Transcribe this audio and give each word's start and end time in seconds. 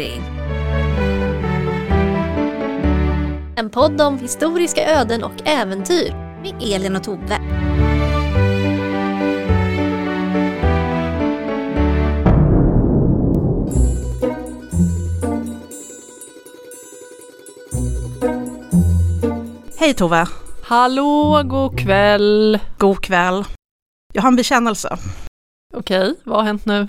Bläddring. 0.00 0.22
En 3.56 3.70
podd 3.70 4.00
om 4.00 4.18
historiska 4.18 4.86
öden 4.86 5.24
och 5.24 5.48
äventyr 5.48 6.12
med 6.42 6.62
Elin 6.62 6.96
och 6.96 7.04
Tove. 7.04 7.40
Hej 19.78 19.94
Tove! 19.94 20.26
Hallå, 20.62 21.42
god 21.44 21.78
kväll. 21.78 22.58
God 22.78 23.00
kväll. 23.00 23.44
Jag 24.12 24.22
har 24.22 24.28
en 24.28 24.36
bekännelse. 24.36 24.96
Okej, 25.74 26.14
vad 26.24 26.36
har 26.36 26.44
hänt 26.44 26.66
nu? 26.66 26.88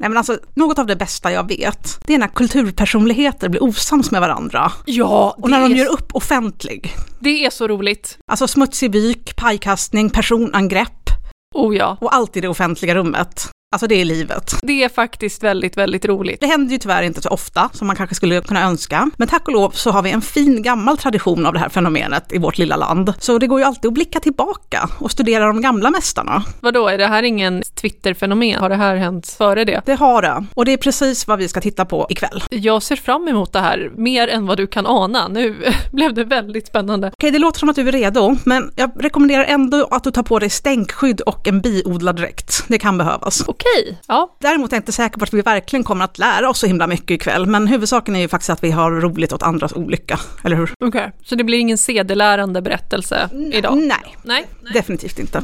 Nej 0.00 0.08
men 0.08 0.18
alltså, 0.18 0.38
något 0.54 0.78
av 0.78 0.86
det 0.86 0.96
bästa 0.96 1.32
jag 1.32 1.48
vet, 1.48 2.00
det 2.06 2.14
är 2.14 2.18
när 2.18 2.28
kulturpersonligheter 2.28 3.48
blir 3.48 3.62
osams 3.62 4.10
med 4.10 4.20
varandra. 4.20 4.72
Ja, 4.84 5.34
Och 5.38 5.50
när 5.50 5.60
de 5.60 5.76
gör 5.76 5.92
upp 5.92 6.14
offentlig. 6.14 6.94
det 7.20 7.44
är 7.46 7.50
så 7.50 7.68
roligt. 7.68 8.18
Alltså 8.26 8.48
smutsig 8.48 8.90
byk, 8.90 9.36
pajkastning, 9.36 10.10
personangrepp 10.10 11.10
Oh 11.54 11.76
ja, 11.76 11.96
och 12.00 12.14
allt 12.14 12.36
i 12.36 12.40
det 12.40 12.48
offentliga 12.48 12.94
rummet. 12.94 13.48
Alltså 13.72 13.86
det 13.86 13.94
är 13.94 14.04
livet. 14.04 14.54
det 14.62 14.84
är 14.84 14.88
faktiskt 14.88 15.42
väldigt, 15.42 15.76
väldigt 15.76 16.04
roligt. 16.04 16.40
Det 16.40 16.46
händer 16.46 16.72
ju 16.72 16.78
tyvärr 16.78 17.02
inte 17.02 17.22
så 17.22 17.28
ofta 17.28 17.70
som 17.72 17.86
man 17.86 17.96
kanske 17.96 18.14
skulle 18.14 18.40
kunna 18.40 18.62
önska. 18.62 19.10
Men 19.16 19.28
tack 19.28 19.46
och 19.48 19.52
lov 19.52 19.70
så 19.70 19.90
har 19.90 20.02
vi 20.02 20.10
en 20.10 20.22
fin 20.22 20.62
gammal 20.62 20.98
tradition 20.98 21.46
av 21.46 21.52
det 21.52 21.58
här 21.58 21.68
fenomenet 21.68 22.32
i 22.32 22.38
vårt 22.38 22.58
lilla 22.58 22.76
land. 22.76 23.14
Så 23.18 23.38
det 23.38 23.46
går 23.46 23.60
ju 23.60 23.66
alltid 23.66 23.88
att 23.88 23.94
blicka 23.94 24.20
tillbaka 24.20 24.88
och 24.98 25.10
studera 25.10 25.46
de 25.46 25.60
gamla 25.60 25.90
mästarna. 25.90 26.44
Vadå, 26.60 26.88
är 26.88 26.98
det 26.98 27.06
här 27.06 27.22
ingen 27.22 27.62
Twitter-fenomen? 27.80 28.60
Har 28.60 28.68
det 28.68 28.76
här 28.76 28.96
hänt 28.96 29.34
före 29.38 29.64
det? 29.64 29.82
Det 29.86 29.94
har 29.94 30.22
det. 30.22 30.44
Och 30.54 30.64
det 30.64 30.72
är 30.72 30.76
precis 30.76 31.26
vad 31.26 31.38
vi 31.38 31.48
ska 31.48 31.60
titta 31.60 31.84
på 31.84 32.06
ikväll. 32.10 32.42
Jag 32.50 32.82
ser 32.82 32.96
fram 32.96 33.28
emot 33.28 33.52
det 33.52 33.60
här 33.60 33.90
mer 33.96 34.28
än 34.28 34.46
vad 34.46 34.56
du 34.56 34.66
kan 34.66 34.86
ana. 34.86 35.28
Nu 35.28 35.56
blev 35.92 36.14
det 36.14 36.24
väldigt 36.24 36.66
spännande. 36.66 37.10
Okej, 37.14 37.30
det 37.30 37.38
låter 37.38 37.58
som 37.58 37.68
att 37.68 37.76
du 37.76 37.88
är 37.88 37.92
redo, 37.92 38.36
men 38.44 38.70
jag 38.76 38.90
rekommenderar 39.00 39.44
ändå 39.44 39.88
att 39.90 40.04
du 40.04 40.10
tar 40.10 40.22
på 40.22 40.38
dig 40.38 40.50
stänkskydd 40.50 41.20
och 41.20 41.48
en 41.48 41.60
biodlad 41.60 42.16
dräkt. 42.16 42.64
Det 42.68 42.78
kan 42.78 42.98
behövas. 42.98 43.44
Okej, 43.60 43.98
ja. 44.08 44.36
Däremot 44.40 44.72
är 44.72 44.76
jag 44.76 44.80
inte 44.80 44.92
säker 44.92 45.18
på 45.18 45.24
att 45.24 45.34
vi 45.34 45.42
verkligen 45.42 45.84
kommer 45.84 46.04
att 46.04 46.18
lära 46.18 46.50
oss 46.50 46.58
så 46.58 46.66
himla 46.66 46.86
mycket 46.86 47.10
ikväll, 47.10 47.46
men 47.46 47.66
huvudsaken 47.66 48.16
är 48.16 48.20
ju 48.20 48.28
faktiskt 48.28 48.50
att 48.50 48.64
vi 48.64 48.70
har 48.70 48.90
roligt 48.90 49.32
åt 49.32 49.42
andras 49.42 49.72
olycka, 49.72 50.20
eller 50.44 50.56
hur? 50.56 50.70
Okej, 50.84 51.12
så 51.24 51.34
det 51.34 51.44
blir 51.44 51.58
ingen 51.58 51.78
sedelärande 51.78 52.62
berättelse 52.62 53.28
idag? 53.52 53.76
Nej, 53.76 54.16
Nej. 54.22 54.46
definitivt 54.74 55.18
inte. 55.18 55.42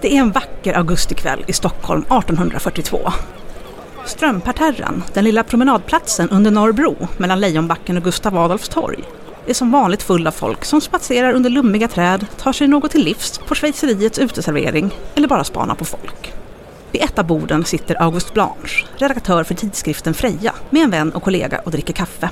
Det 0.00 0.16
är 0.16 0.20
en 0.20 0.30
vacker 0.30 0.74
augustikväll 0.74 1.44
i 1.46 1.52
Stockholm 1.52 2.00
1842. 2.02 2.98
Strömparterren, 4.04 5.02
den 5.12 5.24
lilla 5.24 5.44
promenadplatsen 5.44 6.30
under 6.30 6.50
Norrbro 6.50 6.96
mellan 7.16 7.40
Lejonbacken 7.40 7.96
och 7.96 8.02
Gustav 8.04 8.38
Adolfs 8.38 8.68
torg, 8.68 9.04
är 9.46 9.54
som 9.54 9.70
vanligt 9.70 10.02
full 10.02 10.26
av 10.26 10.30
folk 10.30 10.64
som 10.64 10.80
spatserar 10.80 11.32
under 11.32 11.50
lummiga 11.50 11.88
träd, 11.88 12.26
tar 12.38 12.52
sig 12.52 12.68
något 12.68 12.90
till 12.90 13.04
livs 13.04 13.38
på 13.38 13.54
schweizeriets 13.54 14.18
uteservering 14.18 14.90
eller 15.14 15.28
bara 15.28 15.44
spanar 15.44 15.74
på 15.74 15.84
folk. 15.84 16.32
Vid 16.92 17.02
ett 17.02 17.18
av 17.18 17.26
borden 17.26 17.64
sitter 17.64 18.02
August 18.02 18.34
Blanche, 18.34 18.84
redaktör 18.96 19.44
för 19.44 19.54
tidskriften 19.54 20.14
Freja, 20.14 20.54
med 20.70 20.82
en 20.82 20.90
vän 20.90 21.12
och 21.12 21.22
kollega 21.22 21.58
och 21.58 21.70
dricker 21.70 21.94
kaffe. 21.94 22.30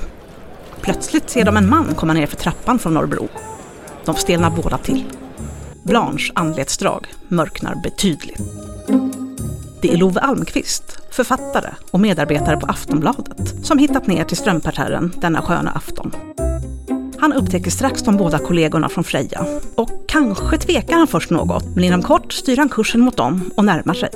Plötsligt 0.81 1.29
ser 1.29 1.45
de 1.45 1.57
en 1.57 1.69
man 1.69 1.95
komma 1.95 2.13
ner 2.13 2.27
för 2.27 2.35
trappan 2.35 2.79
från 2.79 2.93
Norrbro. 2.93 3.27
De 4.05 4.15
stelnar 4.15 4.49
båda 4.49 4.77
till. 4.77 5.03
Blanche 5.83 6.31
anletsdrag 6.35 7.07
mörknar 7.27 7.75
betydligt. 7.83 8.41
Det 9.81 9.93
är 9.93 9.97
Love 9.97 10.21
Almqvist, 10.21 10.99
författare 11.11 11.69
och 11.91 11.99
medarbetare 11.99 12.57
på 12.57 12.65
Aftonbladet, 12.65 13.65
som 13.65 13.77
hittat 13.77 14.07
ner 14.07 14.23
till 14.23 14.37
strömparterren 14.37 15.13
denna 15.17 15.41
sköna 15.41 15.71
afton. 15.71 16.11
Han 17.23 17.33
upptäcker 17.33 17.71
strax 17.71 18.01
de 18.01 18.17
båda 18.17 18.39
kollegorna 18.39 18.89
från 18.89 19.03
Freja 19.03 19.45
och 19.75 19.89
kanske 20.07 20.57
tvekar 20.57 20.97
han 20.97 21.07
först 21.07 21.29
något, 21.29 21.65
men 21.75 21.83
inom 21.83 22.01
kort 22.01 22.33
styr 22.33 22.57
han 22.57 22.69
kursen 22.69 23.01
mot 23.01 23.17
dem 23.17 23.51
och 23.57 23.65
närmar 23.65 23.93
sig. 23.93 24.09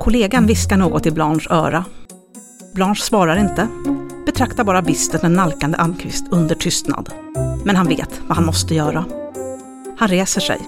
Kollegan 0.00 0.46
viskar 0.46 0.76
något 0.76 1.06
i 1.06 1.10
Blanches 1.10 1.50
öra. 1.50 1.84
Blanche 2.74 3.02
svarar 3.02 3.36
inte, 3.36 3.68
betraktar 4.26 4.64
bara 4.64 4.82
bistert 4.82 5.20
den 5.20 5.32
nalkande 5.32 5.78
Almqvist 5.78 6.24
under 6.30 6.54
tystnad. 6.54 7.10
Men 7.64 7.76
han 7.76 7.88
vet 7.88 8.20
vad 8.26 8.36
han 8.36 8.46
måste 8.46 8.74
göra. 8.74 9.04
Han 9.98 10.08
reser 10.08 10.40
sig, 10.40 10.60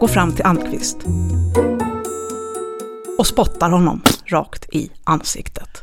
går 0.00 0.08
fram 0.08 0.32
till 0.32 0.44
Almqvist 0.44 0.98
och 3.18 3.26
spottar 3.26 3.70
honom 3.70 4.02
rakt 4.26 4.74
i 4.74 4.90
ansiktet. 5.04 5.82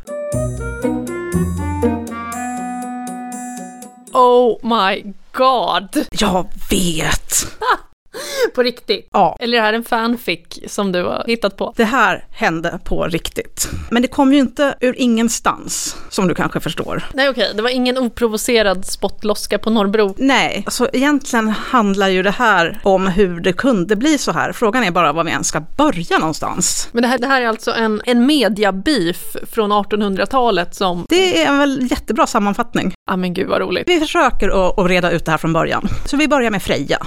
Oh 4.20 4.58
my 4.64 5.14
god! 5.32 6.08
Jag 6.12 6.48
vet! 6.70 7.48
På 8.56 8.64
riktigt. 8.64 9.10
Ja, 9.14 9.38
Eller 9.40 9.58
är 9.58 9.62
det 9.62 9.66
här 9.68 9.74
en 9.74 9.84
fanfic 9.84 10.40
som 10.68 10.92
du 10.92 11.04
har 11.04 11.24
hittat 11.28 11.58
på? 11.58 11.74
det 11.78 11.84
här 11.84 12.26
hände 12.32 12.80
på 12.84 13.04
riktigt. 13.08 13.70
Men 13.92 14.02
det 14.02 14.08
kom 14.08 14.34
ju 14.34 14.40
inte 14.40 14.76
ur 14.82 14.96
ingenstans, 14.98 15.98
som 16.10 16.28
du 16.28 16.36
kanske 16.36 16.60
förstår. 16.60 17.04
Nej 17.14 17.30
okej, 17.30 17.52
det 17.56 17.62
var 17.62 17.70
ingen 17.70 17.98
oprovocerad 17.98 18.86
spottloska 18.86 19.60
på 19.60 19.70
Norrbro. 19.70 20.16
Nej, 20.18 20.64
alltså 20.66 20.90
egentligen 20.94 21.50
handlar 21.50 22.08
ju 22.08 22.24
det 22.24 22.32
här 22.32 22.80
om 22.84 23.08
hur 23.08 23.40
det 23.40 23.54
kunde 23.54 23.96
bli 23.96 24.18
så 24.18 24.32
här. 24.32 24.52
Frågan 24.52 24.84
är 24.84 24.92
bara 24.92 25.14
var 25.14 25.24
vi 25.24 25.32
ens 25.32 25.48
ska 25.48 25.60
börja 25.78 26.18
någonstans. 26.18 26.90
Men 26.92 27.02
det 27.02 27.08
här, 27.08 27.18
det 27.18 27.28
här 27.28 27.42
är 27.42 27.48
alltså 27.48 27.72
en, 27.72 28.02
en 28.06 28.26
mediabeef 28.26 29.36
från 29.52 29.72
1800-talet 29.72 30.76
som, 30.76 31.06
Det 31.10 31.42
är 31.44 31.48
en 31.48 31.58
väl 31.60 31.88
jättebra 31.92 32.28
sammanfattning. 32.28 32.94
ja 33.10 33.16
men 33.18 33.34
gud 33.34 33.48
vad 33.48 33.62
roligt. 33.62 33.84
Vi 33.88 34.00
försöker 34.00 34.50
att, 34.70 34.80
att 34.80 34.88
reda 34.90 35.12
ut 35.12 35.26
det 35.26 35.32
här 35.32 35.38
från 35.38 35.54
början. 35.54 35.88
Så 36.06 36.18
vi 36.18 36.28
börjar 36.28 36.52
med 36.52 36.64
Freja. 36.64 36.98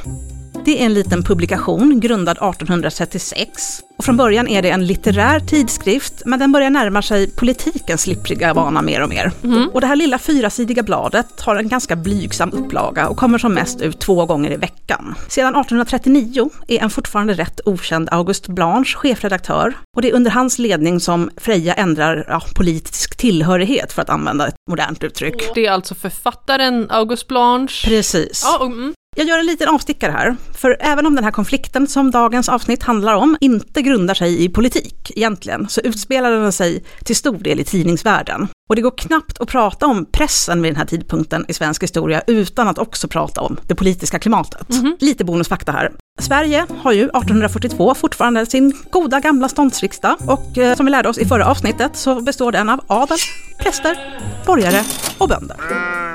Det 0.65 0.81
är 0.82 0.87
en 0.87 0.94
liten 0.94 1.22
publikation 1.22 2.00
grundad 2.00 2.37
1836. 2.37 3.82
Och 3.98 4.04
från 4.04 4.16
början 4.16 4.48
är 4.48 4.62
det 4.62 4.71
en 4.71 4.87
litterär 4.87 5.41
tidskrift, 5.41 6.22
men 6.26 6.38
den 6.38 6.53
börjar 6.53 6.71
närma 6.71 7.03
sig 7.03 7.31
politikens 7.31 8.03
slippriga 8.03 8.54
vana 8.54 8.82
mer 8.82 9.03
och 9.03 9.09
mer. 9.09 9.32
Och 9.72 9.81
det 9.81 9.87
här 9.87 9.97
lilla 9.97 10.19
fyrasidiga 10.19 10.82
bladet 10.82 11.41
har 11.41 11.56
en 11.56 11.69
ganska 11.69 11.97
blygsam 11.97 12.53
upplaga 12.53 13.09
och 13.09 13.16
kommer 13.16 13.38
som 13.38 13.54
mest 13.54 13.81
ut 13.81 14.00
två 14.00 14.26
gånger 14.26 14.53
i 14.53 14.56
veckan. 14.56 15.15
Sedan 15.28 15.49
1839 15.49 16.50
är 16.69 16.78
en 16.78 16.91
fortfarande 16.91 17.32
rätt 17.32 17.60
okänd 17.65 18.09
August 18.12 18.49
Blanche 18.49 18.97
chefredaktör 18.97 19.75
och 19.97 20.03
det 20.03 20.10
är 20.10 20.15
under 20.15 20.31
hans 20.31 20.59
ledning 20.59 21.00
som 21.00 21.31
Freja 21.37 21.75
ändrar 21.75 22.25
ja, 22.28 22.43
politisk 22.56 23.16
tillhörighet 23.16 23.93
för 23.93 24.03
att 24.03 24.10
använda 24.10 24.49
ett 24.49 24.54
modernt 24.70 25.04
uttryck. 25.04 25.54
Det 25.54 25.66
är 25.66 25.72
alltså 25.72 25.94
författaren 25.94 26.87
August 26.91 27.28
Blanche. 27.28 27.88
Precis. 27.88 28.43
Ja, 28.44 28.59
och, 28.59 28.66
mm. 28.66 28.94
Jag 29.16 29.26
gör 29.26 29.38
en 29.38 29.47
liten 29.47 29.69
avstickare 29.69 30.12
här, 30.12 30.37
för 30.54 30.76
även 30.81 31.06
om 31.06 31.15
den 31.15 31.25
här 31.25 31.31
konflikten 31.31 31.87
som 31.87 32.10
dagens 32.10 32.48
avsnitt 32.48 32.82
handlar 32.82 33.15
om 33.15 33.37
inte 33.41 33.82
grundar 33.82 34.15
sig 34.15 34.44
i 34.44 34.48
politik 34.48 35.12
egentligen, 35.16 35.69
så 35.69 35.81
utspelar 35.81 36.31
den 36.31 36.53
sig 36.53 36.84
till 37.04 37.16
stor 37.16 37.38
del 37.38 37.60
i 37.60 37.65
tidningsvärlden. 37.65 38.49
Och 38.69 38.76
det 38.76 38.82
går 38.82 38.99
knappt 38.99 39.41
att 39.41 39.49
prata 39.49 39.87
om 39.87 40.04
pressen 40.04 40.62
vid 40.62 40.72
den 40.72 40.76
här 40.76 40.84
tidpunkten 40.84 41.44
i 41.49 41.54
svensk 41.54 41.82
historia 41.82 42.22
utan 42.26 42.69
att 42.69 42.78
också 42.78 43.09
prata 43.09 43.41
om 43.41 43.56
det 43.66 43.75
politiska 43.75 44.19
klimatet. 44.19 44.66
Lite 44.99 45.25
bonusfakta 45.25 45.72
här. 45.72 45.93
Sverige 46.20 46.66
har 46.82 46.92
ju 46.92 47.03
1842 47.03 47.94
fortfarande 47.94 48.47
sin 48.47 48.72
goda 48.91 49.20
gamla 49.20 49.48
ståndsriksdag 49.48 50.16
och 50.26 50.58
eh, 50.58 50.76
som 50.76 50.86
vi 50.86 50.92
lärde 50.92 51.08
oss 51.08 51.19
i 51.19 51.25
förra 51.25 51.47
avsnittet 51.47 51.97
så 51.97 52.20
består 52.20 52.53
den 52.53 52.69
av 52.69 52.81
adel, 52.86 53.19
präster, 53.58 54.20
borgare 54.47 54.84
och 55.19 55.28
bönder. 55.28 55.56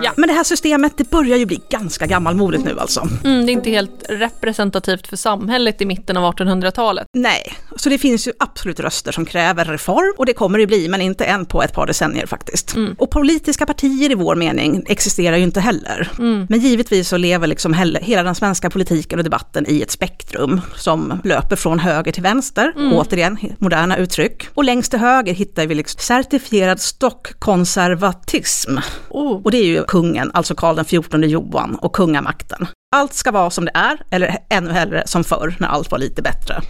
Ja. 0.04 0.12
Men 0.18 0.28
det 0.28 0.34
här 0.34 0.44
systemet 0.44 0.94
det 0.98 1.10
börjar 1.10 1.38
ju 1.38 1.46
bli 1.46 1.62
ganska 1.70 2.06
gammalmodigt 2.06 2.64
nu 2.66 2.80
alltså. 2.80 3.08
Mm, 3.24 3.46
det 3.46 3.52
är 3.52 3.54
inte 3.54 3.70
helt 3.70 4.06
representativt 4.10 5.08
för 5.08 5.18
samhället 5.18 5.82
i 5.82 5.86
mitten 5.86 6.18
av 6.18 6.34
1800-talet. 6.34 7.08
Nej, 7.14 7.54
så 7.76 7.90
det 7.90 7.98
finns 7.98 8.28
ju 8.28 8.32
absolut 8.40 8.80
röster 8.80 9.12
som 9.12 9.26
kräver 9.26 9.66
reform 9.66 10.14
och 10.18 10.26
det 10.26 10.34
kommer 10.34 10.60
det 10.60 10.68
bli, 10.68 10.88
men 10.88 11.02
inte 11.02 11.26
än 11.26 11.46
på 11.46 11.64
ett 11.64 11.74
par 11.74 11.88
decennier 11.88 12.26
faktiskt. 12.26 12.76
Och 12.98 13.10
politiska 13.10 13.66
partier 13.66 14.12
i 14.12 14.16
vår 14.16 14.36
mening 14.36 14.84
existerar 14.88 15.38
ju 15.38 15.44
inte 15.44 15.60
heller. 15.60 16.12
Men 16.50 16.60
givetvis 16.60 17.10
så 17.10 17.18
lever 17.18 17.48
liksom 17.48 17.74
hela 18.02 18.24
den 18.24 18.36
svenska 18.36 18.70
politiken 18.70 19.20
och 19.20 19.24
debatten 19.24 19.66
i 19.68 19.82
ett 19.82 19.92
spektrum 19.96 20.62
som 20.76 21.20
löper 21.24 21.56
från 21.56 21.80
höger 21.80 22.12
till 22.12 22.24
vänster, 22.24 22.74
återigen 22.94 23.38
moderna 23.58 23.98
uttryck. 23.98 24.48
Och 24.54 24.64
längst 24.64 24.92
till 24.92 25.00
höger 25.00 25.34
hittar 25.34 25.68
vi 25.68 25.76
liksom 25.76 26.00
certifierad 26.00 26.80
stockkonservatism. 26.80 28.78
Oh. 29.10 29.42
Och 29.44 29.52
det 29.52 29.58
är 29.58 29.66
ju 29.66 29.84
kungen, 29.84 30.32
alltså 30.34 30.56
Karl 30.56 30.84
XIV 30.84 31.24
Johan 31.24 31.76
och 31.76 31.96
kungamakten. 31.96 32.68
Allt 32.96 33.14
ska 33.14 33.32
vara 33.32 33.50
som 33.50 33.66
det 33.66 33.72
är, 33.74 33.98
eller 34.10 34.38
ännu 34.50 34.72
hellre 34.72 35.04
som 35.06 35.24
förr, 35.24 35.56
när 35.60 35.68
allt 35.68 35.92
var 35.92 36.00
lite 36.00 36.22
bättre. 36.22 36.62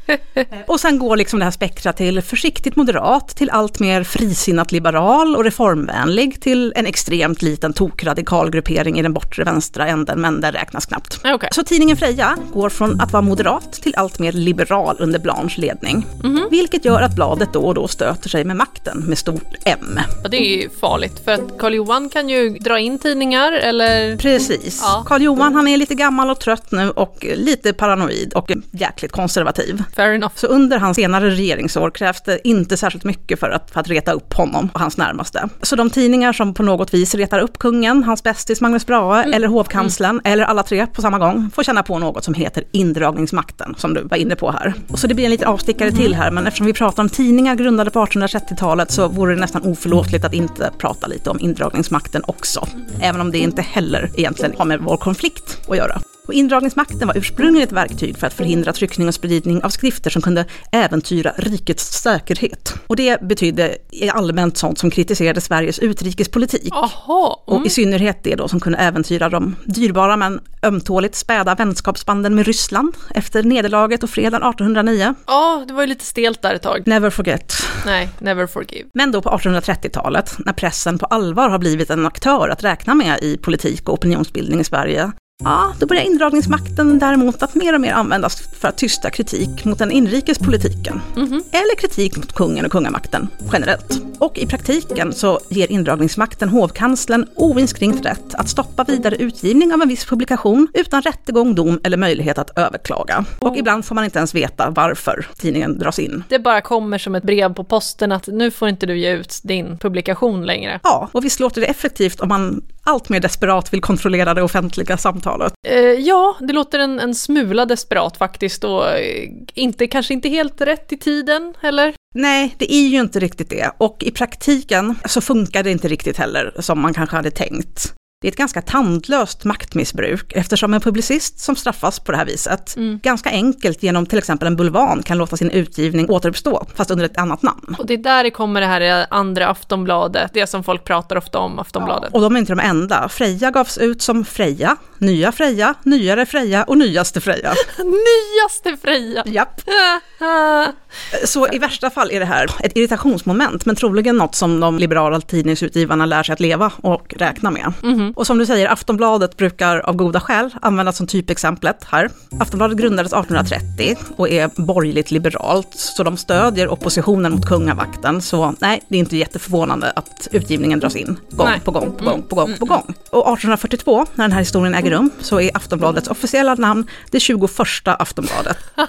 och 0.66 0.80
sen 0.80 0.98
går 0.98 1.16
liksom 1.16 1.38
det 1.38 1.44
här 1.44 1.52
spektra 1.52 1.92
till 1.92 2.22
försiktigt 2.22 2.76
moderat, 2.76 3.28
till 3.28 3.50
allt 3.50 3.80
mer 3.80 4.04
frisinnat 4.04 4.72
liberal 4.72 5.36
och 5.36 5.44
reformvänlig, 5.44 6.40
till 6.40 6.72
en 6.76 6.86
extremt 6.86 7.42
liten 7.42 7.72
tokradikal 7.72 8.50
gruppering 8.50 8.98
i 8.98 9.02
den 9.02 9.12
bortre 9.12 9.44
vänstra 9.44 9.86
änden, 9.86 10.20
men 10.20 10.40
den 10.40 10.52
räknas 10.52 10.86
knappt. 10.86 11.26
Okay. 11.34 11.48
Så 11.52 11.62
tidningen 11.62 11.96
Freja 11.96 12.36
går 12.52 12.68
från 12.70 13.00
att 13.00 13.12
vara 13.12 13.22
moderat 13.22 13.72
till 13.72 13.94
allt 13.96 14.18
mer 14.18 14.32
liberal 14.32 14.96
under 14.98 15.18
Blanches 15.18 15.58
ledning. 15.58 16.06
Mm 16.24 16.36
-hmm. 16.36 16.50
Vilket 16.50 16.84
gör 16.84 17.02
att 17.02 17.14
bladet 17.14 17.52
då 17.52 17.60
och 17.60 17.74
då 17.74 17.88
stöter 17.88 18.28
sig 18.28 18.44
med 18.44 18.56
makten 18.56 19.04
med 19.06 19.18
stort 19.18 19.54
M. 19.64 20.00
Ja, 20.22 20.28
det 20.28 20.36
är 20.36 20.62
ju 20.62 20.70
farligt, 20.80 21.24
för 21.24 21.32
att 21.32 21.58
Karl 21.58 21.74
Johan 21.74 22.08
kan 22.08 22.28
ju 22.28 22.50
dra 22.50 22.78
in 22.78 22.98
tidningar 22.98 23.52
eller... 23.52 24.16
Precis. 24.16 24.80
Ja. 24.82 25.04
Karl 25.06 25.22
Johan 25.22 25.59
han 25.60 25.68
är 25.68 25.76
lite 25.76 25.94
gammal 25.94 26.30
och 26.30 26.40
trött 26.40 26.72
nu 26.72 26.90
och 26.90 27.26
lite 27.36 27.72
paranoid 27.72 28.32
och 28.32 28.50
jäkligt 28.70 29.12
konservativ. 29.12 29.82
Fair 29.96 30.14
enough. 30.14 30.32
Så 30.34 30.46
under 30.46 30.78
hans 30.78 30.96
senare 30.96 31.30
regeringsår 31.30 31.90
krävs 31.90 32.22
det 32.22 32.48
inte 32.48 32.76
särskilt 32.76 33.04
mycket 33.04 33.40
för 33.40 33.50
att, 33.50 33.70
för 33.70 33.80
att 33.80 33.88
reta 33.88 34.12
upp 34.12 34.34
honom 34.34 34.68
och 34.72 34.80
hans 34.80 34.96
närmaste. 34.96 35.48
Så 35.62 35.76
de 35.76 35.90
tidningar 35.90 36.32
som 36.32 36.54
på 36.54 36.62
något 36.62 36.94
vis 36.94 37.14
retar 37.14 37.38
upp 37.38 37.58
kungen, 37.58 38.04
hans 38.04 38.22
bästis 38.22 38.60
Magnus 38.60 38.86
Brahe 38.86 39.22
mm. 39.22 39.34
eller 39.34 39.48
hovkanslern 39.48 40.10
mm. 40.10 40.32
eller 40.32 40.44
alla 40.44 40.62
tre 40.62 40.86
på 40.86 41.02
samma 41.02 41.18
gång 41.18 41.50
får 41.54 41.62
känna 41.62 41.82
på 41.82 41.98
något 41.98 42.24
som 42.24 42.34
heter 42.34 42.64
indragningsmakten 42.72 43.74
som 43.78 43.94
du 43.94 44.02
var 44.02 44.16
inne 44.16 44.36
på 44.36 44.50
här. 44.50 44.74
Så 44.94 45.06
det 45.06 45.14
blir 45.14 45.24
en 45.24 45.30
liten 45.30 45.48
avstickare 45.48 45.88
mm. 45.88 46.00
till 46.00 46.14
här 46.14 46.30
men 46.30 46.46
eftersom 46.46 46.66
vi 46.66 46.72
pratar 46.72 47.02
om 47.02 47.08
tidningar 47.08 47.54
grundade 47.54 47.90
på 47.90 48.04
1830-talet 48.04 48.90
så 48.90 49.08
vore 49.08 49.34
det 49.34 49.40
nästan 49.40 49.62
oförlåtligt 49.62 50.24
att 50.24 50.34
inte 50.34 50.70
prata 50.78 51.06
lite 51.06 51.30
om 51.30 51.40
indragningsmakten 51.40 52.22
också. 52.26 52.68
Även 53.00 53.20
om 53.20 53.30
det 53.30 53.38
inte 53.38 53.62
heller 53.62 54.10
egentligen 54.14 54.54
har 54.58 54.64
med 54.64 54.80
vår 54.80 54.96
konflikt 54.96 55.39
att 55.68 55.76
göra. 55.76 56.00
Och 56.30 56.34
indragningsmakten 56.34 57.08
var 57.08 57.18
ursprungligen 57.18 57.68
ett 57.68 57.72
verktyg 57.72 58.18
för 58.18 58.26
att 58.26 58.34
förhindra 58.34 58.72
tryckning 58.72 59.08
och 59.08 59.14
spridning 59.14 59.64
av 59.64 59.68
skrifter 59.68 60.10
som 60.10 60.22
kunde 60.22 60.44
äventyra 60.72 61.32
rikets 61.36 62.02
säkerhet. 62.02 62.74
Och 62.86 62.96
det 62.96 63.22
betydde 63.22 63.76
allmänt 64.12 64.56
sånt 64.56 64.78
som 64.78 64.90
kritiserade 64.90 65.40
Sveriges 65.40 65.78
utrikespolitik. 65.78 66.72
Aha, 66.72 67.44
mm. 67.48 67.60
Och 67.60 67.66
i 67.66 67.70
synnerhet 67.70 68.18
det 68.22 68.34
då 68.34 68.48
som 68.48 68.60
kunde 68.60 68.78
äventyra 68.78 69.28
de 69.28 69.56
dyrbara 69.64 70.16
men 70.16 70.40
ömtåligt 70.62 71.14
späda 71.14 71.54
vänskapsbanden 71.54 72.34
med 72.34 72.46
Ryssland 72.46 72.94
efter 73.14 73.42
nederlaget 73.42 74.02
och 74.02 74.10
freden 74.10 74.42
1809. 74.42 75.14
Ja, 75.26 75.64
det 75.68 75.74
var 75.74 75.82
ju 75.82 75.86
lite 75.86 76.04
stelt 76.04 76.42
där 76.42 76.54
ett 76.54 76.62
tag. 76.62 76.86
Never 76.86 77.10
forget. 77.10 77.54
Nej, 77.86 78.08
never 78.18 78.46
forgive. 78.46 78.88
Men 78.94 79.12
då 79.12 79.22
på 79.22 79.28
1830-talet, 79.30 80.36
när 80.38 80.52
pressen 80.52 80.98
på 80.98 81.06
allvar 81.06 81.48
har 81.48 81.58
blivit 81.58 81.90
en 81.90 82.06
aktör 82.06 82.48
att 82.48 82.64
räkna 82.64 82.94
med 82.94 83.18
i 83.22 83.36
politik 83.36 83.88
och 83.88 83.94
opinionsbildning 83.94 84.60
i 84.60 84.64
Sverige, 84.64 85.12
Ja, 85.44 85.74
då 85.78 85.86
börjar 85.86 86.02
indragningsmakten 86.02 86.98
däremot 86.98 87.42
att 87.42 87.54
mer 87.54 87.74
och 87.74 87.80
mer 87.80 87.92
användas 87.92 88.42
för 88.60 88.68
att 88.68 88.78
tysta 88.78 89.10
kritik 89.10 89.64
mot 89.64 89.78
den 89.78 89.90
inrikespolitiken. 89.90 91.00
Mm 91.16 91.28
-hmm. 91.28 91.42
Eller 91.50 91.76
kritik 91.76 92.16
mot 92.16 92.32
kungen 92.32 92.64
och 92.64 92.72
kungamakten 92.72 93.28
generellt. 93.52 94.02
Och 94.18 94.38
i 94.38 94.46
praktiken 94.46 95.12
så 95.12 95.40
ger 95.48 95.70
indragningsmakten 95.70 96.48
hovkanslern 96.48 97.26
oinskränkt 97.34 98.06
rätt 98.06 98.34
att 98.34 98.48
stoppa 98.48 98.84
vidare 98.84 99.16
utgivning 99.16 99.74
av 99.74 99.82
en 99.82 99.88
viss 99.88 100.04
publikation 100.04 100.68
utan 100.74 101.02
rättegång, 101.02 101.54
dom 101.54 101.80
eller 101.84 101.96
möjlighet 101.96 102.38
att 102.38 102.58
överklaga. 102.58 103.24
Och 103.38 103.56
ibland 103.56 103.84
får 103.84 103.94
man 103.94 104.04
inte 104.04 104.18
ens 104.18 104.34
veta 104.34 104.70
varför 104.70 105.26
tidningen 105.38 105.78
dras 105.78 105.98
in. 105.98 106.24
Det 106.28 106.38
bara 106.38 106.60
kommer 106.60 106.98
som 106.98 107.14
ett 107.14 107.22
brev 107.22 107.54
på 107.54 107.64
posten 107.64 108.12
att 108.12 108.26
nu 108.26 108.50
får 108.50 108.68
inte 108.68 108.86
du 108.86 108.98
ge 108.98 109.10
ut 109.10 109.40
din 109.42 109.78
publikation 109.78 110.46
längre. 110.46 110.80
Ja, 110.82 111.08
och 111.12 111.24
visst 111.24 111.40
låter 111.40 111.60
det 111.60 111.66
effektivt 111.66 112.20
om 112.20 112.28
man 112.28 112.62
allt 112.82 113.08
mer 113.08 113.20
desperat 113.20 113.72
vill 113.72 113.80
kontrollera 113.80 114.34
det 114.34 114.42
offentliga 114.42 114.96
samtalet. 114.96 115.29
Eh, 115.66 115.76
ja, 115.78 116.36
det 116.40 116.52
låter 116.52 116.78
en, 116.78 117.00
en 117.00 117.14
smula 117.14 117.66
desperat 117.66 118.16
faktiskt 118.16 118.64
och 118.64 118.88
eh, 118.88 119.28
inte, 119.54 119.86
kanske 119.86 120.14
inte 120.14 120.28
helt 120.28 120.60
rätt 120.60 120.92
i 120.92 120.96
tiden, 120.96 121.54
eller? 121.60 121.94
Nej, 122.14 122.54
det 122.58 122.74
är 122.74 122.88
ju 122.88 123.00
inte 123.00 123.20
riktigt 123.20 123.50
det. 123.50 123.70
Och 123.78 124.02
i 124.02 124.10
praktiken 124.10 124.94
så 125.04 125.20
funkar 125.20 125.62
det 125.62 125.70
inte 125.70 125.88
riktigt 125.88 126.16
heller 126.16 126.54
som 126.58 126.80
man 126.80 126.94
kanske 126.94 127.16
hade 127.16 127.30
tänkt. 127.30 127.94
Det 128.22 128.28
är 128.28 128.32
ett 128.32 128.38
ganska 128.38 128.62
tandlöst 128.62 129.44
maktmissbruk 129.44 130.32
eftersom 130.32 130.74
en 130.74 130.80
publicist 130.80 131.38
som 131.38 131.56
straffas 131.56 132.00
på 132.00 132.12
det 132.12 132.18
här 132.18 132.24
viset 132.24 132.76
mm. 132.76 133.00
ganska 133.02 133.30
enkelt 133.30 133.82
genom 133.82 134.06
till 134.06 134.18
exempel 134.18 134.46
en 134.48 134.56
bulvan 134.56 135.02
kan 135.02 135.18
låta 135.18 135.36
sin 135.36 135.50
utgivning 135.50 136.10
återuppstå 136.10 136.66
fast 136.74 136.90
under 136.90 137.04
ett 137.04 137.18
annat 137.18 137.42
namn. 137.42 137.76
Och 137.78 137.86
det 137.86 137.94
är 137.94 137.98
där 137.98 138.24
det 138.24 138.30
kommer 138.30 138.60
det 138.60 138.66
här 138.66 139.06
andra 139.10 139.46
Aftonbladet, 139.46 140.30
det 140.34 140.46
som 140.46 140.64
folk 140.64 140.84
pratar 140.84 141.16
ofta 141.16 141.38
om, 141.38 141.58
Aftonbladet. 141.58 142.10
Ja, 142.12 142.18
och 142.18 142.22
de 142.22 142.36
är 142.36 142.40
inte 142.40 142.52
de 142.52 142.60
enda. 142.60 143.08
Freja 143.08 143.50
gavs 143.50 143.78
ut 143.78 144.02
som 144.02 144.24
Freja, 144.24 144.76
Nya 145.00 145.32
Freja, 145.32 145.74
Nyare 145.82 146.26
Freja 146.26 146.64
och 146.64 146.78
Nyaste 146.78 147.20
Freja. 147.20 147.54
nyaste 147.78 148.76
Freja! 148.82 149.22
Japp. 149.26 149.60
Så 151.24 151.48
i 151.52 151.58
värsta 151.58 151.90
fall 151.90 152.10
är 152.10 152.20
det 152.20 152.26
här 152.26 152.50
ett 152.60 152.76
irritationsmoment, 152.76 153.66
men 153.66 153.76
troligen 153.76 154.16
något 154.16 154.34
som 154.34 154.60
de 154.60 154.78
liberala 154.78 155.20
tidningsutgivarna 155.20 156.06
lär 156.06 156.22
sig 156.22 156.32
att 156.32 156.40
leva 156.40 156.72
och 156.76 157.14
räkna 157.16 157.50
med. 157.50 157.72
Mm 157.82 157.98
-hmm. 157.98 158.14
Och 158.14 158.26
som 158.26 158.38
du 158.38 158.46
säger, 158.46 158.68
Aftonbladet 158.68 159.36
brukar 159.36 159.78
av 159.78 159.96
goda 159.96 160.20
skäl 160.20 160.50
användas 160.62 160.96
som 160.96 161.06
typexemplet 161.06 161.84
här. 161.84 162.10
Aftonbladet 162.40 162.78
grundades 162.78 163.12
1830 163.12 163.96
och 164.16 164.28
är 164.28 164.50
borgerligt 164.56 165.10
liberalt, 165.10 165.74
så 165.74 166.02
de 166.02 166.16
stödjer 166.16 166.68
oppositionen 166.68 167.32
mot 167.32 167.46
kungamakten. 167.46 168.22
Så 168.22 168.54
nej, 168.58 168.82
det 168.88 168.96
är 168.96 169.00
inte 169.00 169.16
jätteförvånande 169.16 169.92
att 169.96 170.28
utgivningen 170.30 170.80
dras 170.80 170.96
in 170.96 171.18
gång 171.30 171.46
nej. 171.46 171.60
på 171.60 171.70
gång 171.70 171.92
på 171.92 172.04
gång 172.04 172.22
på 172.22 172.34
gång 172.34 172.56
på 172.58 172.64
gång. 172.64 172.94
Och 173.10 173.20
1842, 173.20 174.06
när 174.14 174.24
den 174.24 174.32
här 174.32 174.38
historien 174.38 174.74
äger 174.74 174.89
rum, 174.90 175.10
så 175.20 175.40
är 175.40 175.56
Aftonbladets 175.56 176.08
officiella 176.08 176.54
namn 176.54 176.86
det 177.10 177.20
21 177.20 177.50
Aftonbladet. 177.84 178.58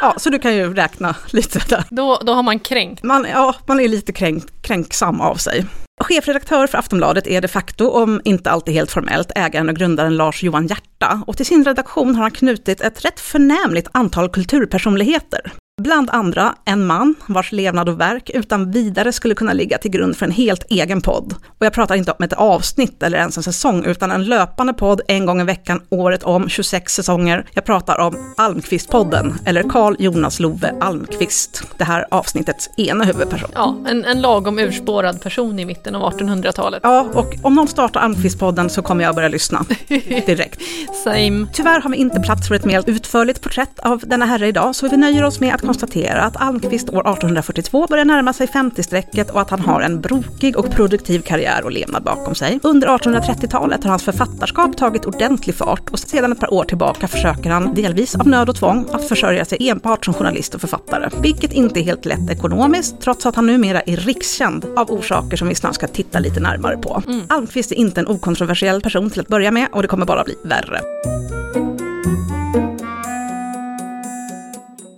ja, 0.00 0.14
så 0.16 0.30
du 0.30 0.38
kan 0.38 0.54
ju 0.54 0.74
räkna 0.74 1.14
lite 1.30 1.58
där. 1.68 1.84
Då, 1.90 2.20
då 2.26 2.34
har 2.34 2.42
man 2.42 2.58
kränkt. 2.58 3.02
Man, 3.02 3.26
ja, 3.30 3.54
man 3.66 3.80
är 3.80 3.88
lite 3.88 4.12
kränk, 4.12 4.62
kränksam 4.62 5.20
av 5.20 5.34
sig. 5.34 5.66
Chefredaktör 6.00 6.66
för 6.66 6.78
Aftonbladet 6.78 7.26
är 7.26 7.40
de 7.40 7.48
facto, 7.48 7.88
om 7.88 8.20
inte 8.24 8.50
alltid 8.50 8.74
helt 8.74 8.90
formellt, 8.90 9.32
ägaren 9.36 9.68
och 9.68 9.76
grundaren 9.76 10.16
Lars 10.16 10.42
Johan 10.42 10.68
Hierta. 10.68 11.22
Och 11.26 11.36
till 11.36 11.46
sin 11.46 11.64
redaktion 11.64 12.14
har 12.14 12.22
han 12.22 12.30
knutit 12.30 12.80
ett 12.80 13.04
rätt 13.04 13.20
förnämligt 13.20 13.88
antal 13.92 14.28
kulturpersonligheter. 14.28 15.52
Bland 15.82 16.10
andra 16.10 16.54
en 16.64 16.86
man 16.86 17.14
vars 17.26 17.52
levnad 17.52 17.88
och 17.88 18.00
verk 18.00 18.30
utan 18.34 18.70
vidare 18.70 19.12
skulle 19.12 19.34
kunna 19.34 19.52
ligga 19.52 19.78
till 19.78 19.90
grund 19.90 20.16
för 20.16 20.26
en 20.26 20.32
helt 20.32 20.64
egen 20.68 21.00
podd. 21.00 21.34
Och 21.58 21.66
jag 21.66 21.72
pratar 21.72 21.94
inte 21.94 22.12
om 22.12 22.24
ett 22.24 22.32
avsnitt 22.32 23.02
eller 23.02 23.18
ens 23.18 23.36
en 23.36 23.42
säsong, 23.42 23.84
utan 23.84 24.10
en 24.10 24.24
löpande 24.24 24.72
podd 24.72 25.00
en 25.08 25.26
gång 25.26 25.40
i 25.40 25.44
veckan, 25.44 25.80
året 25.88 26.22
om, 26.22 26.48
26 26.48 26.92
säsonger. 26.92 27.46
Jag 27.54 27.64
pratar 27.64 27.98
om 27.98 28.34
Almqvistpodden, 28.36 29.34
eller 29.46 29.62
Carl 29.62 29.96
Jonas 29.98 30.40
Love 30.40 30.74
Almqvist. 30.80 31.62
Det 31.78 31.84
här 31.84 32.06
avsnittets 32.10 32.70
ena 32.78 33.04
huvudperson. 33.04 33.50
Ja, 33.54 33.76
en, 33.86 34.04
en 34.04 34.20
lagom 34.20 34.58
urspårad 34.58 35.20
person 35.20 35.58
i 35.58 35.64
mitten 35.64 35.94
av 35.94 36.12
1800-talet. 36.12 36.80
Ja, 36.82 37.08
och 37.14 37.34
om 37.42 37.54
någon 37.54 37.68
startar 37.68 38.00
Almqvistpodden 38.00 38.70
så 38.70 38.82
kommer 38.82 39.04
jag 39.04 39.14
börja 39.14 39.28
lyssna 39.28 39.64
direkt. 40.26 40.60
Same. 41.04 41.46
Tyvärr 41.52 41.80
har 41.80 41.90
vi 41.90 41.96
inte 41.96 42.20
plats 42.20 42.48
för 42.48 42.54
ett 42.54 42.64
mer 42.64 42.84
utförligt 42.86 43.40
porträtt 43.40 43.78
av 43.78 44.02
denna 44.06 44.26
herre 44.26 44.48
idag, 44.48 44.74
så 44.76 44.88
vi 44.88 44.96
nöjer 44.96 45.24
oss 45.24 45.40
med 45.40 45.54
att 45.54 45.63
konstatera 45.66 46.22
att 46.22 46.36
Almqvist 46.36 46.88
år 46.88 47.00
1842 47.00 47.86
börjar 47.86 48.04
närma 48.04 48.32
sig 48.32 48.46
50-strecket 48.46 49.30
och 49.30 49.40
att 49.40 49.50
han 49.50 49.60
har 49.60 49.80
en 49.80 50.00
brokig 50.00 50.56
och 50.56 50.70
produktiv 50.70 51.20
karriär 51.20 51.64
och 51.64 51.72
levnad 51.72 52.02
bakom 52.02 52.34
sig. 52.34 52.60
Under 52.62 52.88
1830-talet 52.88 53.84
har 53.84 53.90
hans 53.90 54.02
författarskap 54.02 54.76
tagit 54.76 55.06
ordentlig 55.06 55.54
fart 55.54 55.90
och 55.90 55.98
sedan 55.98 56.32
ett 56.32 56.40
par 56.40 56.54
år 56.54 56.64
tillbaka 56.64 57.08
försöker 57.08 57.50
han, 57.50 57.74
delvis 57.74 58.14
av 58.14 58.28
nöd 58.28 58.48
och 58.48 58.56
tvång, 58.56 58.86
att 58.92 59.08
försörja 59.08 59.44
sig 59.44 59.68
enbart 59.68 60.04
som 60.04 60.14
journalist 60.14 60.54
och 60.54 60.60
författare. 60.60 61.08
Vilket 61.22 61.52
inte 61.52 61.80
är 61.80 61.84
helt 61.84 62.04
lätt 62.04 62.30
ekonomiskt, 62.30 63.00
trots 63.00 63.26
att 63.26 63.36
han 63.36 63.46
numera 63.46 63.80
är 63.80 63.96
rikskänd 63.96 64.66
av 64.76 64.90
orsaker 64.90 65.36
som 65.36 65.48
vi 65.48 65.54
snart 65.54 65.74
ska 65.74 65.86
titta 65.86 66.18
lite 66.18 66.40
närmare 66.40 66.76
på. 66.76 67.02
Mm. 67.06 67.20
Almqvist 67.28 67.72
är 67.72 67.76
inte 67.76 68.00
en 68.00 68.06
okontroversiell 68.06 68.80
person 68.80 69.10
till 69.10 69.20
att 69.20 69.28
börja 69.28 69.50
med 69.50 69.68
och 69.72 69.82
det 69.82 69.88
kommer 69.88 70.06
bara 70.06 70.24
bli 70.24 70.34
värre. 70.44 70.80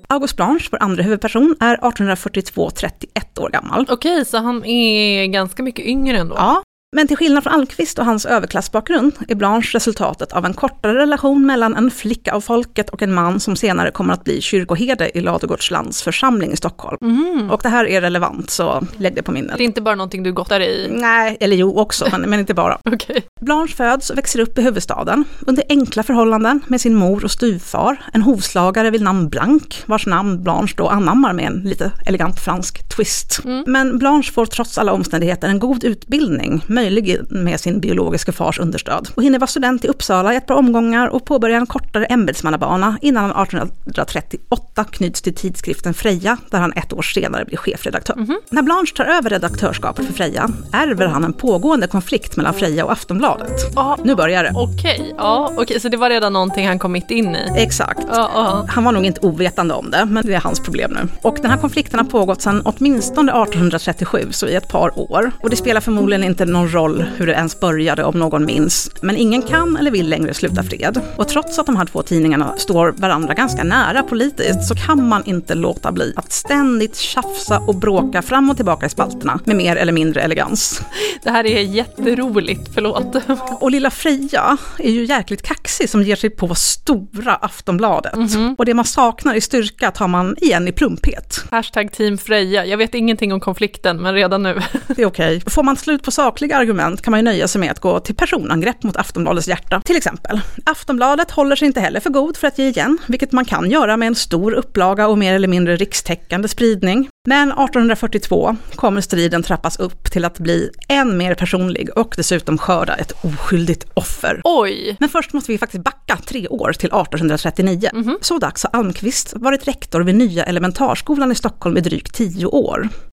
August 0.08 0.36
Blanche, 0.36 0.68
vår 0.72 0.82
andra 0.82 1.02
huvudperson, 1.02 1.56
är 1.60 1.76
1842-31 1.76 3.40
år 3.40 3.50
gammal. 3.50 3.86
Okej, 3.88 4.24
så 4.24 4.38
han 4.38 4.64
är 4.64 5.26
ganska 5.26 5.62
mycket 5.62 5.86
yngre 5.86 6.18
ändå? 6.18 6.34
Ja, 6.38 6.62
men 6.96 7.08
till 7.08 7.16
skillnad 7.16 7.42
från 7.42 7.52
Almqvist 7.52 7.98
och 7.98 8.04
hans 8.04 8.26
överklassbakgrund 8.26 9.12
är 9.28 9.34
Blanche 9.34 9.70
resultatet 9.74 10.32
av 10.32 10.44
en 10.44 10.54
kortare 10.54 10.98
relation 10.98 11.46
mellan 11.46 11.76
en 11.76 11.90
flicka 11.90 12.32
av 12.32 12.40
folket 12.40 12.90
och 12.90 13.02
en 13.02 13.14
man 13.14 13.40
som 13.40 13.56
senare 13.56 13.90
kommer 13.90 14.14
att 14.14 14.24
bli 14.24 14.40
kyrkoherde 14.40 15.18
i 15.18 15.20
Ladugårdslands 15.20 16.02
församling 16.02 16.52
i 16.52 16.56
Stockholm. 16.56 16.98
Mm. 17.02 17.50
Och 17.50 17.60
det 17.62 17.68
här 17.68 17.84
är 17.88 18.00
relevant, 18.00 18.50
så 18.50 18.86
lägg 18.96 19.14
det 19.14 19.22
på 19.22 19.32
minnet. 19.32 19.56
Det 19.56 19.62
är 19.62 19.64
inte 19.64 19.80
bara 19.80 19.94
någonting 19.94 20.22
du 20.22 20.32
gottar 20.32 20.60
i? 20.60 20.88
Nej, 20.90 21.36
eller 21.40 21.56
jo 21.56 21.78
också, 21.78 22.08
men, 22.10 22.20
men 22.20 22.40
inte 22.40 22.54
bara. 22.54 22.78
okay. 22.92 23.20
Blanche 23.40 23.74
föds 23.76 24.10
och 24.10 24.18
växer 24.18 24.40
upp 24.40 24.58
i 24.58 24.62
huvudstaden 24.62 25.24
under 25.46 25.64
enkla 25.68 26.02
förhållanden 26.02 26.60
med 26.66 26.80
sin 26.80 26.94
mor 26.94 27.24
och 27.24 27.30
styvfar, 27.30 27.96
en 28.12 28.22
hovslagare 28.22 28.90
vid 28.90 29.02
namn 29.02 29.28
Blanc, 29.28 29.82
vars 29.86 30.06
namn 30.06 30.42
Blanche 30.42 30.74
då 30.76 30.88
anammar 30.88 31.32
med 31.32 31.44
en 31.44 31.60
lite 31.60 31.92
elegant 32.06 32.40
fransk 32.40 32.85
twist. 32.96 33.40
Mm. 33.44 33.64
Men 33.66 33.98
Blanche 33.98 34.32
får 34.32 34.46
trots 34.46 34.78
alla 34.78 34.92
omständigheter 34.92 35.48
en 35.48 35.58
god 35.58 35.84
utbildning, 35.84 36.64
möjlig 36.66 37.20
med 37.28 37.60
sin 37.60 37.80
biologiska 37.80 38.32
fars 38.32 38.58
understöd 38.58 39.08
och 39.14 39.22
hinner 39.22 39.38
vara 39.38 39.46
student 39.46 39.84
i 39.84 39.88
Uppsala 39.88 40.34
i 40.34 40.36
ett 40.36 40.46
par 40.46 40.54
omgångar 40.54 41.08
och 41.08 41.24
påbörjar 41.24 41.56
en 41.56 41.66
kortare 41.66 42.04
ämbetsmannabana 42.04 42.98
innan 43.02 43.24
han 43.24 43.42
1838 43.42 44.84
knyts 44.84 45.22
till 45.22 45.34
tidskriften 45.34 45.94
Freja 45.94 46.36
där 46.50 46.58
han 46.58 46.72
ett 46.72 46.92
år 46.92 47.02
senare 47.02 47.44
blir 47.44 47.56
chefredaktör. 47.56 48.14
Mm 48.14 48.26
-hmm. 48.26 48.36
När 48.50 48.62
Blanche 48.62 48.92
tar 48.96 49.04
över 49.04 49.30
redaktörskapet 49.30 50.06
för 50.06 50.12
Freja 50.12 50.50
ärver 50.72 51.06
han 51.06 51.24
en 51.24 51.32
pågående 51.32 51.86
konflikt 51.86 52.36
mellan 52.36 52.54
Freja 52.54 52.84
och 52.84 52.92
Aftonbladet. 52.92 53.76
Ah, 53.76 53.96
nu 54.04 54.14
börjar 54.14 54.44
det. 54.44 54.52
Okej, 54.54 55.00
okay, 55.00 55.12
ja, 55.18 55.52
okay, 55.56 55.80
så 55.80 55.88
det 55.88 55.96
var 55.96 56.10
redan 56.10 56.32
någonting 56.32 56.68
han 56.68 56.78
kom 56.78 56.92
mitt 56.92 57.10
in 57.10 57.36
i? 57.36 57.52
Exakt. 57.56 58.06
Ah, 58.10 58.30
ah. 58.34 58.66
Han 58.68 58.84
var 58.84 58.92
nog 58.92 59.04
inte 59.04 59.20
ovetande 59.20 59.74
om 59.74 59.90
det, 59.90 60.04
men 60.04 60.26
det 60.26 60.34
är 60.34 60.40
hans 60.40 60.60
problem 60.60 60.90
nu. 60.90 61.08
Och 61.22 61.38
den 61.42 61.50
här 61.50 61.58
konflikten 61.58 61.98
har 61.98 62.06
pågått 62.06 62.42
sedan 62.42 62.62
åtminstone 62.64 62.85
1837, 62.94 64.26
så 64.30 64.46
i 64.46 64.54
ett 64.54 64.68
par 64.68 64.98
år. 64.98 65.32
Och 65.40 65.50
det 65.50 65.56
spelar 65.56 65.80
förmodligen 65.80 66.24
inte 66.24 66.44
någon 66.44 66.72
roll 66.72 67.04
hur 67.16 67.26
det 67.26 67.32
ens 67.32 67.60
började 67.60 68.04
om 68.04 68.18
någon 68.18 68.44
minns. 68.44 68.90
Men 69.00 69.16
ingen 69.16 69.42
kan 69.42 69.76
eller 69.76 69.90
vill 69.90 70.08
längre 70.08 70.34
sluta 70.34 70.62
fred. 70.62 71.00
Och 71.16 71.28
trots 71.28 71.58
att 71.58 71.66
de 71.66 71.76
här 71.76 71.84
två 71.84 72.02
tidningarna 72.02 72.54
står 72.56 72.94
varandra 72.96 73.34
ganska 73.34 73.64
nära 73.64 74.02
politiskt 74.02 74.68
så 74.68 74.74
kan 74.74 75.08
man 75.08 75.24
inte 75.24 75.54
låta 75.54 75.92
bli 75.92 76.12
att 76.16 76.32
ständigt 76.32 76.96
tjafsa 76.96 77.58
och 77.58 77.74
bråka 77.74 78.22
fram 78.22 78.50
och 78.50 78.56
tillbaka 78.56 78.86
i 78.86 78.88
spalterna 78.88 79.40
med 79.44 79.56
mer 79.56 79.76
eller 79.76 79.92
mindre 79.92 80.22
elegans. 80.22 80.82
Det 81.22 81.30
här 81.30 81.46
är 81.46 81.60
jätteroligt, 81.60 82.70
förlåt. 82.74 83.16
Och 83.60 83.70
lilla 83.70 83.90
Freja 83.90 84.56
är 84.78 84.90
ju 84.90 85.04
jäkligt 85.04 85.42
kaxig 85.42 85.90
som 85.90 86.02
ger 86.02 86.16
sig 86.16 86.30
på 86.30 86.54
stora 86.54 87.34
Aftonbladet. 87.34 88.14
Mm 88.14 88.26
-hmm. 88.26 88.54
Och 88.58 88.64
det 88.64 88.74
man 88.74 88.84
saknar 88.84 89.34
i 89.34 89.40
styrka 89.40 89.90
tar 89.90 90.08
man 90.08 90.36
igen 90.40 90.68
i 90.68 90.72
plumphet. 90.72 91.44
Hashtag 91.50 91.92
team 91.92 92.18
Freja. 92.18 92.75
Jag 92.76 92.78
vet 92.78 92.94
ingenting 92.94 93.32
om 93.32 93.40
konflikten, 93.40 94.02
men 94.02 94.14
redan 94.14 94.42
nu. 94.42 94.54
Det 94.86 95.02
är 95.02 95.06
okej. 95.06 95.36
Okay. 95.36 95.50
Får 95.50 95.62
man 95.62 95.76
slut 95.76 96.02
på 96.02 96.10
sakliga 96.10 96.56
argument 96.56 97.02
kan 97.02 97.10
man 97.10 97.20
ju 97.20 97.24
nöja 97.24 97.48
sig 97.48 97.60
med 97.60 97.70
att 97.70 97.80
gå 97.80 98.00
till 98.00 98.14
personangrepp 98.14 98.82
mot 98.82 98.96
Aftonbladets 98.96 99.48
hjärta. 99.48 99.82
Till 99.84 99.96
exempel, 99.96 100.40
Aftonbladet 100.64 101.30
håller 101.30 101.56
sig 101.56 101.66
inte 101.66 101.80
heller 101.80 102.00
för 102.00 102.10
god 102.10 102.36
för 102.36 102.46
att 102.46 102.58
ge 102.58 102.68
igen, 102.68 102.98
vilket 103.06 103.32
man 103.32 103.44
kan 103.44 103.70
göra 103.70 103.96
med 103.96 104.06
en 104.06 104.14
stor 104.14 104.52
upplaga 104.52 105.08
och 105.08 105.18
mer 105.18 105.34
eller 105.34 105.48
mindre 105.48 105.76
rikstäckande 105.76 106.48
spridning. 106.48 107.08
Men 107.28 107.48
1842 107.48 108.56
kommer 108.74 109.00
striden 109.00 109.42
trappas 109.42 109.78
upp 109.78 110.10
till 110.12 110.24
att 110.24 110.38
bli 110.38 110.70
än 110.88 111.16
mer 111.16 111.34
personlig 111.34 111.90
och 111.96 112.14
dessutom 112.16 112.58
skörda 112.58 112.94
ett 112.94 113.12
oskyldigt 113.24 113.86
offer. 113.94 114.40
Oj! 114.44 114.96
Men 115.00 115.08
först 115.08 115.32
måste 115.32 115.52
vi 115.52 115.58
faktiskt 115.58 115.84
backa 115.84 116.16
tre 116.16 116.48
år 116.48 116.72
till 116.72 116.88
1839. 116.88 117.90
Mm 117.92 118.04
-hmm. 118.04 118.16
Så 118.20 118.38
dags 118.38 118.64
har 118.64 118.80
Almqvist 118.80 119.32
varit 119.36 119.68
rektor 119.68 120.00
vid 120.00 120.14
Nya 120.14 120.44
Elementarskolan 120.44 121.32
i 121.32 121.34
Stockholm 121.34 121.76
i 121.76 121.80
drygt 121.80 122.14
tio 122.14 122.46
år. 122.46 122.65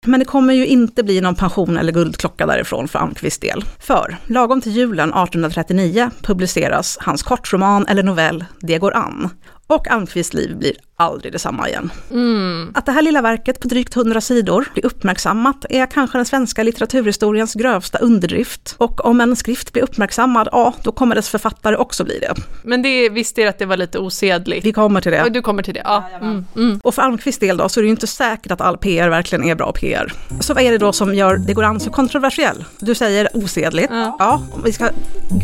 Men 0.06 0.20
det 0.20 0.26
kommer 0.26 0.54
ju 0.54 0.66
inte 0.66 1.02
bli 1.02 1.20
någon 1.20 1.34
pension 1.34 1.76
eller 1.76 1.92
guldklocka 1.92 2.46
därifrån 2.46 2.88
för 2.88 2.98
Almqvists 2.98 3.40
del. 3.40 3.64
För 3.78 4.16
lagom 4.26 4.60
till 4.60 4.72
julen 4.72 5.08
1839 5.08 6.10
publiceras 6.22 6.98
hans 7.00 7.22
kortroman 7.22 7.86
eller 7.86 8.02
novell 8.02 8.44
Det 8.60 8.78
går 8.78 8.96
an. 8.96 9.28
Och 9.66 9.90
Almqvists 9.90 10.34
liv 10.34 10.56
blir 10.56 10.72
aldrig 11.00 11.32
detsamma 11.32 11.68
igen. 11.68 11.90
Mm. 12.10 12.72
Att 12.74 12.86
det 12.86 12.92
här 12.92 13.02
lilla 13.02 13.22
verket 13.22 13.60
på 13.60 13.68
drygt 13.68 13.96
100 13.96 14.20
sidor 14.20 14.68
blir 14.74 14.86
uppmärksammat 14.86 15.64
är 15.70 15.86
kanske 15.86 16.18
den 16.18 16.26
svenska 16.26 16.62
litteraturhistoriens 16.62 17.54
grövsta 17.54 17.98
underdrift. 17.98 18.74
Och 18.78 19.04
om 19.04 19.20
en 19.20 19.36
skrift 19.36 19.72
blir 19.72 19.82
uppmärksammad, 19.82 20.48
ja, 20.52 20.74
då 20.82 20.92
kommer 20.92 21.14
dess 21.14 21.28
författare 21.28 21.76
också 21.76 22.04
bli 22.04 22.18
det. 22.18 22.34
Men 22.62 22.82
det 22.82 23.08
visste 23.08 23.48
att 23.48 23.58
det 23.58 23.66
var 23.66 23.76
lite 23.76 23.98
osedligt? 23.98 24.66
Vi 24.66 24.72
kommer 24.72 25.00
till 25.00 25.12
det. 25.12 25.22
Och 25.22 25.32
du 25.32 25.42
kommer 25.42 25.62
till 25.62 25.74
det, 25.74 25.82
ja. 25.84 26.04
Mm. 26.20 26.44
Mm. 26.56 26.80
Och 26.84 26.94
för 26.94 27.02
Almqvists 27.02 27.40
del 27.40 27.56
då, 27.56 27.68
så 27.68 27.80
är 27.80 27.82
det 27.82 27.86
ju 27.86 27.90
inte 27.90 28.06
säkert 28.06 28.52
att 28.52 28.60
all 28.60 28.76
PR 28.78 29.08
verkligen 29.08 29.44
är 29.44 29.54
bra 29.54 29.72
PR. 29.72 30.12
Så 30.40 30.54
vad 30.54 30.62
är 30.62 30.70
det 30.70 30.78
då 30.78 30.92
som 30.92 31.14
gör 31.14 31.36
Det 31.36 31.52
går 31.52 31.62
an 31.62 31.80
så 31.80 31.90
kontroversiell? 31.90 32.64
Du 32.78 32.94
säger 32.94 33.28
osedligt. 33.36 33.90
Ja. 33.90 34.16
ja 34.18 34.42
om 34.52 34.62
vi 34.64 34.72
ska 34.72 34.88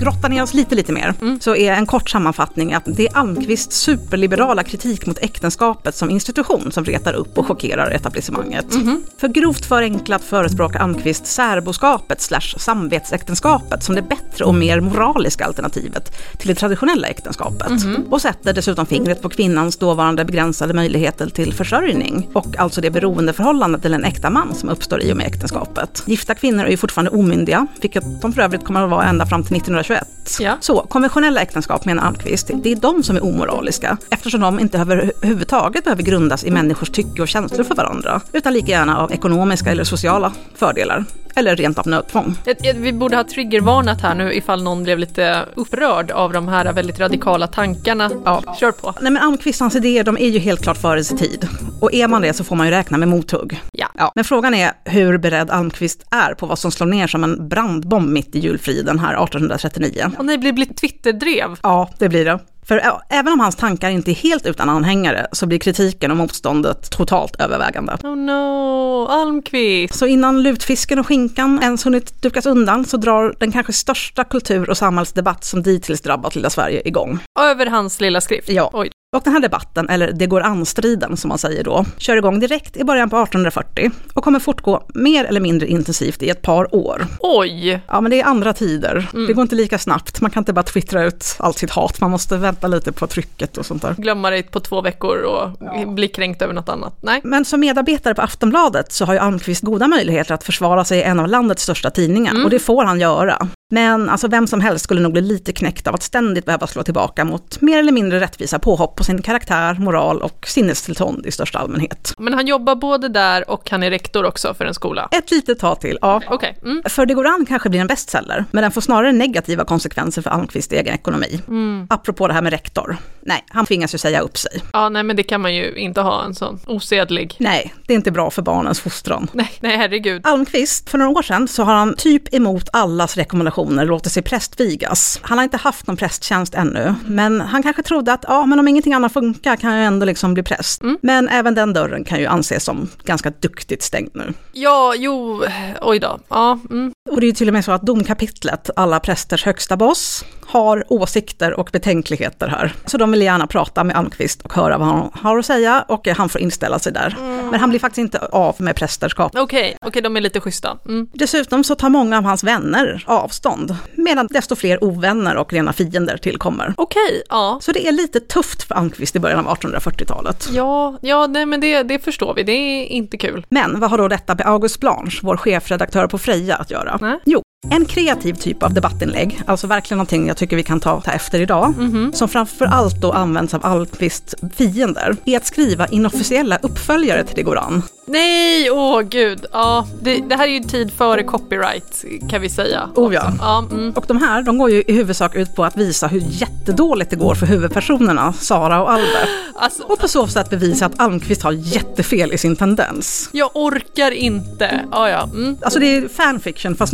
grotta 0.00 0.28
ner 0.28 0.42
oss 0.42 0.54
lite, 0.54 0.74
lite 0.74 0.92
mer, 0.92 1.14
mm. 1.20 1.40
så 1.40 1.56
är 1.56 1.72
en 1.72 1.86
kort 1.86 2.10
sammanfattning 2.10 2.74
att 2.74 2.84
det 2.86 3.06
är 3.06 3.16
Almqvists 3.16 3.76
superliberala 3.76 4.62
kritik 4.62 5.06
mot 5.06 5.18
äktenskap 5.18 5.45
äktenskapet 5.46 5.94
som 5.94 6.10
institution 6.10 6.72
som 6.72 6.84
retar 6.84 7.12
upp 7.12 7.38
och 7.38 7.46
chockerar 7.46 7.90
etablissemanget. 7.90 8.74
Mm 8.74 8.86
-hmm. 8.86 9.02
För 9.18 9.28
grovt 9.28 9.66
förenklat 9.66 10.22
förespråkar 10.24 10.80
Almqvist 10.80 11.26
särboskapet 11.26 12.20
slash 12.20 12.58
samvetsäktenskapet 12.58 13.82
som 13.82 13.94
det 13.94 14.02
bättre 14.02 14.44
och 14.44 14.54
mer 14.54 14.80
moraliska 14.80 15.44
alternativet 15.44 16.12
till 16.38 16.48
det 16.48 16.54
traditionella 16.54 17.08
äktenskapet. 17.08 17.68
Mm 17.68 17.78
-hmm. 17.78 18.10
Och 18.10 18.22
sätter 18.22 18.52
dessutom 18.52 18.86
fingret 18.86 19.22
på 19.22 19.28
kvinnans 19.28 19.76
dåvarande 19.76 20.24
begränsade 20.24 20.74
möjligheter 20.74 21.30
till 21.30 21.52
försörjning 21.52 22.28
och 22.32 22.58
alltså 22.58 22.80
det 22.80 22.90
beroendeförhållande 22.90 23.78
till 23.78 23.94
en 23.94 24.04
äkta 24.04 24.30
man 24.30 24.54
som 24.54 24.68
uppstår 24.68 25.02
i 25.02 25.12
och 25.12 25.16
med 25.16 25.26
äktenskapet. 25.26 26.02
Gifta 26.06 26.34
kvinnor 26.34 26.64
är 26.64 26.70
ju 26.70 26.76
fortfarande 26.76 27.10
omyndiga, 27.10 27.66
vilket 27.80 28.04
de 28.22 28.32
för 28.32 28.42
övrigt 28.42 28.64
kommer 28.64 28.84
att 28.84 28.90
vara 28.90 29.04
ända 29.04 29.26
fram 29.26 29.42
till 29.42 29.56
1921. 29.56 30.08
Ja. 30.40 30.56
Så 30.60 30.80
konventionella 30.80 31.40
äktenskap 31.40 31.84
menar 31.84 32.02
Almqvist, 32.02 32.50
det 32.54 32.72
är 32.72 32.76
de 32.76 33.02
som 33.02 33.16
är 33.16 33.24
omoraliska 33.24 33.96
eftersom 34.10 34.40
de 34.40 34.60
inte 34.60 34.78
överhuvudtaget 34.78 35.35
överhuvudtaget 35.36 35.84
behöver 35.84 36.02
grundas 36.02 36.44
i 36.44 36.50
människors 36.50 36.90
tycke 36.90 37.22
och 37.22 37.28
känslor 37.28 37.64
för 37.64 37.74
varandra, 37.74 38.20
utan 38.32 38.52
lika 38.52 38.72
gärna 38.72 38.98
av 38.98 39.12
ekonomiska 39.12 39.70
eller 39.70 39.84
sociala 39.84 40.32
fördelar 40.54 41.04
eller 41.36 41.56
rent 41.56 41.78
av 41.78 41.86
nödtvång. 41.86 42.34
Vi 42.76 42.92
borde 42.92 43.16
ha 43.16 43.24
triggervarnat 43.24 44.00
här 44.00 44.14
nu 44.14 44.34
ifall 44.34 44.62
någon 44.62 44.82
blev 44.82 44.98
lite 44.98 45.44
upprörd 45.54 46.10
av 46.10 46.32
de 46.32 46.48
här 46.48 46.72
väldigt 46.72 47.00
radikala 47.00 47.46
tankarna. 47.46 48.10
Ja. 48.24 48.56
Kör 48.60 48.72
på. 48.72 48.94
Nej 49.00 49.12
men 49.12 49.22
Almqvist 49.22 49.60
hans 49.60 49.76
idéer 49.76 50.04
de 50.04 50.16
är 50.16 50.28
ju 50.28 50.38
helt 50.38 50.62
klart 50.62 50.76
före 50.76 51.04
sin 51.04 51.18
tid. 51.18 51.48
Och 51.80 51.94
är 51.94 52.08
man 52.08 52.22
det 52.22 52.32
så 52.32 52.44
får 52.44 52.56
man 52.56 52.66
ju 52.66 52.72
räkna 52.72 52.98
med 52.98 53.08
mothugg. 53.08 53.60
Ja. 53.72 53.88
ja. 53.94 54.12
Men 54.14 54.24
frågan 54.24 54.54
är 54.54 54.72
hur 54.84 55.18
beredd 55.18 55.50
Almqvist 55.50 56.06
är 56.10 56.34
på 56.34 56.46
vad 56.46 56.58
som 56.58 56.70
slår 56.70 56.86
ner 56.86 57.06
som 57.06 57.24
en 57.24 57.48
brandbomb 57.48 58.08
mitt 58.08 58.34
i 58.34 58.38
julfriden 58.38 58.98
här 58.98 59.24
1839. 59.24 60.10
Och 60.18 60.24
nej, 60.24 60.38
blir 60.38 60.52
det 60.52 60.54
blir 60.54 60.74
Twitterdrev. 60.74 61.58
Ja, 61.62 61.90
det 61.98 62.08
blir 62.08 62.24
det. 62.24 62.38
För 62.68 63.00
även 63.08 63.32
om 63.32 63.40
hans 63.40 63.56
tankar 63.56 63.90
inte 63.90 64.10
är 64.10 64.14
helt 64.14 64.46
utan 64.46 64.68
anhängare 64.68 65.26
så 65.32 65.46
blir 65.46 65.58
kritiken 65.58 66.10
och 66.10 66.16
motståndet 66.16 66.90
totalt 66.90 67.40
övervägande. 67.40 67.96
Oh 68.02 68.16
no, 68.16 69.06
Almqvist! 69.06 69.94
Så 69.94 70.06
innan 70.06 70.42
lutfisken 70.42 70.98
och 70.98 71.06
skinkan 71.06 71.58
ens 71.62 71.86
hunnit 71.86 72.22
dukas 72.22 72.46
undan 72.46 72.84
så 72.84 72.96
drar 72.96 73.34
den 73.40 73.52
kanske 73.52 73.72
största 73.72 74.24
kultur 74.24 74.70
och 74.70 74.76
samhällsdebatt 74.76 75.44
som 75.44 75.62
dittills 75.62 76.00
drabbat 76.00 76.34
lilla 76.34 76.50
Sverige 76.50 76.82
igång. 76.88 77.18
Över 77.40 77.66
hans 77.66 78.00
lilla 78.00 78.20
skrift? 78.20 78.48
Ja. 78.48 78.70
Oj. 78.72 78.90
Och 79.16 79.22
den 79.24 79.32
här 79.32 79.40
debatten, 79.40 79.88
eller 79.88 80.12
det 80.12 80.26
går 80.26 80.40
an-striden 80.40 81.16
som 81.16 81.28
man 81.28 81.38
säger 81.38 81.64
då, 81.64 81.84
kör 81.98 82.16
igång 82.16 82.40
direkt 82.40 82.76
i 82.76 82.84
början 82.84 83.10
på 83.10 83.16
1840 83.16 83.90
och 84.14 84.24
kommer 84.24 84.38
fortgå 84.38 84.82
mer 84.94 85.24
eller 85.24 85.40
mindre 85.40 85.68
intensivt 85.68 86.22
i 86.22 86.28
ett 86.30 86.42
par 86.42 86.74
år. 86.74 87.06
Oj! 87.20 87.80
Ja, 87.88 88.00
men 88.00 88.10
det 88.10 88.20
är 88.20 88.24
andra 88.24 88.52
tider. 88.52 89.08
Mm. 89.14 89.26
Det 89.26 89.32
går 89.32 89.42
inte 89.42 89.54
lika 89.54 89.78
snabbt. 89.78 90.20
Man 90.20 90.30
kan 90.30 90.40
inte 90.40 90.52
bara 90.52 90.62
twittra 90.62 91.04
ut 91.04 91.36
allt 91.38 91.58
sitt 91.58 91.70
hat. 91.70 92.00
Man 92.00 92.10
måste 92.10 92.36
vänta 92.36 92.66
lite 92.66 92.92
på 92.92 93.06
trycket 93.06 93.58
och 93.58 93.66
sånt 93.66 93.82
där. 93.82 93.94
Glömma 93.98 94.30
det 94.30 94.42
på 94.42 94.60
två 94.60 94.80
veckor 94.80 95.18
och 95.18 95.50
ja. 95.60 95.86
bli 95.86 96.08
kränkt 96.08 96.42
över 96.42 96.54
något 96.54 96.68
annat. 96.68 96.98
Nej. 97.00 97.20
Men 97.24 97.44
som 97.44 97.60
medarbetare 97.60 98.14
på 98.14 98.22
Aftonbladet 98.22 98.92
så 98.92 99.04
har 99.04 99.12
ju 99.12 99.18
Almqvist 99.18 99.62
goda 99.62 99.88
möjligheter 99.88 100.34
att 100.34 100.44
försvara 100.44 100.84
sig 100.84 100.98
i 100.98 101.02
en 101.02 101.20
av 101.20 101.28
landets 101.28 101.62
största 101.62 101.90
tidningar. 101.90 102.32
Mm. 102.32 102.44
Och 102.44 102.50
det 102.50 102.58
får 102.58 102.84
han 102.84 103.00
göra. 103.00 103.48
Men 103.70 104.08
alltså 104.08 104.28
vem 104.28 104.46
som 104.46 104.60
helst 104.60 104.84
skulle 104.84 105.00
nog 105.00 105.12
bli 105.12 105.22
lite 105.22 105.52
knäckt 105.52 105.86
av 105.86 105.94
att 105.94 106.02
ständigt 106.02 106.44
behöva 106.44 106.66
slå 106.66 106.82
tillbaka 106.82 107.24
mot 107.24 107.60
mer 107.60 107.78
eller 107.78 107.92
mindre 107.92 108.20
rättvisa 108.20 108.58
påhopp 108.58 108.95
på 108.96 109.04
sin 109.04 109.22
karaktär, 109.22 109.76
moral 109.78 110.22
och 110.22 110.46
sinnestillstånd 110.46 111.26
i 111.26 111.30
största 111.30 111.58
allmänhet. 111.58 112.14
Men 112.18 112.34
han 112.34 112.46
jobbar 112.46 112.74
både 112.74 113.08
där 113.08 113.50
och 113.50 113.70
han 113.70 113.82
är 113.82 113.90
rektor 113.90 114.24
också 114.24 114.54
för 114.54 114.64
en 114.64 114.74
skola? 114.74 115.08
Ett 115.10 115.30
litet 115.30 115.58
tag 115.58 115.80
till, 115.80 115.98
ja. 116.00 116.22
Okay. 116.30 116.54
Mm. 116.62 116.82
För 116.88 117.06
Det 117.06 117.14
går 117.14 117.26
an 117.26 117.46
kanske 117.48 117.68
blir 117.68 117.80
en 117.80 117.86
bestseller, 117.86 118.44
men 118.50 118.62
den 118.62 118.72
får 118.72 118.80
snarare 118.80 119.12
negativa 119.12 119.64
konsekvenser 119.64 120.22
för 120.22 120.30
Almqvists 120.30 120.72
egen 120.72 120.94
ekonomi. 120.94 121.40
Mm. 121.48 121.86
Apropå 121.90 122.28
det 122.28 122.34
här 122.34 122.42
med 122.42 122.52
rektor. 122.52 122.96
Nej, 123.20 123.44
han 123.48 123.66
tvingas 123.66 123.94
ju 123.94 123.98
säga 123.98 124.20
upp 124.20 124.38
sig. 124.38 124.62
Ja, 124.72 124.88
nej 124.88 125.02
men 125.02 125.16
det 125.16 125.22
kan 125.22 125.40
man 125.40 125.54
ju 125.54 125.74
inte 125.74 126.00
ha 126.00 126.24
en 126.24 126.34
sån 126.34 126.60
osedlig. 126.66 127.36
Nej, 127.38 127.74
det 127.86 127.92
är 127.92 127.96
inte 127.96 128.10
bra 128.10 128.30
för 128.30 128.42
barnens 128.42 128.80
fostran. 128.80 129.28
Nej, 129.32 129.50
nej 129.60 129.76
herregud. 129.76 130.26
Almqvist, 130.26 130.90
för 130.90 130.98
några 130.98 131.10
år 131.10 131.22
sedan 131.22 131.48
så 131.48 131.62
har 131.62 131.74
han 131.74 131.94
typ 131.96 132.34
emot 132.34 132.68
allas 132.72 133.16
rekommendationer 133.16 133.84
låter 133.84 134.10
sig 134.10 134.22
prästvigas. 134.22 135.20
Han 135.22 135.38
har 135.38 135.44
inte 135.44 135.56
haft 135.56 135.86
någon 135.86 135.96
prästtjänst 135.96 136.54
ännu, 136.54 136.94
men 137.06 137.40
han 137.40 137.62
kanske 137.62 137.82
trodde 137.82 138.12
att 138.12 138.24
ja, 138.28 138.46
men 138.46 138.58
om 138.58 138.68
ingenting 138.86 138.94
annat 138.94 139.12
funkar 139.12 139.56
kan 139.56 139.74
jag 139.74 139.86
ändå 139.86 140.06
liksom 140.06 140.34
bli 140.34 140.42
präst. 140.42 140.82
Mm. 140.82 140.98
Men 141.02 141.28
även 141.28 141.54
den 141.54 141.72
dörren 141.72 142.04
kan 142.04 142.20
ju 142.20 142.26
anses 142.26 142.64
som 142.64 142.88
ganska 143.04 143.30
duktigt 143.30 143.82
stängd 143.82 144.10
nu. 144.14 144.32
Ja, 144.52 144.94
jo, 144.96 145.42
oj 145.80 145.98
då. 145.98 146.18
Ja, 146.28 146.58
mm. 146.70 146.92
Och 147.10 147.20
det 147.20 147.26
är 147.26 147.28
ju 147.28 147.34
till 147.34 147.48
och 147.48 147.54
med 147.54 147.64
så 147.64 147.72
att 147.72 147.82
domkapitlet, 147.82 148.70
alla 148.76 149.00
prästers 149.00 149.44
högsta 149.44 149.76
boss, 149.76 150.24
har 150.56 150.84
åsikter 150.88 151.60
och 151.60 151.68
betänkligheter 151.72 152.48
här. 152.48 152.74
Så 152.86 152.98
de 152.98 153.10
vill 153.10 153.22
gärna 153.22 153.46
prata 153.46 153.84
med 153.84 153.96
Almqvist 153.96 154.42
och 154.42 154.54
höra 154.54 154.78
vad 154.78 154.88
han 154.88 155.10
har 155.14 155.38
att 155.38 155.46
säga 155.46 155.84
och 155.88 156.08
han 156.08 156.28
får 156.28 156.40
inställa 156.40 156.78
sig 156.78 156.92
där. 156.92 157.16
Mm. 157.18 157.48
Men 157.48 157.60
han 157.60 157.70
blir 157.70 157.80
faktiskt 157.80 157.98
inte 157.98 158.18
av 158.18 158.54
med 158.58 158.76
prästerskap. 158.76 159.32
Okej, 159.34 159.42
okay, 159.42 159.64
okej 159.64 159.88
okay, 159.88 160.02
de 160.02 160.16
är 160.16 160.20
lite 160.20 160.40
schyssta. 160.40 160.78
Mm. 160.84 161.08
Dessutom 161.12 161.64
så 161.64 161.74
tar 161.74 161.88
många 161.88 162.18
av 162.18 162.24
hans 162.24 162.44
vänner 162.44 163.04
avstånd, 163.06 163.76
medan 163.94 164.26
desto 164.30 164.56
fler 164.56 164.84
ovänner 164.84 165.36
och 165.36 165.52
rena 165.52 165.72
fiender 165.72 166.16
tillkommer. 166.16 166.74
Okej, 166.76 167.02
okay, 167.06 167.22
ja. 167.28 167.58
Så 167.62 167.72
det 167.72 167.88
är 167.88 167.92
lite 167.92 168.20
tufft 168.20 168.62
för 168.62 168.74
Almqvist 168.74 169.16
i 169.16 169.18
början 169.18 169.46
av 169.46 169.56
1840-talet. 169.56 170.48
Ja, 170.52 170.98
ja 171.00 171.26
nej, 171.26 171.46
men 171.46 171.60
det, 171.60 171.82
det 171.82 171.98
förstår 171.98 172.34
vi, 172.34 172.42
det 172.42 172.52
är 172.52 172.86
inte 172.86 173.16
kul. 173.16 173.46
Men 173.48 173.80
vad 173.80 173.90
har 173.90 173.98
då 173.98 174.08
detta 174.08 174.34
med 174.34 174.46
August 174.46 174.80
Blanche, 174.80 175.20
vår 175.22 175.36
chefredaktör 175.36 176.06
på 176.06 176.18
Freja, 176.18 176.56
att 176.56 176.70
göra? 176.70 176.98
Nej. 177.00 177.18
Jo, 177.24 177.42
En 177.70 177.84
kreativ 177.84 178.34
typ 178.34 178.62
av 178.62 178.74
debattinlägg, 178.74 179.42
alltså 179.46 179.66
verkligen 179.66 179.98
någonting 179.98 180.28
jag 180.28 180.36
tycker 180.36 180.56
vi 180.56 180.62
kan 180.62 180.80
ta, 180.80 181.00
ta 181.00 181.10
efter 181.10 181.40
idag, 181.40 181.74
som 182.12 182.28
framför 182.28 182.64
allt 182.64 183.00
då 183.00 183.12
används 183.12 183.54
av 183.54 183.66
Almqvists 183.66 184.34
fiender, 184.56 185.16
är 185.24 185.36
att 185.36 185.46
skriva 185.46 185.86
inofficiella 185.86 186.58
uppföljare 186.62 187.24
till 187.24 187.36
Det 187.36 187.42
går 187.42 187.58
an. 187.58 187.82
Nej, 188.08 188.70
åh 188.70 189.00
gud. 189.02 189.46
Ja, 189.52 189.86
det, 190.02 190.22
det 190.28 190.36
här 190.36 190.48
är 190.48 190.52
ju 190.52 190.60
tid 190.60 190.92
före 190.92 191.22
copyright 191.22 192.04
kan 192.30 192.40
vi 192.40 192.48
säga. 192.48 192.88
Oh 192.94 193.14
ja. 193.14 193.32
ja 193.40 193.66
mm. 193.70 193.92
Och 193.92 194.04
de 194.08 194.16
här, 194.16 194.42
de 194.42 194.58
går 194.58 194.70
ju 194.70 194.82
i 194.86 194.92
huvudsak 194.92 195.34
ut 195.34 195.54
på 195.54 195.64
att 195.64 195.76
visa 195.76 196.06
hur 196.06 196.22
jättedåligt 196.28 197.10
det 197.10 197.16
går 197.16 197.34
för 197.34 197.46
huvudpersonerna, 197.46 198.32
Sara 198.32 198.82
och 198.82 198.90
Albert. 198.90 199.28
Alltså, 199.54 199.82
Och 199.82 199.98
på 199.98 200.08
så 200.08 200.26
sätt 200.26 200.50
bevisa 200.50 200.86
att 200.86 201.00
Almqvist 201.00 201.42
har 201.42 201.52
jättefel 201.52 202.32
i 202.32 202.38
sin 202.38 202.56
tendens. 202.56 203.28
jag 203.32 203.50
orkar 203.54 204.10
inte. 204.10 204.80
Ja, 204.92 205.08
ja. 205.08 205.22
Mm. 205.22 205.56
Alltså 205.62 205.78
det 205.80 205.96
är 205.96 206.08
fanfiction 206.08 206.76
fast 206.76 206.92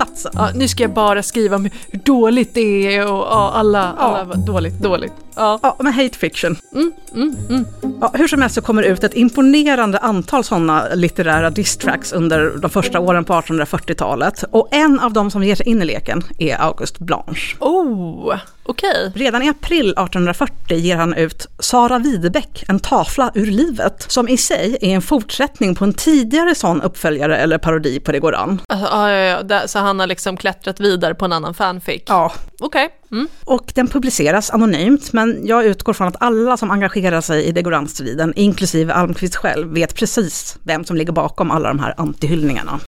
motsatsen. 0.00 0.32
ja. 0.34 0.50
Nu 0.54 0.68
ska 0.68 0.82
jag 0.82 0.92
bara 0.92 1.22
skriva 1.22 1.56
om 1.56 1.70
hur 1.90 2.00
dåligt 2.04 2.54
det 2.54 2.96
är 2.96 3.12
och 3.12 3.18
ja, 3.18 3.52
alla, 3.54 3.92
alla 3.98 4.24
var 4.24 4.36
dåligt, 4.36 4.78
dåligt. 4.78 5.12
Ja. 5.34 5.58
Ja, 5.62 5.76
men 5.78 5.92
hate 5.92 6.18
fiction. 6.18 6.56
Mm, 6.74 6.92
mm, 7.14 7.36
mm. 7.48 7.64
Ja, 8.00 8.10
hur 8.14 8.28
som 8.28 8.40
helst 8.40 8.54
så 8.54 8.60
kommer 8.60 8.82
det 8.82 8.88
ut 8.88 9.04
ett 9.04 9.14
imponerande 9.14 9.98
antal 9.98 10.44
sådana 10.44 10.88
litterära 10.94 11.50
distracks 11.50 12.12
under 12.12 12.52
de 12.58 12.70
första 12.70 13.00
åren 13.00 13.24
på 13.24 13.32
1840-talet. 13.32 14.44
Och 14.50 14.68
en 14.70 15.00
av 15.00 15.12
dem 15.12 15.30
som 15.30 15.44
ger 15.44 15.54
sig 15.54 15.68
in 15.68 15.82
i 15.82 15.84
leken 15.84 16.22
är 16.38 16.56
August 16.60 16.98
Blanche. 16.98 17.56
Oh, 17.58 18.36
okej. 18.62 19.12
Redan 19.14 19.42
i 19.42 19.48
april 19.48 19.88
1840 19.90 20.76
ger 20.76 20.96
han 20.96 21.14
ut 21.14 21.46
Sara 21.58 21.98
Widebeck, 21.98 22.64
en 22.68 22.80
tavla 22.80 23.32
ur 23.34 23.46
livet, 23.46 24.04
som 24.08 24.28
i 24.28 24.36
sig 24.36 24.78
är 24.80 24.94
en 24.94 25.02
fortsättning 25.02 25.74
på 25.74 25.84
en 25.84 25.92
tidigare 25.92 26.54
sån 26.54 26.82
uppföljare 26.82 27.36
eller 27.36 27.58
parodi 27.58 28.00
på 28.00 28.12
Det 28.12 28.18
går 28.18 28.34
an. 28.34 28.60
Alltså, 28.68 28.86
ja, 28.86 29.10
ja, 29.10 29.42
ja. 29.48 29.68
Så 29.68 29.78
han 29.78 29.89
har 29.98 30.06
liksom 30.06 30.36
klättrat 30.36 30.80
vidare 30.80 31.14
på 31.14 31.24
en 31.24 31.32
annan 31.32 31.54
fanfic. 31.54 32.02
Ja, 32.06 32.32
Okej. 32.60 32.88
Mm. 33.10 33.28
och 33.44 33.72
den 33.74 33.86
publiceras 33.88 34.50
anonymt, 34.50 35.12
men 35.12 35.46
jag 35.46 35.64
utgår 35.64 35.92
från 35.92 36.08
att 36.08 36.16
alla 36.20 36.56
som 36.56 36.70
engagerar 36.70 37.20
sig 37.20 37.44
i 37.44 37.74
an-striden, 37.74 38.32
inklusive 38.36 38.92
Almqvist 38.92 39.36
själv, 39.36 39.74
vet 39.74 39.94
precis 39.94 40.58
vem 40.62 40.84
som 40.84 40.96
ligger 40.96 41.12
bakom 41.12 41.50
alla 41.50 41.68
de 41.68 41.78
här 41.78 41.94
antihyllningarna. 41.96 42.80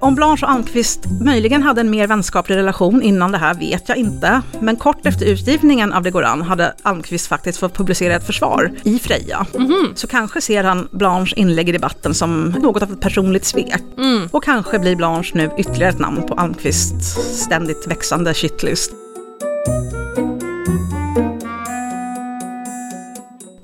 Om 0.00 0.14
Blanche 0.14 0.46
och 0.46 0.50
Almqvist 0.50 1.00
möjligen 1.20 1.62
hade 1.62 1.80
en 1.80 1.90
mer 1.90 2.06
vänskaplig 2.06 2.56
relation 2.56 3.02
innan 3.02 3.32
det 3.32 3.38
här 3.38 3.54
vet 3.54 3.88
jag 3.88 3.98
inte, 3.98 4.42
men 4.60 4.76
kort 4.76 5.06
efter 5.06 5.26
utgivningen 5.26 5.92
av 5.92 6.02
Det 6.02 6.10
går 6.10 6.22
an 6.22 6.42
hade 6.42 6.74
Almqvist 6.82 7.26
faktiskt 7.26 7.58
fått 7.58 7.74
publicera 7.74 8.14
ett 8.14 8.26
försvar 8.26 8.72
i 8.82 8.98
Freja. 8.98 9.46
Så 9.94 10.06
kanske 10.06 10.40
ser 10.40 10.64
han 10.64 10.88
Blanche 10.92 11.32
inlägg 11.36 11.68
i 11.68 11.72
debatten 11.72 12.14
som 12.14 12.50
något 12.50 12.82
av 12.82 12.92
ett 12.92 13.00
personligt 13.00 13.44
svek. 13.44 13.82
Och 14.30 14.44
kanske 14.44 14.78
blir 14.78 14.96
Blanche 14.96 15.30
nu 15.34 15.50
ytterligare 15.58 15.92
ett 15.92 15.98
namn 15.98 16.22
på 16.26 16.34
Almqvists 16.34 17.16
ständigt 17.44 17.86
växande 17.86 18.34
shitlist. 18.34 18.92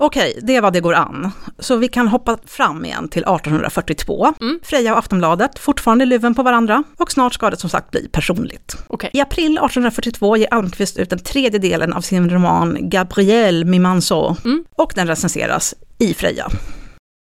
Okej, 0.05 0.39
det 0.41 0.61
var 0.61 0.71
det 0.71 0.79
går 0.79 0.93
an. 0.93 1.31
Så 1.59 1.75
vi 1.75 1.87
kan 1.87 2.07
hoppa 2.07 2.37
fram 2.45 2.85
igen 2.85 3.07
till 3.09 3.21
1842. 3.21 4.33
Freja 4.63 4.93
och 4.93 4.99
Aftonbladet, 4.99 5.59
fortfarande 5.59 6.05
luven 6.05 6.35
på 6.35 6.43
varandra. 6.43 6.83
Och 6.97 7.11
snart 7.11 7.33
ska 7.33 7.49
det 7.49 7.57
som 7.57 7.69
sagt 7.69 7.91
bli 7.91 8.09
personligt. 8.11 8.77
Okej. 8.87 9.09
I 9.13 9.21
april 9.21 9.51
1842 9.51 10.37
ger 10.37 10.47
Almqvist 10.53 10.97
ut 10.97 11.09
den 11.09 11.19
tredje 11.19 11.59
delen 11.59 11.93
av 11.93 12.01
sin 12.01 12.29
roman 12.29 12.77
Gabrielle 12.89 13.65
Mimanceau. 13.65 14.35
Och 14.75 14.91
den 14.95 15.07
recenseras 15.07 15.75
i 15.99 16.13
Freja. 16.13 16.47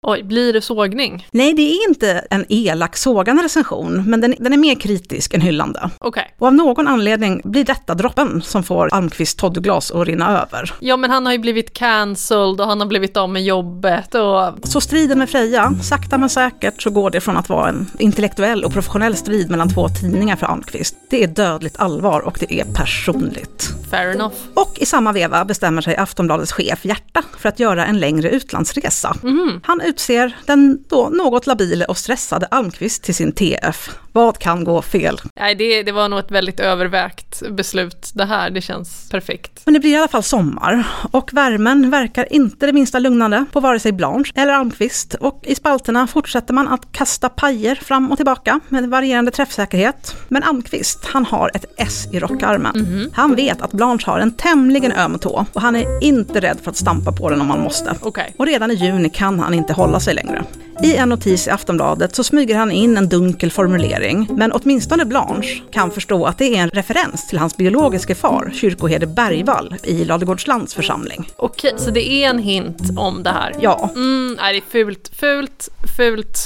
Oj, 0.06 0.22
blir 0.22 0.52
det 0.52 0.60
sågning? 0.60 1.28
Nej, 1.30 1.54
det 1.54 1.62
är 1.62 1.88
inte 1.88 2.26
en 2.30 2.44
elak 2.48 2.96
sågande 2.96 3.42
recension, 3.42 4.10
men 4.10 4.20
den, 4.20 4.34
den 4.38 4.52
är 4.52 4.56
mer 4.56 4.74
kritisk 4.74 5.34
än 5.34 5.40
hyllande. 5.40 5.90
Okej. 5.98 6.34
Och 6.38 6.46
av 6.46 6.54
någon 6.54 6.88
anledning 6.88 7.40
blir 7.44 7.64
detta 7.64 7.94
droppen 7.94 8.42
som 8.42 8.62
får 8.62 8.88
Almqvist 8.92 9.38
Toddglas 9.38 9.90
att 9.90 10.06
rinna 10.06 10.40
över. 10.40 10.74
Ja, 10.80 10.96
men 10.96 11.10
han 11.10 11.26
har 11.26 11.32
ju 11.32 11.38
blivit 11.38 11.72
cancelled 11.72 12.60
och 12.60 12.66
han 12.66 12.80
har 12.80 12.86
blivit 12.86 13.16
av 13.16 13.28
med 13.28 13.42
jobbet 13.42 14.14
och... 14.14 14.68
Så 14.68 14.80
striden 14.80 15.18
med 15.18 15.30
Freja, 15.30 15.72
sakta 15.82 16.18
men 16.18 16.28
säkert 16.28 16.82
så 16.82 16.90
går 16.90 17.10
det 17.10 17.20
från 17.20 17.36
att 17.36 17.48
vara 17.48 17.68
en 17.68 17.86
intellektuell 17.98 18.64
och 18.64 18.72
professionell 18.72 19.16
strid 19.16 19.50
mellan 19.50 19.74
två 19.74 19.88
tidningar 19.88 20.36
för 20.36 20.46
Almqvist. 20.46 20.96
Det 21.10 21.22
är 21.22 21.28
dödligt 21.28 21.80
allvar 21.80 22.20
och 22.20 22.36
det 22.40 22.60
är 22.60 22.64
personligt. 22.64 23.68
Fair 23.90 24.14
enough. 24.14 24.34
Och 24.54 24.78
i 24.78 24.86
samma 24.86 25.12
veva 25.12 25.44
bestämmer 25.44 25.82
sig 25.82 25.96
Aftonbladets 25.96 26.52
chef 26.52 26.84
Hjärta 26.84 27.22
för 27.38 27.48
att 27.48 27.60
göra 27.60 27.86
en 27.86 28.00
längre 28.00 28.30
utlandsresa. 28.30 29.16
Han 29.62 29.80
utser 29.92 30.36
den 30.46 30.84
då 30.88 31.08
något 31.08 31.46
labile 31.46 31.84
och 31.84 31.98
stressade 31.98 32.46
Almqvist 32.46 33.02
till 33.02 33.14
sin 33.14 33.32
TF. 33.32 33.90
Vad 34.12 34.38
kan 34.38 34.64
gå 34.64 34.82
fel? 34.82 35.20
Nej, 35.36 35.54
det, 35.54 35.82
det 35.82 35.92
var 35.92 36.08
nog 36.08 36.18
ett 36.18 36.30
väldigt 36.30 36.60
övervägt 36.60 37.42
beslut 37.50 38.10
det 38.14 38.24
här. 38.24 38.50
Det 38.50 38.60
känns 38.60 39.08
perfekt. 39.10 39.62
Men 39.64 39.74
det 39.74 39.80
blir 39.80 39.90
i 39.90 39.96
alla 39.96 40.08
fall 40.08 40.22
sommar 40.22 40.84
och 41.10 41.32
värmen 41.32 41.90
verkar 41.90 42.32
inte 42.32 42.66
det 42.66 42.72
minsta 42.72 42.98
lugnande 42.98 43.44
på 43.52 43.60
vare 43.60 43.80
sig 43.80 43.92
Blanche 43.92 44.32
eller 44.34 44.52
Almqvist 44.52 45.14
och 45.14 45.40
i 45.42 45.54
spalterna 45.54 46.06
fortsätter 46.06 46.54
man 46.54 46.68
att 46.68 46.92
kasta 46.92 47.28
pajer 47.28 47.74
fram 47.74 48.10
och 48.10 48.16
tillbaka 48.16 48.60
med 48.68 48.90
varierande 48.90 49.30
träffsäkerhet. 49.30 50.16
Men 50.28 50.42
Almqvist, 50.42 51.04
han 51.04 51.24
har 51.24 51.50
ett 51.54 51.64
S 51.76 52.08
i 52.12 52.18
rockarmen. 52.18 53.10
Han 53.14 53.34
vet 53.34 53.62
att 53.62 53.72
Blanche 53.72 54.04
har 54.06 54.18
en 54.18 54.32
tämligen 54.32 54.92
öm 54.92 55.18
tå 55.18 55.46
och 55.52 55.60
han 55.60 55.76
är 55.76 56.04
inte 56.04 56.40
rädd 56.40 56.58
för 56.62 56.70
att 56.70 56.76
stampa 56.76 57.12
på 57.12 57.30
den 57.30 57.40
om 57.40 57.50
han 57.50 57.60
måste. 57.60 57.94
Okej. 58.00 58.34
Och 58.38 58.46
redan 58.46 58.70
i 58.70 58.74
juni 58.74 59.10
kan 59.10 59.40
han 59.40 59.54
inte 59.54 59.72
hålla 59.82 60.00
sig 60.00 60.14
längre. 60.14 60.44
I 60.82 60.96
en 60.96 61.08
notis 61.08 61.46
i 61.46 61.50
Aftonbladet 61.50 62.14
så 62.16 62.24
smyger 62.24 62.56
han 62.56 62.70
in 62.70 62.96
en 62.96 63.08
dunkel 63.08 63.50
formulering, 63.50 64.28
men 64.30 64.52
åtminstone 64.52 65.04
Blanche 65.04 65.62
kan 65.72 65.90
förstå 65.90 66.24
att 66.26 66.38
det 66.38 66.56
är 66.56 66.62
en 66.62 66.70
referens 66.70 67.28
till 67.28 67.38
hans 67.38 67.56
biologiske 67.56 68.14
far, 68.14 68.50
kyrkoherde 68.54 69.06
Bergvall, 69.06 69.74
i 69.84 70.04
Ladugårdslands 70.04 70.74
församling. 70.74 71.28
Okej, 71.36 71.74
så 71.76 71.90
det 71.90 72.12
är 72.12 72.28
en 72.30 72.38
hint 72.38 72.80
om 72.96 73.22
det 73.22 73.30
här? 73.30 73.54
Ja, 73.60 73.90
Mm, 73.94 74.36
nej, 74.40 74.52
det 74.52 74.58
är 74.58 74.84
fult, 74.84 75.10
fult, 75.16 75.68
fult. 75.96 76.38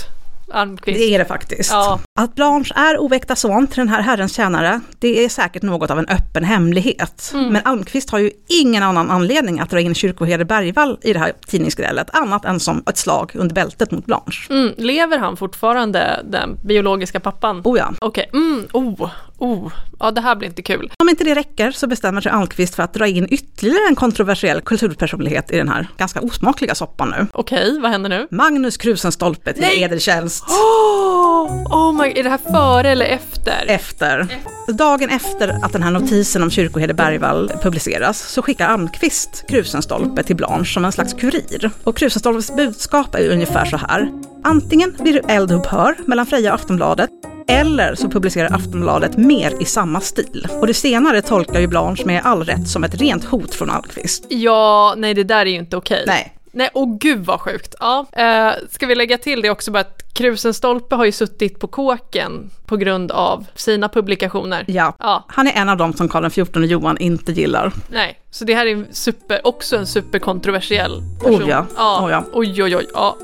Almqvist. 0.52 0.98
det 0.98 1.14
är 1.14 1.18
det 1.18 1.24
faktiskt. 1.24 1.70
Ja. 1.72 1.98
Att 2.18 2.34
Blanche 2.34 2.72
är 2.74 2.98
oväkta 2.98 3.36
son 3.36 3.66
till 3.66 3.78
den 3.78 3.88
här 3.88 4.02
herrens 4.02 4.34
tjänare, 4.34 4.80
det 4.98 5.24
är 5.24 5.28
säkert 5.28 5.62
något 5.62 5.90
av 5.90 5.98
en 5.98 6.08
öppen 6.08 6.44
hemlighet. 6.44 7.30
Men 7.34 7.60
Almqvist 7.64 8.10
har 8.10 8.18
ju 8.18 8.30
ingen 8.48 8.82
annan 8.82 9.10
anledning 9.10 9.60
att 9.60 9.70
dra 9.70 9.80
in 9.80 9.94
kyrkoherde 9.94 10.44
Bergvall 10.44 10.98
i 11.02 11.12
det 11.12 11.18
här 11.18 11.32
tidningsgrälet, 11.46 12.10
annat 12.12 12.44
än 12.44 12.60
som 12.60 12.82
ett 12.86 12.98
slag 12.98 13.32
under 13.34 13.54
bältet 13.54 13.90
mot 13.90 14.06
Blanche. 14.06 14.46
Mm, 14.50 14.72
lever 14.76 15.18
han 15.18 15.36
fortfarande, 15.36 16.20
den 16.24 16.58
biologiska 16.64 17.20
pappan? 17.20 17.60
Oh 17.64 17.78
ja. 17.78 17.92
Okej, 18.00 18.30
mm, 18.32 18.66
oh, 18.72 19.10
oh. 19.38 19.72
Ja, 20.00 20.10
det 20.10 20.20
här 20.20 20.36
blir 20.36 20.48
inte 20.48 20.62
kul. 20.62 20.92
Om 20.98 21.08
inte 21.08 21.24
det 21.24 21.34
räcker 21.34 21.70
så 21.70 21.86
bestämmer 21.86 22.20
sig 22.20 22.32
Almqvist 22.32 22.74
för 22.74 22.82
att 22.82 22.94
dra 22.94 23.06
in 23.06 23.26
ytterligare 23.30 23.88
en 23.88 23.94
kontroversiell 23.94 24.60
kulturpersonlighet 24.60 25.50
i 25.50 25.56
den 25.56 25.68
här 25.68 25.88
ganska 25.96 26.20
osmakliga 26.20 26.74
soppan 26.74 27.10
nu. 27.18 27.26
Okej, 27.32 27.80
vad 27.80 27.90
händer 27.90 28.10
nu? 28.10 28.28
Magnus 28.30 28.76
Krusenstolpe 28.76 29.52
till 29.52 29.62
Nej! 29.62 29.82
Edeltjänst. 29.82 30.44
Oh, 30.48 31.66
oh 31.66 31.92
my, 31.92 32.05
är 32.06 32.22
det 32.22 32.30
här 32.30 32.40
före 32.52 32.90
eller 32.90 33.06
efter? 33.06 33.64
Efter. 33.68 34.26
Dagen 34.68 35.10
efter 35.10 35.48
att 35.48 35.72
den 35.72 35.82
här 35.82 35.90
notisen 35.90 36.42
om 36.42 36.50
kyrkoherde 36.50 36.94
Bergvall 36.94 37.52
publiceras 37.62 38.18
så 38.18 38.42
skickar 38.42 38.68
Almqvist 38.68 39.44
Krusenstolpe 39.48 40.22
till 40.22 40.36
Blanche 40.36 40.64
som 40.64 40.84
en 40.84 40.92
slags 40.92 41.14
kurir. 41.14 41.70
Och 41.84 41.96
Krusenstolpes 41.96 42.56
budskap 42.56 43.14
är 43.14 43.30
ungefär 43.30 43.64
så 43.64 43.76
här. 43.76 44.08
Antingen 44.44 44.96
blir 45.00 45.12
det 45.12 45.32
eldupphör 45.32 45.96
mellan 46.06 46.26
Freja 46.26 46.50
och 46.50 46.60
Aftonbladet 46.60 47.10
eller 47.48 47.94
så 47.94 48.08
publicerar 48.08 48.54
Aftonbladet 48.54 49.16
mer 49.16 49.62
i 49.62 49.64
samma 49.64 50.00
stil. 50.00 50.48
Och 50.50 50.66
det 50.66 50.74
senare 50.74 51.22
tolkar 51.22 51.60
ju 51.60 51.66
Blanche 51.66 52.04
med 52.04 52.22
all 52.24 52.44
rätt 52.44 52.68
som 52.68 52.84
ett 52.84 52.94
rent 52.94 53.24
hot 53.24 53.54
från 53.54 53.70
Almqvist. 53.70 54.26
Ja, 54.28 54.94
nej 54.96 55.14
det 55.14 55.24
där 55.24 55.46
är 55.46 55.50
ju 55.50 55.58
inte 55.58 55.76
okej. 55.76 56.04
Nej. 56.06 56.35
Nej, 56.56 56.70
åh 56.74 56.98
gud 56.98 57.24
vad 57.24 57.40
sjukt. 57.40 57.74
Ja, 57.80 58.06
eh, 58.12 58.52
ska 58.70 58.86
vi 58.86 58.94
lägga 58.94 59.18
till 59.18 59.42
det 59.42 59.50
också 59.50 59.70
bara 59.70 59.80
att 59.80 60.14
Krusenstolpe 60.14 60.94
har 60.94 61.04
ju 61.04 61.12
suttit 61.12 61.60
på 61.60 61.66
kåken 61.66 62.50
på 62.66 62.76
grund 62.76 63.12
av 63.12 63.46
sina 63.54 63.88
publikationer. 63.88 64.64
Ja. 64.68 64.94
Ja, 64.98 65.24
Han 65.28 65.46
är 65.46 65.52
en 65.52 65.68
av 65.68 65.76
dem 65.76 65.92
som 65.92 66.08
Karl 66.08 66.30
XIV 66.30 66.64
Johan 66.64 66.98
inte 66.98 67.32
gillar. 67.32 67.72
nej. 67.90 68.18
Så 68.30 68.44
det 68.44 68.54
här 68.54 68.66
är 68.66 68.86
super, 68.90 69.46
också 69.46 69.76
en 69.76 69.86
superkontroversiell 69.86 71.02
person. 71.22 71.42
Oh 71.42 71.48
ja, 71.48 71.66
ja. 71.76 72.04
oh 72.04 72.10
ja. 72.10 72.24
Oj, 72.32 72.62
oj, 72.62 72.76
oj. 72.76 72.86
Ja. 72.94 73.16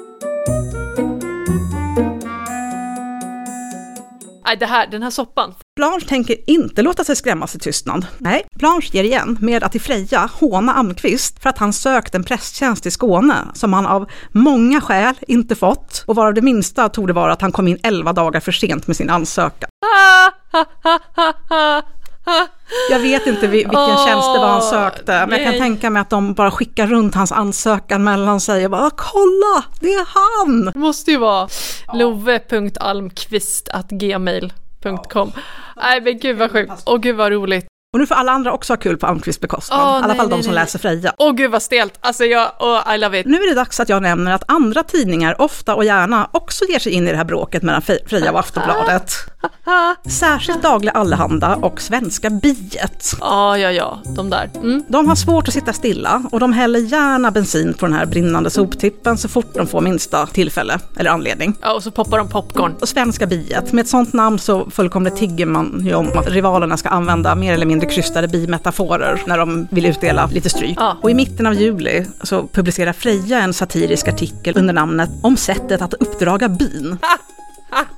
Nej, 4.46 4.56
det 4.56 4.66
här, 4.66 4.86
den 4.86 5.02
här 5.02 5.10
soppan. 5.10 5.54
Blanche 5.76 6.06
tänker 6.08 6.36
inte 6.50 6.82
låta 6.82 7.04
sig 7.04 7.16
skrämmas 7.16 7.54
i 7.54 7.58
tystnad. 7.58 8.06
Nej, 8.18 8.44
Blanche 8.54 8.88
ger 8.92 9.04
igen 9.04 9.38
med 9.40 9.64
att 9.64 9.74
i 9.74 9.78
Freja 9.78 10.28
håna 10.32 10.74
Almqvist 10.74 11.42
för 11.42 11.50
att 11.50 11.58
han 11.58 11.72
sökt 11.72 12.14
en 12.14 12.24
prästtjänst 12.24 12.86
i 12.86 12.90
Skåne 12.90 13.36
som 13.54 13.72
han 13.72 13.86
av 13.86 14.10
många 14.32 14.80
skäl 14.80 15.14
inte 15.28 15.54
fått 15.54 16.04
och 16.06 16.16
varav 16.16 16.34
det 16.34 16.42
minsta 16.42 16.88
tog 16.88 17.06
det 17.06 17.12
vara 17.12 17.32
att 17.32 17.40
han 17.42 17.52
kom 17.52 17.68
in 17.68 17.78
11 17.82 18.12
dagar 18.12 18.40
för 18.40 18.52
sent 18.52 18.86
med 18.86 18.96
sin 18.96 19.10
ansökan. 19.10 19.68
Jag 22.90 22.98
vet 22.98 23.26
inte 23.26 23.46
vi- 23.46 23.56
vilken 23.56 23.96
tjänst 24.06 24.32
det 24.34 24.38
var 24.38 24.48
han 24.48 24.62
sökte, 24.62 25.26
men 25.26 25.30
jag 25.30 25.44
kan 25.50 25.58
tänka 25.60 25.90
mig 25.90 26.00
att 26.02 26.10
de 26.10 26.34
bara 26.34 26.50
skickar 26.50 26.86
runt 26.86 27.14
hans 27.14 27.32
ansökan 27.32 28.04
mellan 28.04 28.40
sig 28.40 28.64
och 28.64 28.70
bara 28.70 28.90
kolla, 28.96 29.64
det 29.80 29.92
är 29.94 30.06
han! 30.14 30.64
Det 30.64 30.78
måste 30.78 31.10
ju 31.10 31.16
vara 31.18 31.48
love.almqvist.gmail. 31.94 34.52
Almqvist.com. 34.86 35.32
Nej 35.76 36.00
men 36.00 36.18
gud 36.18 36.36
vad 36.36 36.50
sjukt. 36.50 36.82
och 36.86 37.02
gud 37.02 37.16
vad 37.16 37.32
roligt. 37.32 37.71
Och 37.94 38.00
nu 38.00 38.06
får 38.06 38.14
alla 38.14 38.32
andra 38.32 38.52
också 38.52 38.72
ha 38.72 38.78
kul 38.78 38.96
på 38.96 39.06
Almqvists 39.06 39.40
bekostnad. 39.40 39.80
Åh, 39.80 39.86
I 39.86 39.96
alla 39.96 40.06
nej, 40.06 40.16
fall 40.16 40.28
de 40.28 40.34
nej, 40.34 40.42
som 40.42 40.54
nej. 40.54 40.62
läser 40.62 40.78
Freja. 40.78 41.14
Åh 41.18 41.32
gud 41.32 41.50
vad 41.50 41.62
stelt. 41.62 41.98
Alltså 42.00 42.24
jag, 42.24 42.50
oh, 42.60 42.94
I 42.94 42.98
love 42.98 43.20
it. 43.20 43.26
Nu 43.26 43.36
är 43.36 43.48
det 43.48 43.54
dags 43.54 43.80
att 43.80 43.88
jag 43.88 44.02
nämner 44.02 44.32
att 44.32 44.44
andra 44.48 44.82
tidningar 44.82 45.40
ofta 45.40 45.74
och 45.74 45.84
gärna 45.84 46.28
också 46.32 46.64
ger 46.64 46.78
sig 46.78 46.92
in 46.92 47.08
i 47.08 47.10
det 47.10 47.16
här 47.16 47.24
bråket 47.24 47.62
mellan 47.62 47.82
Freja 47.82 48.32
och 48.32 48.38
Aftonbladet. 48.38 49.12
Särskilt 50.10 50.62
Dagliga 50.62 50.92
Allehanda 50.92 51.56
och 51.56 51.80
Svenska 51.80 52.30
Biet. 52.30 53.16
Ja, 53.20 53.58
ja, 53.58 53.70
ja, 53.70 53.98
de 54.04 54.30
där. 54.30 54.50
Mm. 54.54 54.84
De 54.88 55.08
har 55.08 55.14
svårt 55.14 55.48
att 55.48 55.54
sitta 55.54 55.72
stilla 55.72 56.22
och 56.32 56.40
de 56.40 56.52
häller 56.52 56.80
gärna 56.80 57.30
bensin 57.30 57.74
på 57.74 57.86
den 57.86 57.94
här 57.94 58.06
brinnande 58.06 58.50
soptippen 58.50 59.18
så 59.18 59.28
fort 59.28 59.54
de 59.54 59.66
får 59.66 59.80
minsta 59.80 60.26
tillfälle 60.26 60.78
eller 60.96 61.10
anledning. 61.10 61.54
Ja, 61.62 61.72
och 61.72 61.82
så 61.82 61.90
poppar 61.90 62.18
de 62.18 62.28
popcorn. 62.28 62.74
Och 62.80 62.88
Svenska 62.88 63.26
Biet, 63.26 63.72
med 63.72 63.82
ett 63.82 63.88
sånt 63.88 64.12
namn 64.12 64.38
så 64.38 64.70
fullkomligt 64.70 65.16
tigger 65.16 65.46
man 65.46 65.82
ju 65.84 65.94
om 65.94 66.18
att 66.18 66.28
rivalerna 66.28 66.76
ska 66.76 66.88
använda 66.88 67.34
mer 67.34 67.54
eller 67.54 67.66
mindre 67.66 67.81
krystade 67.86 68.28
bimetaforer 68.28 69.22
när 69.26 69.38
de 69.38 69.68
vill 69.70 69.86
utdela 69.86 70.26
lite 70.26 70.50
stryk. 70.50 70.76
Ja. 70.80 70.96
Och 71.02 71.10
i 71.10 71.14
mitten 71.14 71.46
av 71.46 71.54
juli 71.54 72.06
så 72.22 72.46
publicerar 72.46 72.92
Freja 72.92 73.38
en 73.38 73.52
satirisk 73.52 74.08
artikel 74.08 74.58
under 74.58 74.74
namnet 74.74 75.10
Om 75.22 75.36
sättet 75.36 75.82
att 75.82 75.94
uppdraga 75.94 76.48
bin. 76.48 76.98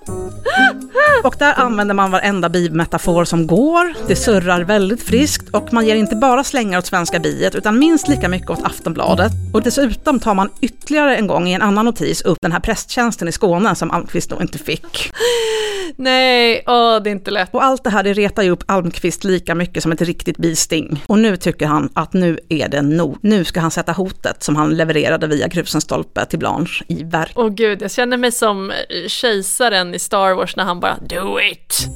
Och 1.24 1.34
där 1.38 1.54
använder 1.60 1.94
man 1.94 2.10
varenda 2.10 2.48
bimetafor 2.48 3.24
som 3.24 3.46
går, 3.46 3.94
det 4.08 4.16
surrar 4.16 4.60
väldigt 4.60 5.02
friskt 5.02 5.48
och 5.54 5.72
man 5.72 5.86
ger 5.86 5.96
inte 5.96 6.16
bara 6.16 6.44
slängar 6.44 6.78
åt 6.78 6.86
Svenska 6.86 7.18
biet 7.18 7.54
utan 7.54 7.78
minst 7.78 8.08
lika 8.08 8.28
mycket 8.28 8.50
åt 8.50 8.62
Aftonbladet. 8.62 9.32
Och 9.52 9.62
dessutom 9.62 10.20
tar 10.20 10.34
man 10.34 10.50
ytterligare 10.60 11.16
en 11.16 11.26
gång 11.26 11.48
i 11.48 11.52
en 11.52 11.62
annan 11.62 11.84
notis 11.84 12.22
upp 12.22 12.38
den 12.42 12.52
här 12.52 12.60
prästtjänsten 12.60 13.28
i 13.28 13.32
Skåne 13.32 13.74
som 13.74 13.90
Almqvist 13.90 14.30
då 14.30 14.40
inte 14.40 14.58
fick. 14.58 15.12
Nej, 15.96 16.64
åh, 16.66 17.02
det 17.02 17.10
är 17.10 17.12
inte 17.12 17.30
lätt. 17.30 17.54
Och 17.54 17.64
allt 17.64 17.84
det 17.84 17.90
här 17.90 18.02
det 18.02 18.12
retar 18.12 18.42
ju 18.42 18.50
upp 18.50 18.64
Almqvist 18.66 19.24
lika 19.24 19.54
mycket 19.54 19.82
som 19.82 19.92
ett 19.92 20.02
riktigt 20.02 20.36
bisting. 20.36 21.04
Och 21.06 21.18
nu 21.18 21.36
tycker 21.36 21.66
han 21.66 21.88
att 21.94 22.12
nu 22.12 22.38
är 22.48 22.68
det 22.68 22.82
nog. 22.82 23.18
Nu 23.20 23.44
ska 23.44 23.60
han 23.60 23.70
sätta 23.70 23.92
hotet 23.92 24.42
som 24.42 24.56
han 24.56 24.76
levererade 24.76 25.26
via 25.26 25.48
Krusenstolpe 25.48 26.24
till 26.24 26.38
Blanche 26.38 26.84
i 26.88 27.04
verk. 27.04 27.32
Åh 27.34 27.48
gud, 27.48 27.82
jag 27.82 27.90
känner 27.90 28.16
mig 28.16 28.32
som 28.32 28.72
kejsaren 29.06 29.93
i 29.94 29.98
Star 29.98 30.34
Wars 30.34 30.56
när 30.56 30.64
han 30.64 30.80
bara 30.80 30.98
do 31.00 31.40
it. 31.40 31.88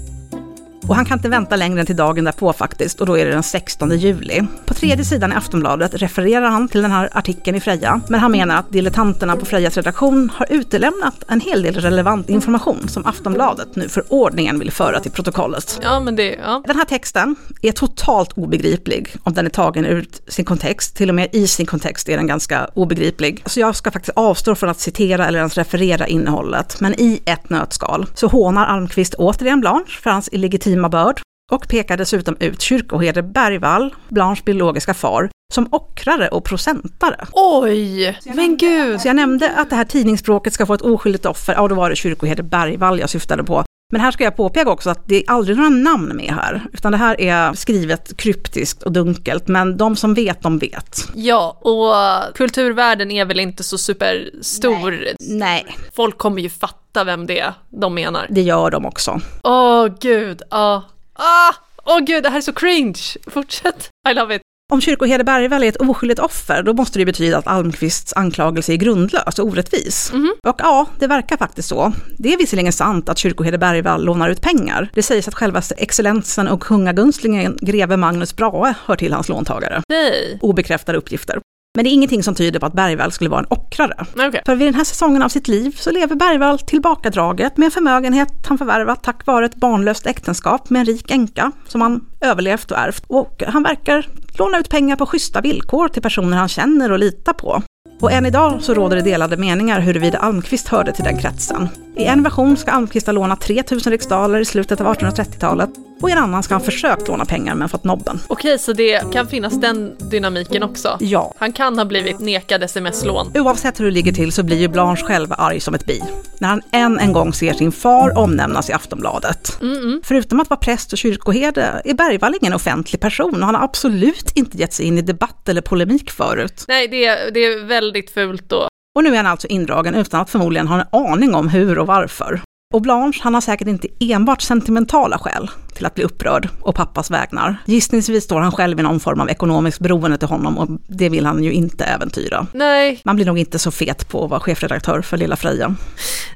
Och 0.88 0.96
han 0.96 1.04
kan 1.04 1.18
inte 1.18 1.28
vänta 1.28 1.56
längre 1.56 1.80
än 1.80 1.86
till 1.86 1.96
dagen 1.96 2.24
därpå 2.24 2.52
faktiskt, 2.52 3.00
och 3.00 3.06
då 3.06 3.18
är 3.18 3.24
det 3.24 3.30
den 3.30 3.42
16 3.42 3.98
juli. 3.98 4.42
På 4.66 4.74
tredje 4.74 5.04
sidan 5.04 5.32
i 5.32 5.34
Aftonbladet 5.34 5.94
refererar 5.94 6.50
han 6.50 6.68
till 6.68 6.82
den 6.82 6.90
här 6.90 7.10
artikeln 7.12 7.56
i 7.56 7.60
Freja, 7.60 8.00
men 8.08 8.20
han 8.20 8.32
menar 8.32 8.56
att 8.56 8.72
dilettanterna 8.72 9.36
på 9.36 9.46
Frejas 9.46 9.76
redaktion 9.76 10.30
har 10.34 10.46
utelämnat 10.50 11.24
en 11.28 11.40
hel 11.40 11.62
del 11.62 11.74
relevant 11.74 12.30
information 12.30 12.88
som 12.88 13.06
Aftonbladet 13.06 13.76
nu 13.76 13.88
för 13.88 14.04
ordningen 14.08 14.58
vill 14.58 14.70
föra 14.70 15.00
till 15.00 15.10
protokollet. 15.10 15.80
Ja, 15.82 16.00
men 16.00 16.16
det, 16.16 16.38
ja. 16.42 16.62
Den 16.66 16.76
här 16.76 16.84
texten 16.84 17.36
är 17.62 17.72
totalt 17.72 18.32
obegriplig 18.32 19.16
om 19.22 19.34
den 19.34 19.46
är 19.46 19.50
tagen 19.50 19.86
ur 19.86 20.06
sin 20.28 20.44
kontext. 20.44 20.96
Till 20.96 21.08
och 21.08 21.14
med 21.14 21.28
i 21.32 21.46
sin 21.46 21.66
kontext 21.66 22.08
är 22.08 22.16
den 22.16 22.26
ganska 22.26 22.68
obegriplig. 22.74 23.42
Så 23.46 23.60
jag 23.60 23.76
ska 23.76 23.90
faktiskt 23.90 24.16
avstå 24.16 24.54
från 24.54 24.70
att 24.70 24.80
citera 24.80 25.26
eller 25.26 25.38
ens 25.38 25.54
referera 25.54 26.06
innehållet. 26.06 26.80
Men 26.80 27.00
i 27.00 27.22
ett 27.24 27.50
nötskal 27.50 28.06
så 28.14 28.26
hånar 28.26 28.66
Almqvist 28.66 29.14
återigen 29.14 29.60
Blanche 29.60 30.00
för 30.02 30.10
hans 30.10 30.28
illegitima 30.32 30.77
börd 30.88 31.20
och 31.52 31.68
pekar 31.68 31.96
dessutom 31.96 32.36
ut 32.40 32.60
kyrkoherde 32.60 33.22
Bergvall, 33.22 33.94
Blanches 34.08 34.44
biologiska 34.44 34.94
far, 34.94 35.30
som 35.54 35.68
ockrare 35.70 36.28
och 36.28 36.44
procentare. 36.44 37.26
Oj, 37.32 38.18
men 38.24 38.56
gud. 38.56 39.00
Så 39.00 39.08
jag 39.08 39.16
nämnde 39.16 39.50
att 39.56 39.70
det 39.70 39.76
här 39.76 39.84
tidningsspråket 39.84 40.52
ska 40.52 40.66
få 40.66 40.74
ett 40.74 40.82
oskyldigt 40.82 41.26
offer, 41.26 41.54
ja 41.54 41.68
då 41.68 41.74
var 41.74 41.90
det 41.90 41.96
kyrkoherde 41.96 42.42
Bergvall 42.42 43.00
jag 43.00 43.10
syftade 43.10 43.44
på. 43.44 43.64
Men 43.92 44.00
här 44.00 44.10
ska 44.10 44.24
jag 44.24 44.36
påpeka 44.36 44.70
också 44.70 44.90
att 44.90 45.08
det 45.08 45.16
är 45.16 45.30
aldrig 45.30 45.56
några 45.56 45.70
namn 45.70 46.16
med 46.16 46.34
här, 46.34 46.62
utan 46.72 46.92
det 46.92 46.98
här 46.98 47.20
är 47.20 47.52
skrivet 47.54 48.16
kryptiskt 48.16 48.82
och 48.82 48.92
dunkelt, 48.92 49.48
men 49.48 49.76
de 49.76 49.96
som 49.96 50.14
vet, 50.14 50.42
de 50.42 50.58
vet. 50.58 51.08
Ja, 51.14 51.58
och 51.60 52.36
kulturvärlden 52.36 53.10
är 53.10 53.24
väl 53.24 53.40
inte 53.40 53.62
så 53.62 53.78
superstor. 53.78 54.98
Nej, 55.20 55.66
Folk 55.96 56.18
kommer 56.18 56.42
ju 56.42 56.50
fatta 56.50 56.87
vem 57.04 57.26
det 57.26 57.40
är 57.40 57.52
de 57.68 57.94
menar. 57.94 58.26
det 58.30 58.42
gör 58.42 58.70
de 58.70 58.86
också. 58.86 59.20
Åh 59.42 59.86
gud, 60.00 60.42
ja. 60.50 60.82
Ah, 61.12 61.54
åh 61.84 61.98
gud, 61.98 62.22
det 62.22 62.28
här 62.30 62.36
är 62.36 62.40
så 62.40 62.52
cringe. 62.52 62.98
Fortsätt. 63.26 63.90
I 64.10 64.14
love 64.14 64.34
it. 64.34 64.42
Om 64.72 64.80
kyrkoherde 64.80 65.24
Bergvall 65.24 65.62
är 65.62 65.68
ett 65.68 65.76
oskyldigt 65.76 66.20
offer, 66.20 66.62
då 66.62 66.72
måste 66.72 66.98
det 66.98 67.04
betyda 67.04 67.38
att 67.38 67.46
Almqvists 67.46 68.12
anklagelse 68.12 68.72
är 68.72 68.76
grundlös 68.76 69.38
och 69.38 69.46
orättvis. 69.46 70.12
Och 70.46 70.56
ja, 70.58 70.86
det 70.98 71.06
verkar 71.06 71.36
faktiskt 71.36 71.68
så. 71.68 71.92
Det 72.18 72.34
är 72.34 72.38
visserligen 72.38 72.72
sant 72.72 73.08
att 73.08 73.18
kyrkoherde 73.18 73.58
Bergvall 73.58 74.04
lånar 74.04 74.28
ut 74.28 74.40
pengar. 74.40 74.88
Det 74.94 75.02
sägs 75.02 75.28
att 75.28 75.34
självaste 75.34 75.74
excellensen 75.74 76.48
och 76.48 76.60
kungagunslingen 76.60 77.58
greve 77.60 77.96
Magnus 77.96 78.36
Brahe 78.36 78.74
hör 78.86 78.96
till 78.96 79.12
hans 79.12 79.28
låntagare. 79.28 79.82
Nej. 79.88 80.38
Obekräftade 80.42 80.98
uppgifter. 80.98 81.38
Men 81.78 81.84
det 81.84 81.90
är 81.90 81.92
ingenting 81.92 82.22
som 82.22 82.34
tyder 82.34 82.60
på 82.60 82.66
att 82.66 82.72
Bergvall 82.72 83.12
skulle 83.12 83.30
vara 83.30 83.40
en 83.40 83.46
ockrare. 83.48 84.06
Okej. 84.14 84.42
För 84.46 84.56
vid 84.56 84.66
den 84.66 84.74
här 84.74 84.84
säsongen 84.84 85.22
av 85.22 85.28
sitt 85.28 85.48
liv 85.48 85.76
så 85.78 85.90
lever 85.90 86.16
Bergvall 86.16 86.58
tillbakadraget 86.58 87.56
med 87.56 87.66
en 87.66 87.70
förmögenhet 87.70 88.28
han 88.46 88.58
förvärvat 88.58 89.02
tack 89.02 89.26
vare 89.26 89.46
ett 89.46 89.54
barnlöst 89.54 90.06
äktenskap 90.06 90.70
med 90.70 90.80
en 90.80 90.86
rik 90.86 91.10
änka 91.10 91.52
som 91.68 91.80
han 91.80 92.04
överlevt 92.20 92.70
och 92.70 92.78
ärvt. 92.78 93.04
Och 93.06 93.42
han 93.46 93.62
verkar 93.62 94.06
låna 94.38 94.58
ut 94.58 94.68
pengar 94.70 94.96
på 94.96 95.06
schyssta 95.06 95.40
villkor 95.40 95.88
till 95.88 96.02
personer 96.02 96.36
han 96.36 96.48
känner 96.48 96.92
och 96.92 96.98
litar 96.98 97.32
på. 97.32 97.62
Och 98.00 98.12
än 98.12 98.26
idag 98.26 98.58
så 98.60 98.74
råder 98.74 98.96
det 98.96 99.02
delade 99.02 99.36
meningar 99.36 99.80
huruvida 99.80 100.18
Almqvist 100.18 100.68
hörde 100.68 100.92
till 100.92 101.04
den 101.04 101.18
kretsen. 101.18 101.68
I 101.98 102.04
en 102.04 102.22
version 102.22 102.56
ska 102.56 102.70
Almqvist 102.70 103.06
ha 103.06 103.12
lånat 103.12 103.40
3000 103.40 103.92
riksdaler 103.92 104.40
i 104.40 104.44
slutet 104.44 104.80
av 104.80 104.86
1830-talet 104.86 105.70
och 106.00 106.08
i 106.08 106.12
en 106.12 106.18
annan 106.18 106.42
ska 106.42 106.54
han 106.54 106.60
försökt 106.60 107.08
låna 107.08 107.24
pengar 107.24 107.54
men 107.54 107.68
fått 107.68 107.84
nobben. 107.84 108.20
Okej, 108.28 108.58
så 108.58 108.72
det 108.72 109.12
kan 109.12 109.26
finnas 109.26 109.60
den 109.60 109.96
dynamiken 110.10 110.62
också. 110.62 110.96
Ja, 111.00 111.34
Han 111.38 111.52
kan 111.52 111.78
ha 111.78 111.84
blivit 111.84 112.20
nekad 112.20 112.62
sms-lån. 112.62 113.32
Oavsett 113.34 113.80
hur 113.80 113.84
det 113.84 113.90
ligger 113.90 114.12
till 114.12 114.32
så 114.32 114.42
blir 114.42 114.56
ju 114.56 114.68
Blanche 114.68 115.02
själv 115.04 115.32
arg 115.38 115.60
som 115.60 115.74
ett 115.74 115.86
bi. 115.86 116.02
När 116.38 116.48
han 116.48 116.62
än 116.72 116.98
en 116.98 117.12
gång 117.12 117.32
ser 117.32 117.52
sin 117.52 117.72
far 117.72 118.18
omnämnas 118.18 118.70
i 118.70 118.72
Aftonbladet. 118.72 119.58
Förutom 120.04 120.40
att 120.40 120.50
vara 120.50 120.60
präst 120.60 120.92
och 120.92 120.98
kyrkoherde 120.98 121.82
är 121.84 121.94
Bergvall 121.94 122.34
ingen 122.40 122.52
offentlig 122.54 123.00
person 123.00 123.34
och 123.34 123.46
han 123.46 123.54
har 123.54 123.62
absolut 123.62 124.32
inte 124.34 124.58
gett 124.58 124.72
sig 124.72 124.86
in 124.86 124.98
i 124.98 125.02
debatt 125.02 125.48
eller 125.48 125.60
polemik 125.60 126.10
förut. 126.10 126.64
Nej, 126.68 126.88
det 126.88 127.04
är, 127.04 127.30
det 127.30 127.44
är 127.44 127.64
väldigt 127.64 128.10
fult 128.10 128.48
då. 128.48 128.68
Och 128.98 129.04
nu 129.04 129.12
är 129.12 129.16
han 129.16 129.26
alltså 129.26 129.46
indragen 129.46 129.94
utan 129.94 130.20
att 130.20 130.30
förmodligen 130.30 130.68
ha 130.68 130.80
en 130.80 130.86
aning 131.06 131.34
om 131.34 131.48
hur 131.48 131.78
och 131.78 131.86
varför. 131.86 132.40
Och 132.74 132.82
Blanche, 132.82 133.20
han 133.22 133.34
har 133.34 133.40
säkert 133.40 133.68
inte 133.68 133.88
enbart 134.00 134.42
sentimentala 134.42 135.18
skäl 135.18 135.50
till 135.74 135.86
att 135.86 135.94
bli 135.94 136.04
upprörd 136.04 136.48
och 136.60 136.74
pappas 136.74 137.10
vägnar. 137.10 137.56
Gissningsvis 137.66 138.24
står 138.24 138.40
han 138.40 138.52
själv 138.52 138.80
i 138.80 138.82
någon 138.82 139.00
form 139.00 139.20
av 139.20 139.30
ekonomisk 139.30 139.80
beroende 139.80 140.18
till 140.18 140.28
honom 140.28 140.58
och 140.58 140.68
det 140.88 141.08
vill 141.08 141.26
han 141.26 141.44
ju 141.44 141.52
inte 141.52 141.84
äventyra. 141.84 142.46
Nej, 142.52 143.00
Man 143.04 143.16
blir 143.16 143.26
nog 143.26 143.38
inte 143.38 143.58
så 143.58 143.70
fet 143.70 144.08
på 144.08 144.24
att 144.24 144.30
vara 144.30 144.40
chefredaktör 144.40 145.02
för 145.02 145.16
Lilla 145.16 145.36
Freja. 145.36 145.74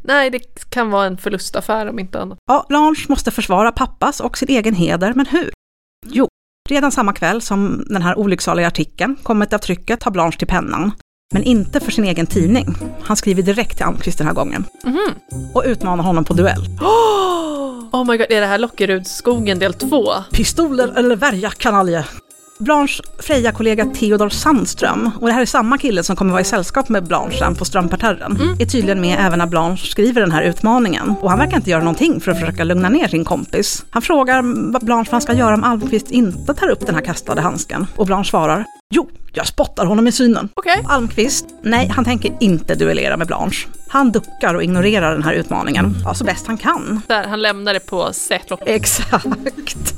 nej, 0.02 0.30
det 0.30 0.70
kan 0.70 0.90
vara 0.90 1.06
en 1.06 1.18
förlustaffär 1.18 1.86
om 1.86 1.98
inte 1.98 2.20
annat. 2.20 2.38
Ja, 2.46 2.66
Blanche 2.68 3.06
måste 3.08 3.30
försvara 3.30 3.72
pappas 3.72 4.20
och 4.20 4.38
sin 4.38 4.48
egen 4.48 4.74
heder, 4.74 5.12
men 5.14 5.26
hur? 5.26 5.50
Jo, 6.06 6.28
redan 6.70 6.92
samma 6.92 7.12
kväll 7.12 7.42
som 7.42 7.84
den 7.88 8.02
här 8.02 8.18
olycksaliga 8.18 8.66
artikeln 8.66 9.16
kommit 9.22 9.52
av 9.52 9.58
trycket 9.58 10.00
tar 10.00 10.10
Blanche 10.10 10.38
till 10.38 10.48
pennan. 10.48 10.92
Men 11.32 11.42
inte 11.42 11.80
för 11.80 11.90
sin 11.90 12.04
egen 12.04 12.26
tidning. 12.26 12.74
Han 13.02 13.16
skriver 13.16 13.42
direkt 13.42 13.76
till 13.76 13.86
Almqvist 13.86 14.18
den 14.18 14.26
här 14.26 14.34
gången. 14.34 14.64
Och 15.54 15.62
utmanar 15.66 16.04
honom 16.04 16.24
på 16.24 16.34
duell. 16.34 16.66
Oh 17.92 18.06
my 18.06 18.16
god, 18.16 18.26
är 18.30 18.40
det 18.40 18.46
här 18.46 18.58
Lockerudsskogen 18.58 19.58
del 19.58 19.74
två? 19.74 20.12
Pistoler 20.32 20.98
eller 20.98 21.16
värja 21.16 21.50
kanalje? 21.50 22.04
Blanche 22.62 23.02
Freja-kollega 23.18 23.84
Theodor 23.84 24.28
Sandström, 24.28 25.10
och 25.20 25.26
det 25.26 25.32
här 25.32 25.40
är 25.40 25.46
samma 25.46 25.78
kille 25.78 26.02
som 26.02 26.16
kommer 26.16 26.30
vara 26.30 26.40
i 26.40 26.44
sällskap 26.44 26.88
med 26.88 27.04
Blanche 27.04 27.38
sen 27.38 27.54
på 27.54 27.64
Strömparterren, 27.64 28.56
är 28.58 28.66
tydligen 28.66 29.00
med 29.00 29.18
även 29.20 29.38
när 29.38 29.46
Blanche 29.46 29.86
skriver 29.86 30.20
den 30.20 30.32
här 30.32 30.42
utmaningen. 30.42 31.14
Och 31.20 31.30
han 31.30 31.38
verkar 31.38 31.56
inte 31.56 31.70
göra 31.70 31.80
någonting 31.80 32.20
för 32.20 32.30
att 32.30 32.40
försöka 32.40 32.64
lugna 32.64 32.88
ner 32.88 33.08
sin 33.08 33.24
kompis. 33.24 33.84
Han 33.90 34.02
frågar 34.02 34.42
vad 34.72 34.84
Blanche 34.84 35.10
vad 35.10 35.12
han 35.12 35.20
ska 35.20 35.32
göra 35.32 35.54
om 35.54 35.64
Almqvist 35.64 36.10
inte 36.10 36.54
tar 36.54 36.68
upp 36.68 36.86
den 36.86 36.94
här 36.94 37.02
kastade 37.02 37.40
handsken. 37.40 37.86
Och 37.96 38.06
Blanche 38.06 38.30
svarar, 38.30 38.64
jo, 38.94 39.10
jag 39.32 39.46
spottar 39.46 39.86
honom 39.86 40.06
i 40.06 40.12
synen. 40.12 40.48
Okej. 40.54 40.84
Almqvist, 40.88 41.46
nej, 41.62 41.88
han 41.88 42.04
tänker 42.04 42.32
inte 42.40 42.74
duellera 42.74 43.16
med 43.16 43.26
Blanche. 43.26 43.68
Han 43.88 44.12
duckar 44.12 44.54
och 44.54 44.62
ignorerar 44.62 45.12
den 45.12 45.22
här 45.22 45.32
utmaningen, 45.32 45.96
ja, 46.04 46.14
så 46.14 46.24
bäst 46.24 46.46
han 46.46 46.58
kan. 46.58 47.00
Där, 47.06 47.24
han 47.24 47.42
lämnar 47.42 47.74
det 47.74 47.80
på 47.80 48.12
set. 48.12 48.52
Exakt. 48.66 49.94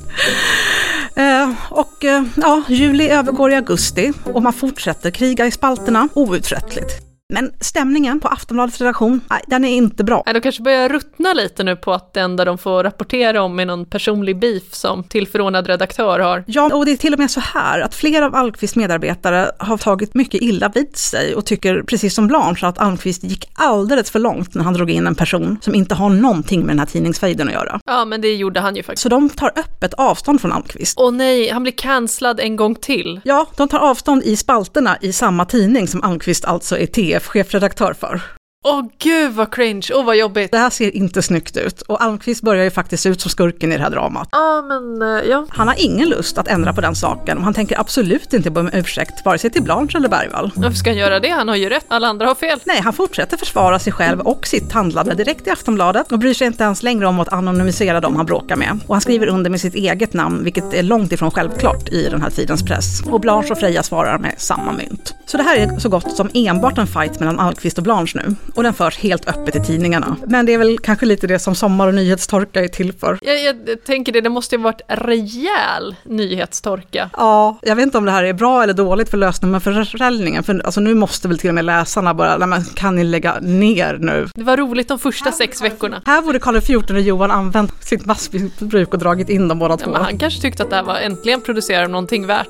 Eh, 1.17 1.51
och 1.71 2.05
eh, 2.05 2.25
ja, 2.37 2.63
juli 2.69 3.09
övergår 3.09 3.53
i 3.53 3.55
augusti 3.55 4.13
och 4.25 4.43
man 4.43 4.53
fortsätter 4.53 5.11
kriga 5.11 5.47
i 5.47 5.51
spalterna 5.51 6.09
outtröttligt. 6.15 7.14
Men 7.33 7.53
stämningen 7.61 8.21
på 8.21 8.29
Aftonbladets 8.29 8.81
redaktion, 8.81 9.21
den 9.47 9.65
är 9.65 9.77
inte 9.77 10.05
bra. 10.05 10.23
De 10.35 10.41
kanske 10.41 10.63
börjar 10.63 10.89
ruttna 10.89 11.33
lite 11.33 11.65
nu 11.65 11.77
på 11.77 11.93
att 11.93 12.13
det 12.13 12.21
enda 12.21 12.45
de 12.45 12.59
får 12.59 12.85
rapportera 12.85 13.43
om 13.43 13.61
är 13.61 13.67
någon 13.67 13.87
personlig 13.87 14.39
beef 14.39 14.75
som 14.75 15.05
tillförordnad 15.05 15.67
redaktör 15.67 16.19
har. 16.19 16.45
Ja, 16.47 16.75
och 16.75 16.87
det 16.87 16.93
är 16.93 16.97
till 16.97 17.13
och 17.13 17.19
med 17.19 17.31
så 17.31 17.41
här 17.41 17.81
att 17.81 17.95
flera 17.95 18.27
av 18.27 18.35
Almqvists 18.35 18.77
medarbetare 18.77 19.51
har 19.59 19.77
tagit 19.77 20.15
mycket 20.15 20.43
illa 20.43 20.69
vid 20.75 20.97
sig 20.97 21.35
och 21.35 21.47
tycker 21.47 21.83
precis 21.83 22.15
som 22.15 22.27
Blanche 22.27 22.67
att 22.67 22.79
Almqvist 22.79 23.25
gick 23.25 23.51
alldeles 23.55 24.11
för 24.11 24.19
långt 24.19 24.55
när 24.55 24.65
han 24.65 24.75
drog 24.75 24.91
in 24.91 25.07
en 25.07 25.15
person 25.15 25.59
som 25.61 25.75
inte 25.75 25.95
har 25.95 26.11
någonting 26.11 26.61
med 26.61 26.69
den 26.69 26.79
här 26.79 26.87
tidningsfejden 26.87 27.49
att 27.49 27.55
göra. 27.55 27.81
Ja, 27.85 28.05
men 28.05 28.21
det 28.21 28.35
gjorde 28.35 28.61
han 28.61 28.77
ju 28.77 28.83
faktiskt. 28.83 29.03
Så 29.03 29.09
de 29.09 29.29
tar 29.31 29.53
öppet 29.57 29.95
avstånd 29.95 30.41
från 30.41 30.53
Almqvist. 30.53 31.01
Åh 31.01 31.13
nej, 31.13 31.51
han 31.51 31.63
blir 31.63 31.73
cancellad 31.73 32.41
en 32.41 32.57
gång 32.57 32.75
till. 32.75 33.21
Ja, 33.25 33.47
de 33.57 33.69
tar 33.69 33.79
avstånd 33.79 34.23
i 34.23 34.37
spalterna 34.37 34.97
i 35.01 35.13
samma 35.13 35.45
tidning 35.45 35.89
som 35.89 36.03
Almqvist 36.03 36.45
alltså 36.45 36.79
är 36.79 36.87
TF-chefredaktör 37.15 37.95
för. 37.95 38.21
Åh 38.67 38.83
gud 38.99 39.33
vad 39.33 39.55
cringe, 39.55 39.89
åh 39.95 40.05
vad 40.05 40.17
jobbigt. 40.17 40.53
Det 40.53 40.59
här 40.59 40.71
ser 40.71 40.97
inte 40.97 41.23
snyggt 41.23 41.57
ut 41.57 41.83
och 41.83 42.03
Almqvist 42.03 42.43
börjar 42.43 42.65
ju 42.65 42.71
faktiskt 42.71 43.07
ut 43.07 43.21
som 43.21 43.31
skurken 43.31 43.73
i 43.73 43.77
det 43.77 43.83
här 43.83 43.91
dramat. 43.91 44.29
Ja, 44.33 44.63
men 44.63 45.03
eh, 45.03 45.25
ja. 45.31 45.47
Han 45.51 45.69
har 45.69 45.75
ingen 45.79 46.09
lust 46.09 46.39
att 46.39 46.49
ändra 46.49 46.73
på 46.73 46.81
den 46.81 46.95
saken 46.95 47.39
och 47.39 47.45
han 47.45 47.55
tänker 47.55 47.81
absolut 47.81 48.33
inte 48.33 48.51
be 48.51 48.61
om 48.61 48.71
ursäkt, 48.73 49.25
vare 49.25 49.39
sig 49.39 49.51
till 49.51 49.63
Blanche 49.63 49.99
eller 49.99 50.09
Bergvall. 50.09 50.51
Varför 50.55 50.77
ska 50.77 50.91
han 50.91 50.97
göra 50.97 51.21
det? 51.21 51.29
Han 51.29 51.49
har 51.49 51.57
ju 51.57 51.69
rätt, 51.69 51.85
alla 51.89 52.09
andra 52.09 52.27
har 52.27 52.35
fel. 52.35 52.61
Nej, 52.65 52.81
han 52.81 52.93
fortsätter 52.93 53.37
försvara 53.37 53.79
sig 53.79 53.93
själv 53.93 54.21
och 54.21 54.47
sitt 54.47 54.73
handlande 54.73 55.15
direkt 55.15 55.47
i 55.47 55.51
Aftonbladet 55.51 56.13
och 56.13 56.19
bryr 56.19 56.35
sig 56.35 56.47
inte 56.47 56.65
ens 56.65 56.83
längre 56.83 57.07
om 57.07 57.21
att 57.21 57.33
anonymisera 57.33 58.01
dem 58.01 58.17
han 58.17 58.27
bråkar 58.27 58.57
med. 58.57 58.79
Och 58.87 58.95
han 58.95 59.01
skriver 59.01 59.27
under 59.27 59.51
med 59.51 59.61
sitt 59.61 59.75
eget 59.75 60.13
namn, 60.13 60.45
vilket 60.45 60.75
är 60.75 60.83
långt 60.83 61.13
ifrån 61.13 61.31
självklart 61.31 61.89
i 61.89 62.09
den 62.09 62.23
här 62.23 62.31
tidens 62.31 62.63
press. 62.63 63.03
Och 63.11 63.21
Blanche 63.21 63.49
och 63.51 63.59
Freja 63.59 63.83
svarar 63.83 64.19
med 64.19 64.35
samma 64.39 64.73
mynt. 64.73 65.15
Så 65.27 65.37
det 65.37 65.43
här 65.43 65.57
är 65.57 65.79
så 65.79 65.89
gott 65.89 66.17
som 66.17 66.31
enbart 66.35 66.79
en 66.79 66.87
fight 66.87 67.21
mellan 67.21 67.41
Almqvist 67.41 67.79
och 67.79 67.85
Blanche 67.85 68.13
nu. 68.15 68.35
Och 68.55 68.63
den 68.63 68.75
förs 68.75 68.99
helt 68.99 69.29
öppet 69.29 69.57
i 69.57 69.61
tidningarna. 69.61 70.17
Men 70.27 70.47
det 70.47 70.55
är 70.55 70.59
väl 70.59 70.79
kanske 70.79 71.07
lite 71.07 71.27
det 71.27 71.39
som 71.39 71.55
sommar 71.55 71.89
och 71.89 71.95
nyhetstorka 71.95 72.65
är 72.65 72.69
till 72.69 72.93
för. 72.93 73.19
Jag, 73.23 73.43
jag 73.45 73.85
tänker 73.87 74.13
det, 74.13 74.21
det 74.21 74.29
måste 74.31 74.57
ju 74.57 74.63
varit 74.63 74.81
rejäl 74.89 75.95
nyhetstorka. 76.05 77.11
Ja, 77.17 77.59
jag 77.63 77.77
vet 77.77 77.83
inte 77.83 77.99
om 77.99 78.05
det 78.05 78.11
här 78.11 78.25
är 78.25 78.33
bra 78.33 78.63
eller 78.63 78.73
dåligt 78.75 79.09
för 79.09 79.17
lösnummerförsäljningen. 79.19 80.43
För 80.43 80.61
alltså, 80.65 80.81
nu 80.81 80.95
måste 80.95 81.29
väl 81.29 81.39
till 81.39 81.49
och 81.49 81.55
med 81.55 81.65
läsarna 81.65 82.15
bara, 82.15 82.37
nej 82.37 82.49
men 82.49 82.65
kan 82.65 82.97
ni 82.97 83.05
lägga 83.05 83.41
ner 83.41 83.99
nu? 84.01 84.29
Det 84.35 84.45
var 84.45 84.57
roligt 84.57 84.89
de 84.89 84.99
första 84.99 85.33
sex 85.33 85.63
veckorna. 85.63 86.03
Här 86.07 86.23
borde 86.23 86.39
Karl 86.39 86.61
XIV 86.61 86.99
Johan 86.99 87.31
använt 87.31 87.85
sitt 87.85 88.07
massmissbruk 88.07 88.93
och 88.93 88.99
dragit 88.99 89.29
in 89.29 89.49
dem 89.49 89.59
båda 89.59 89.73
Ja, 89.81 89.85
två. 89.85 89.95
han 89.95 90.19
kanske 90.19 90.41
tyckte 90.41 90.63
att 90.63 90.71
det 90.71 90.77
här 90.77 90.83
var 90.83 90.97
äntligen 90.97 91.41
producerar 91.41 91.89
någonting 91.89 92.27
värt. 92.27 92.49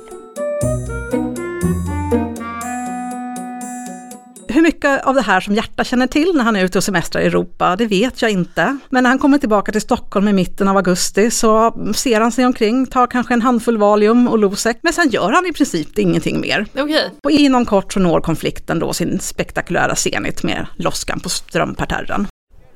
Mycket 4.65 5.05
av 5.05 5.15
det 5.15 5.21
här 5.21 5.39
som 5.39 5.55
Hjärta 5.55 5.83
känner 5.83 6.07
till 6.07 6.31
när 6.35 6.43
han 6.43 6.55
är 6.55 6.63
ute 6.63 6.77
och 6.77 6.83
semestrar 6.83 7.21
i 7.21 7.25
Europa, 7.25 7.75
det 7.75 7.85
vet 7.85 8.21
jag 8.21 8.31
inte. 8.31 8.77
Men 8.89 9.03
när 9.03 9.09
han 9.09 9.19
kommer 9.19 9.37
tillbaka 9.37 9.71
till 9.71 9.81
Stockholm 9.81 10.27
i 10.27 10.33
mitten 10.33 10.67
av 10.67 10.77
augusti 10.77 11.31
så 11.31 11.73
ser 11.95 12.21
han 12.21 12.31
sig 12.31 12.45
omkring, 12.45 12.85
tar 12.85 13.07
kanske 13.07 13.33
en 13.33 13.41
handfull 13.41 13.77
Valium 13.77 14.27
och 14.27 14.39
Losec, 14.39 14.77
men 14.81 14.93
sen 14.93 15.09
gör 15.09 15.31
han 15.31 15.45
i 15.45 15.53
princip 15.53 15.99
ingenting 15.99 16.39
mer. 16.39 16.65
Okej, 16.77 17.11
Och 17.23 17.31
inom 17.31 17.65
kort 17.65 17.93
så 17.93 17.99
når 17.99 18.21
konflikten 18.21 18.79
då 18.79 18.93
sin 18.93 19.19
spektakulära 19.19 19.95
zenit 19.95 20.43
med 20.43 20.67
loskan 20.75 21.19
på 21.19 21.29
strömparterren. 21.29 22.27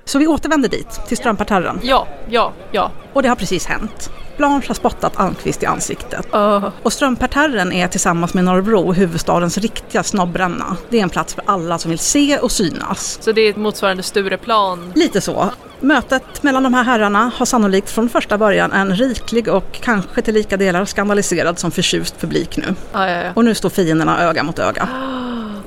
Så 0.06 0.20
vi 0.20 0.28
återvänder 0.28 0.70
dit, 0.70 1.02
till 1.08 1.18
strömparterren. 1.18 1.80
ja, 1.84 2.08
ja, 2.30 2.54
ja. 2.72 2.92
Och 3.14 3.22
det 3.22 3.30
har 3.30 3.36
precis 3.36 3.66
hänt. 3.66 4.12
Blanche 4.40 4.68
har 4.68 4.76
spottat 4.76 5.20
Almqvist 5.20 5.64
i 5.64 5.66
ansiktet. 5.66 6.28
Uh, 6.36 6.70
Och 6.84 6.94
Strömparterren 6.94 7.72
är 7.72 7.88
tillsammans 7.88 8.34
med 8.34 8.44
Norrbro 8.44 8.94
huvudstadens 8.94 9.58
riktiga 9.58 10.04
snobbränna. 10.04 10.78
Det 10.90 11.00
är 11.00 11.04
en 11.04 11.10
plats 11.10 11.34
för 11.34 11.44
alla 11.48 11.78
som 11.78 11.90
vill 11.90 12.00
se 12.00 12.38
och 12.38 12.52
synas. 12.52 13.18
så 13.22 13.32
det 13.32 13.42
är 13.42 13.50
ett 13.50 13.58
motsvarande 13.58 14.04
Stureplan. 14.04 14.92
Lite 14.96 15.22
så. 15.22 15.50
Mötet 15.82 16.44
mellan 16.44 16.64
de 16.64 16.74
här 16.74 16.84
herrarna 16.84 17.32
har 17.36 17.46
sannolikt 17.46 17.90
från 17.90 18.10
första 18.10 18.38
början 18.38 18.72
en 18.72 18.96
riklig 18.96 19.48
och 19.48 19.72
kanske 19.72 20.22
till 20.22 20.34
lika 20.34 20.58
delar 20.58 20.86
skandaliserad 20.86 21.60
som 21.60 21.72
förtjust 21.72 22.20
publik 22.22 22.58
nu. 22.58 22.76
Ja, 22.94 23.10
ja, 23.10 23.24
ja. 23.24 23.32
Och 23.36 23.46
nu 23.46 23.56
står 23.56 23.70
fienderna 23.70 24.24
öga 24.24 24.44
mot 24.44 24.60
öga. 24.60 24.90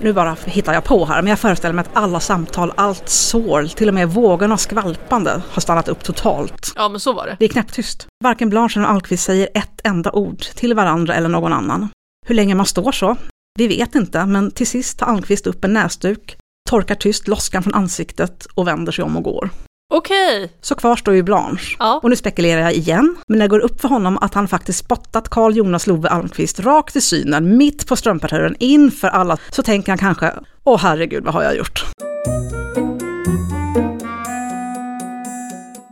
Nu 0.00 0.12
bara 0.12 0.36
hittar 0.44 0.74
jag 0.74 0.84
på 0.84 1.06
här, 1.06 1.22
men 1.22 1.30
jag 1.30 1.38
föreställer 1.38 1.74
mig 1.74 1.82
att 1.82 1.96
alla 1.96 2.20
samtal, 2.20 2.72
allt 2.76 3.08
sår, 3.08 3.64
till 3.64 3.88
och 3.88 3.94
med 3.94 4.08
vågorna 4.08 4.56
skvalpande 4.56 5.42
har 5.50 5.60
stannat 5.60 5.88
upp 5.88 6.04
totalt. 6.04 6.72
ja, 6.76 6.88
men 6.88 7.00
så 7.00 7.12
var 7.12 7.26
det. 7.26 7.36
Det 7.38 7.44
är 7.44 7.48
knäpptyst. 7.48 8.06
Varken 8.24 8.50
Blanche 8.50 8.80
eller 8.80 8.88
Almqvist 8.88 9.24
säger 9.24 9.48
ett 9.54 9.80
enda 9.84 10.12
ord 10.12 10.40
till 10.40 10.74
varandra 10.74 11.14
eller 11.14 11.28
någon 11.28 11.52
annan. 11.52 11.88
Hur 12.26 12.34
länge 12.34 12.54
man 12.54 12.66
står 12.66 12.92
så? 12.92 13.16
Vi 13.58 13.68
vet 13.68 13.94
inte, 13.94 14.26
men 14.26 14.50
till 14.50 14.66
sist 14.66 14.98
tar 14.98 15.06
Almqvist 15.06 15.46
upp 15.46 15.64
en 15.64 15.72
näsduk, 15.72 16.36
torkar 16.70 16.94
tyst 16.94 17.28
loskan 17.28 17.62
från 17.62 17.74
ansiktet 17.74 18.46
och 18.54 18.68
vänder 18.68 18.92
sig 18.92 19.04
om 19.04 19.16
och 19.16 19.22
går. 19.22 19.50
Okej, 19.94 20.52
Så 20.60 20.74
kvar 20.74 20.96
står 20.96 21.14
ju 21.14 21.22
Blanche. 21.22 21.76
Ja. 21.78 22.00
Och 22.02 22.10
nu 22.10 22.16
spekulerar 22.16 22.60
jag 22.60 22.72
igen, 22.72 23.16
men 23.26 23.38
det 23.38 23.48
går 23.48 23.58
upp 23.58 23.80
för 23.80 23.88
honom 23.88 24.18
att 24.18 24.34
han 24.34 24.48
faktiskt 24.48 24.78
spottat 24.78 25.28
Carl 25.28 25.56
Jonas 25.56 25.86
Love 25.86 26.08
Almqvist 26.08 26.60
rakt 26.60 26.96
i 26.96 27.00
synen, 27.00 27.56
mitt 27.56 27.86
på 27.86 27.96
strömparterren, 27.96 28.56
inför 28.58 29.08
alla, 29.08 29.36
så 29.50 29.62
tänker 29.62 29.92
han 29.92 29.98
kanske, 29.98 30.32
åh 30.64 30.78
herregud, 30.80 31.24
vad 31.24 31.34
har 31.34 31.42
jag 31.42 31.56
gjort? 31.56 31.84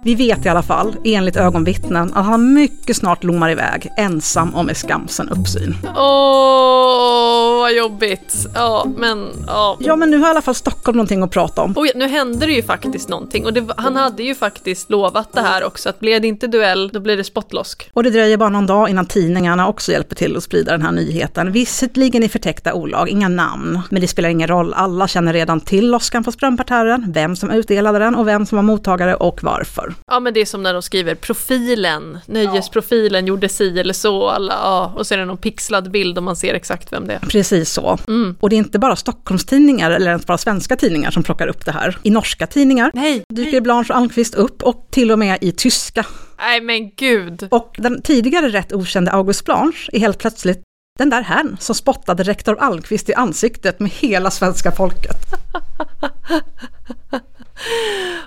Vi 0.03 0.15
vet 0.15 0.47
i 0.47 0.49
alla 0.49 0.63
fall, 0.63 0.97
enligt 1.05 1.37
ögonvittnen, 1.37 2.13
att 2.15 2.25
han 2.27 2.53
mycket 2.53 2.97
snart 2.97 3.25
lommar 3.25 3.51
iväg, 3.51 3.89
ensam 3.97 4.55
och 4.55 4.65
med 4.65 4.77
skamsen 4.77 5.29
uppsyn. 5.29 5.77
åh 5.97 7.61
vad 7.61 7.73
jobbigt. 7.73 8.47
Ja, 8.55 8.87
men 8.97 9.29
ja. 9.47 9.77
Ja, 9.81 9.97
men 9.97 10.11
nu 10.11 10.19
har 10.19 10.27
i 10.27 10.31
alla 10.31 10.43
fall 10.43 10.55
Stockholm 10.55 10.97
någonting 10.97 11.23
att 11.23 11.31
prata 11.31 11.63
om. 11.63 11.73
Och 11.73 11.87
nu 11.95 12.09
hände 12.09 12.47
det 12.47 12.53
ju 12.53 12.63
faktiskt 12.63 13.09
någonting 13.09 13.47
och 13.47 13.53
det, 13.53 13.65
han 13.77 13.97
hade 13.97 14.23
ju 14.23 14.35
faktiskt 14.35 14.91
lovat 14.91 15.33
det 15.33 15.41
här 15.41 15.65
också 15.65 15.89
att 15.89 16.01
blir 16.01 16.21
det 16.21 16.29
inte 16.29 16.47
duell 16.47 16.89
då 16.89 17.01
blir 17.01 17.17
det 17.17 17.25
spottlosk. 17.25 17.91
Och 17.93 18.03
det 18.03 18.11
dröjer 18.11 18.37
bara 18.37 18.49
någon 18.49 18.67
dag 18.67 18.89
innan 18.89 19.07
tidningarna 19.07 19.69
också 19.69 19.93
hjälper 19.93 20.17
till 20.17 20.37
att 20.37 20.43
sprida 20.43 20.73
den 20.73 20.83
här 20.83 20.93
nyheten. 20.93 21.53
Visserligen 21.53 22.23
i 22.23 22.29
förtäckta 22.29 22.75
olag, 22.75 23.09
inga 23.09 23.29
namn. 23.29 23.81
Men 23.91 24.01
det 24.01 24.09
spelar 24.09 24.29
ingen 24.29 24.49
roll, 24.49 24.75
alla 24.75 25.09
känner 25.09 25.33
redan 25.33 25.61
till 25.61 25.91
loskan 25.91 26.25
på 26.25 26.33
strömparterren, 26.33 27.13
vem 27.13 27.37
som 27.37 27.51
utdelade 27.51 27.99
den 27.99 28.15
och 28.15 28.29
vem 28.29 28.47
som 28.47 28.57
var 28.57 28.63
mottagare 28.63 29.15
och 29.15 29.43
varför. 29.43 29.90
Ja 30.07 30.21
men 30.21 30.35
det 30.35 30.41
är 30.41 30.47
som 30.47 30.63
när 30.63 30.73
de 30.73 30.83
skriver 30.83 31.15
profilen, 31.15 32.19
nöjesprofilen 32.27 33.27
gjorde 33.27 33.49
si 33.49 33.81
eller 33.81 33.95
så, 33.95 34.29
alla, 34.29 34.53
ja, 34.53 34.93
och 34.97 35.07
så 35.07 35.15
är 35.15 35.19
det 35.19 35.25
någon 35.25 35.37
pixlad 35.37 35.91
bild 35.91 36.19
och 36.19 36.25
man 36.25 36.37
ser 36.37 36.55
exakt 36.55 36.93
vem 36.93 37.07
det 37.07 37.15
är. 37.15 37.19
Precis 37.19 37.73
så. 37.73 37.99
Och 38.41 38.51
det 38.51 38.57
är 38.57 38.59
inte 38.59 38.79
bara 38.79 38.97
Stockholmstidningar 38.97 39.91
eller 39.91 40.11
ens 40.11 40.27
bara 40.27 40.39
svenska 40.39 40.77
tidningar 40.77 41.11
som 41.11 41.23
plockar 41.23 41.47
upp 41.47 41.65
det 41.65 41.73
här. 41.73 41.99
I 42.03 42.11
norska 42.11 42.47
tidningar 42.47 42.91
Nej, 42.95 43.23
dyker 43.35 43.61
Blanche 43.61 43.95
Almqvist 43.95 44.35
upp 44.35 44.63
och 44.63 44.87
till 44.91 45.11
och 45.11 45.19
med 45.19 45.39
i 45.41 45.53
tyska. 45.53 46.07
nej 46.39 46.61
men 46.61 46.91
gud. 46.91 47.49
Och 47.51 47.75
den 47.79 48.03
tidigare 48.03 48.49
rätt 48.49 48.73
okände 48.73 49.13
August 49.13 49.45
Blanche 49.45 49.91
är 49.93 49.99
helt 50.01 50.19
plötsligt 50.19 50.63
den 50.99 51.11
där 51.11 51.23
herrn 51.23 51.57
som 51.61 51.75
spottade 51.75 52.23
rektor 52.23 52.59
Almqvist 52.61 53.09
i 53.09 53.15
ansiktet 53.15 53.81
med 53.81 53.91
hela 53.91 54.31
svenska 54.31 54.73
folket. 54.73 55.17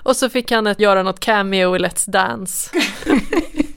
Och 0.02 0.16
så 0.16 0.28
fick 0.28 0.50
han 0.50 0.66
ett, 0.66 0.80
göra 0.80 1.02
något 1.02 1.20
cameo 1.20 1.76
i 1.76 1.78
Let's 1.78 2.10
Dance. 2.10 2.70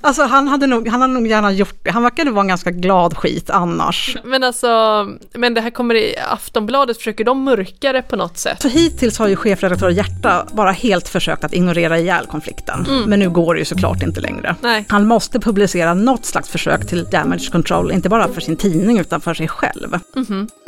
Alltså 0.00 0.22
han 0.22 0.48
hade 0.48 0.66
nog, 0.66 0.88
han 0.88 1.00
hade 1.00 1.14
nog 1.14 1.26
gärna 1.26 1.52
gjort 1.52 1.74
det. 1.82 1.90
Han 1.90 2.02
verkade 2.02 2.30
vara 2.30 2.40
en 2.40 2.48
ganska 2.48 2.70
glad 2.70 3.16
skit 3.16 3.50
annars. 3.50 4.16
Men 4.24 4.44
alltså, 4.44 4.68
men 5.34 5.54
det 5.54 5.60
här 5.60 5.70
kommer 5.70 5.94
i 5.94 6.14
Aftonbladet, 6.30 6.96
försöker 6.96 7.24
de 7.24 7.42
mörka 7.44 7.92
det 7.92 8.02
på 8.02 8.16
något 8.16 8.38
sätt? 8.38 8.62
Så 8.62 8.68
hittills 8.68 9.18
har 9.18 9.28
ju 9.28 9.36
chefredaktör 9.36 9.90
Hjärta 9.90 10.46
bara 10.52 10.70
helt 10.70 11.08
försökt 11.08 11.44
att 11.44 11.54
ignorera 11.54 11.98
ihjäl 11.98 12.26
konflikten. 12.26 12.86
Men 13.06 13.18
nu 13.18 13.30
går 13.30 13.54
det 13.54 13.58
ju 13.58 13.64
såklart 13.64 14.02
inte 14.02 14.20
längre. 14.20 14.56
Nej. 14.60 14.84
Han 14.88 15.06
måste 15.06 15.40
publicera 15.40 15.94
något 15.94 16.26
slags 16.26 16.48
försök 16.48 16.86
till 16.86 17.04
damage 17.04 17.50
control, 17.52 17.92
inte 17.92 18.08
bara 18.08 18.28
för 18.28 18.40
sin 18.40 18.56
tidning 18.56 18.98
utan 18.98 19.20
för 19.20 19.34
sig 19.34 19.48
själv. 19.48 19.98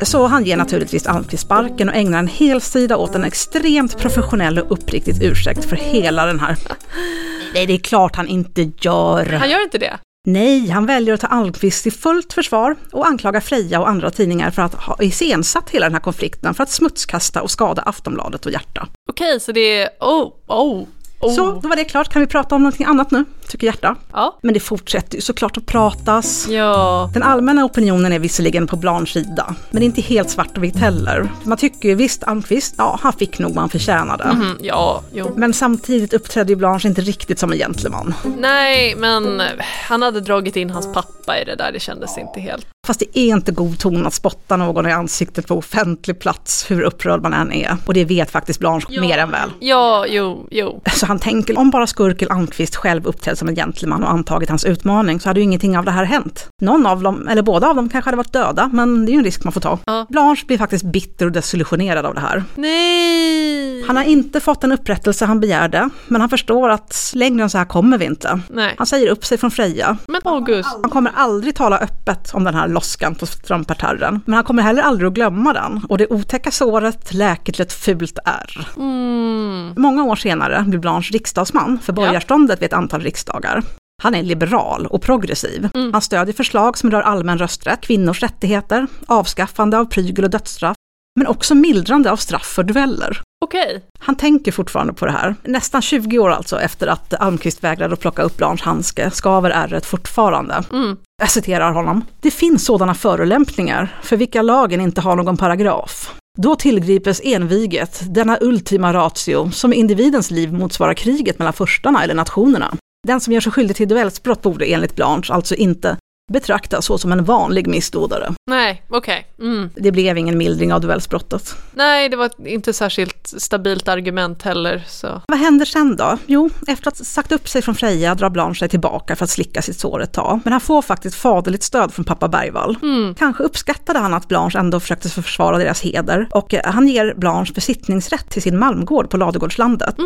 Så 0.02 0.26
han 0.26 0.44
ger 0.44 0.56
naturligtvis 0.56 1.06
Almqvist 1.06 1.42
sparken 1.42 1.88
och 1.88 1.94
ägnar 1.94 2.18
en 2.18 2.28
hel 2.28 2.60
sida 2.60 2.96
åt 2.96 3.14
en 3.14 3.24
extremt 3.24 3.98
professionell 3.98 4.58
och 4.58 4.72
uppriktigt 4.72 5.22
ursäkt 5.22 5.64
för 5.64 5.76
hela 5.76 6.26
den 6.26 6.40
här... 6.40 6.56
Nej, 7.54 7.66
det 7.66 7.72
är 7.72 7.78
klart 7.78 8.16
han 8.16 8.28
inte 8.28 8.62
gör. 8.84 9.26
Han 9.26 9.50
gör 9.50 9.62
inte 9.62 9.78
det? 9.78 9.98
Nej, 10.26 10.68
han 10.68 10.86
väljer 10.86 11.14
att 11.14 11.20
ta 11.20 11.26
Almqvist 11.26 11.86
i 11.86 11.90
fullt 11.90 12.32
försvar 12.32 12.76
och 12.92 13.06
anklagar 13.06 13.40
Freja 13.40 13.80
och 13.80 13.88
andra 13.88 14.10
tidningar 14.10 14.50
för 14.50 14.62
att 14.62 14.74
ha 14.74 14.96
iscensatt 15.00 15.70
hela 15.70 15.86
den 15.86 15.94
här 15.94 16.00
konflikten 16.00 16.54
för 16.54 16.62
att 16.62 16.70
smutskasta 16.70 17.42
och 17.42 17.50
skada 17.50 17.82
Aftonbladet 17.82 18.46
och 18.46 18.52
Hjärta. 18.52 18.88
Okej, 19.10 19.40
så 19.40 19.52
det 19.52 19.60
är, 19.60 19.88
oh, 20.00 20.32
oh, 20.46 20.84
oh. 21.20 21.34
Så, 21.34 21.60
då 21.62 21.68
var 21.68 21.76
det 21.76 21.84
klart. 21.84 22.08
Kan 22.12 22.20
vi 22.20 22.26
prata 22.26 22.54
om 22.54 22.62
någonting 22.62 22.86
annat 22.86 23.10
nu? 23.10 23.24
Tycker 23.50 23.66
hjärta. 23.66 23.96
Ja. 24.12 24.38
Men 24.42 24.54
det 24.54 24.60
fortsätter 24.60 25.14
ju 25.14 25.20
såklart 25.20 25.56
att 25.56 25.66
pratas. 25.66 26.48
Ja. 26.48 27.10
Den 27.14 27.22
allmänna 27.22 27.64
opinionen 27.64 28.12
är 28.12 28.18
visserligen 28.18 28.66
på 28.66 28.76
Blanches 28.76 29.10
sida, 29.10 29.54
men 29.70 29.82
inte 29.82 30.00
helt 30.00 30.30
svart 30.30 30.56
och 30.56 30.64
vitt 30.64 30.76
heller. 30.76 31.28
Man 31.44 31.58
tycker 31.58 31.88
ju 31.88 31.94
visst, 31.94 32.24
Almqvist, 32.24 32.74
ja, 32.78 32.98
han 33.02 33.12
fick 33.12 33.38
nog 33.38 33.54
vad 33.54 33.62
han 33.62 33.68
förtjänade. 33.68 34.24
Mm, 34.24 34.56
ja, 34.60 35.02
jo. 35.12 35.32
Men 35.36 35.52
samtidigt 35.52 36.12
uppträdde 36.12 36.52
ju 36.52 36.56
Blanche 36.56 36.88
inte 36.88 37.00
riktigt 37.00 37.38
som 37.38 37.52
en 37.52 37.58
gentleman. 37.58 38.14
Nej, 38.38 38.94
men 38.96 39.42
han 39.88 40.02
hade 40.02 40.20
dragit 40.20 40.56
in 40.56 40.70
hans 40.70 40.92
pappa 40.94 41.38
i 41.38 41.44
det 41.44 41.56
där, 41.56 41.72
det 41.72 41.80
kändes 41.80 42.18
inte 42.18 42.40
helt... 42.40 42.66
Fast 42.86 43.00
det 43.00 43.18
är 43.18 43.26
inte 43.26 43.52
god 43.52 43.78
ton 43.78 44.06
att 44.06 44.14
spotta 44.14 44.56
någon 44.56 44.86
i 44.86 44.92
ansiktet 44.92 45.46
på 45.46 45.54
offentlig 45.54 46.20
plats, 46.20 46.70
hur 46.70 46.82
upprörd 46.82 47.22
man 47.22 47.32
än 47.32 47.52
är. 47.52 47.76
Och 47.86 47.94
det 47.94 48.04
vet 48.04 48.30
faktiskt 48.30 48.60
Blanche 48.60 49.00
mer 49.00 49.18
än 49.18 49.30
väl. 49.30 49.50
Ja, 49.60 50.06
jo, 50.08 50.46
jo. 50.50 50.82
Så 50.92 51.06
han 51.06 51.18
tänker, 51.18 51.58
om 51.58 51.70
bara 51.70 51.86
skurken 51.86 52.30
Almqvist 52.30 52.76
själv 52.76 53.06
uppträtt 53.06 53.38
som 53.40 53.48
en 53.48 53.54
gentleman 53.54 54.04
och 54.04 54.10
antagit 54.10 54.48
hans 54.48 54.64
utmaning 54.64 55.20
så 55.20 55.28
hade 55.28 55.40
ju 55.40 55.44
ingenting 55.44 55.78
av 55.78 55.84
det 55.84 55.90
här 55.90 56.04
hänt. 56.04 56.48
Någon 56.60 56.86
av 56.86 57.02
dem, 57.02 57.28
eller 57.28 57.42
båda 57.42 57.68
av 57.68 57.76
dem, 57.76 57.88
kanske 57.88 58.08
hade 58.08 58.16
varit 58.16 58.32
döda, 58.32 58.70
men 58.72 59.06
det 59.06 59.10
är 59.10 59.12
ju 59.12 59.18
en 59.18 59.24
risk 59.24 59.44
man 59.44 59.52
får 59.52 59.60
ta. 59.60 59.78
Ja. 59.86 60.06
Blanche 60.08 60.44
blir 60.46 60.58
faktiskt 60.58 60.84
bitter 60.84 61.26
och 61.26 61.32
desillusionerad 61.32 62.06
av 62.06 62.14
det 62.14 62.20
här. 62.20 62.44
Nej! 62.54 63.84
Han 63.86 63.96
har 63.96 64.04
inte 64.04 64.40
fått 64.40 64.60
den 64.60 64.72
upprättelse 64.72 65.24
han 65.24 65.40
begärde, 65.40 65.88
men 66.08 66.20
han 66.20 66.30
förstår 66.30 66.68
att 66.68 67.10
längre 67.14 67.42
än 67.42 67.50
så 67.50 67.58
här 67.58 67.64
kommer 67.64 67.98
vi 67.98 68.04
inte. 68.04 68.40
Nej. 68.48 68.74
Han 68.78 68.86
säger 68.86 69.08
upp 69.08 69.24
sig 69.24 69.38
från 69.38 69.50
Freja. 69.50 69.96
Men 70.08 70.20
August, 70.24 70.68
Han 70.82 70.90
kommer 70.90 71.12
aldrig 71.14 71.54
tala 71.54 71.78
öppet 71.78 72.34
om 72.34 72.44
den 72.44 72.54
här 72.54 72.68
loskan 72.68 73.14
på 73.14 73.26
strömparterren, 73.26 74.20
men 74.24 74.34
han 74.34 74.44
kommer 74.44 74.62
heller 74.62 74.82
aldrig 74.82 75.08
att 75.08 75.14
glömma 75.14 75.52
den. 75.52 75.80
Och 75.88 75.98
det 75.98 76.06
otäcka 76.12 76.50
såret 76.50 77.14
läker 77.14 77.52
till 77.52 77.62
ett 77.62 77.72
fult 77.72 78.18
ärr. 78.24 78.68
mm. 78.76 79.74
Många 79.76 80.04
år 80.04 80.16
senare 80.16 80.64
blir 80.66 80.78
Blanche 80.78 81.10
riksdagsman 81.12 81.78
för 81.82 81.92
borgarståndet 81.92 82.62
vid 82.62 82.66
ett 82.66 82.72
antal 82.72 83.02
riksdagar. 83.20 83.62
Han 84.02 84.14
är 84.14 84.22
liberal 84.22 84.86
och 84.86 85.02
progressiv. 85.02 85.68
Han 85.92 86.02
stödjer 86.02 86.34
förslag 86.34 86.78
som 86.78 86.90
rör 86.90 87.02
allmän 87.02 87.38
rösträtt, 87.38 87.80
kvinnors 87.80 88.22
rättigheter, 88.22 88.86
avskaffande 89.06 89.78
av 89.78 89.84
prygel 89.84 90.24
och 90.24 90.30
dödsstraff, 90.30 90.76
men 91.18 91.26
också 91.26 91.54
mildrande 91.54 92.10
av 92.10 92.16
straff 92.16 92.46
för 92.46 92.62
dueller. 92.62 93.22
okej. 93.44 93.82
Han 93.98 94.14
tänker 94.14 94.52
fortfarande 94.52 94.92
på 94.92 95.06
det 95.06 95.12
här. 95.12 95.34
Nästan 95.44 95.82
20 95.82 96.18
år 96.18 96.30
alltså 96.30 96.60
efter 96.60 96.86
att 96.86 97.14
Almqvist 97.14 97.64
vägrade 97.64 97.94
att 97.94 98.00
plocka 98.00 98.22
upp 98.22 98.36
Blanches 98.36 98.64
handske 98.64 99.10
skaver 99.10 99.50
ärret 99.50 99.86
fortfarande. 99.86 100.64
Mm. 100.72 100.96
Jag 101.22 101.30
citerar 101.30 101.72
honom. 101.72 102.04
Det 102.20 102.30
finns 102.30 102.64
sådana 102.64 102.94
förolämpningar 102.94 104.00
för 104.02 104.16
vilka 104.16 104.42
lagen 104.42 104.80
inte 104.80 105.00
har 105.00 105.16
någon 105.16 105.36
paragraf. 105.36 106.14
Då 106.38 106.56
tillgripes 106.56 107.20
enviget, 107.24 108.00
denna 108.14 108.38
ultima 108.40 108.92
ratio, 108.92 109.50
som 109.50 109.72
i 109.72 109.76
individens 109.76 110.30
liv 110.30 110.52
motsvarar 110.52 110.94
kriget 110.94 111.38
mellan 111.38 111.52
förstarna 111.52 112.04
eller 112.04 112.14
nationerna. 112.14 112.76
Den 113.08 113.20
som 113.20 113.32
gör 113.32 113.40
sig 113.40 113.52
skyldig 113.52 113.76
till 113.76 113.88
duellsbrott 113.88 114.42
borde 114.42 114.64
enligt 114.64 114.96
Blanche 114.96 115.32
alltså 115.32 115.54
inte 115.54 115.96
betraktas 116.32 116.84
så 116.86 116.98
som 116.98 117.12
en 117.12 117.24
vanlig 117.24 117.66
missdådare. 117.66 118.34
Nej, 118.50 118.82
okej. 118.88 119.26
Mm. 119.40 119.70
Det 119.74 119.92
blev 119.92 120.18
ingen 120.18 120.38
mildring 120.38 120.72
av 120.72 120.80
duellsbrottet. 120.80 121.54
Nej, 121.72 122.08
det 122.08 122.16
var 122.16 122.30
inte 122.46 122.72
särskilt 122.72 123.34
stabilt 123.38 123.88
argument 123.88 124.42
heller, 124.42 124.84
så... 124.88 125.22
Vad 125.28 125.38
händer 125.38 125.66
sen 125.66 125.96
då? 125.96 126.18
Jo, 126.26 126.50
efter 126.66 126.88
att 126.88 126.98
ha 126.98 127.04
sagt 127.04 127.32
upp 127.32 127.48
sig 127.48 127.62
från 127.62 127.74
Freja 127.74 128.14
drar 128.14 128.30
Blanche 128.30 128.58
sig 128.58 128.68
tillbaka 128.68 129.16
för 129.16 129.24
att 129.24 129.30
slicka 129.30 129.62
sitt 129.62 129.78
sår 129.78 130.02
ett 130.02 130.12
tag. 130.12 130.40
Men 130.44 130.52
han 130.52 130.60
får 130.60 130.82
faktiskt 130.82 131.16
faderligt 131.16 131.62
stöd 131.62 131.92
från 131.92 132.04
pappa 132.04 132.28
Bergvall. 132.28 132.76
Kanske 133.18 133.42
uppskattade 133.42 133.98
han 133.98 134.14
att 134.14 134.28
Blanche 134.28 134.58
ändå 134.58 134.80
försökte 134.80 135.08
försvara 135.08 135.58
deras 135.58 135.80
heder 135.80 136.28
och 136.30 136.54
eh, 136.54 136.72
han 136.72 136.88
ger 136.88 137.14
Blanche 137.16 137.52
besittningsrätt 137.54 138.30
till 138.30 138.42
sin 138.42 138.58
Malmgård 138.58 139.10
på 139.10 139.16
Ladugårdslandet. 139.16 139.96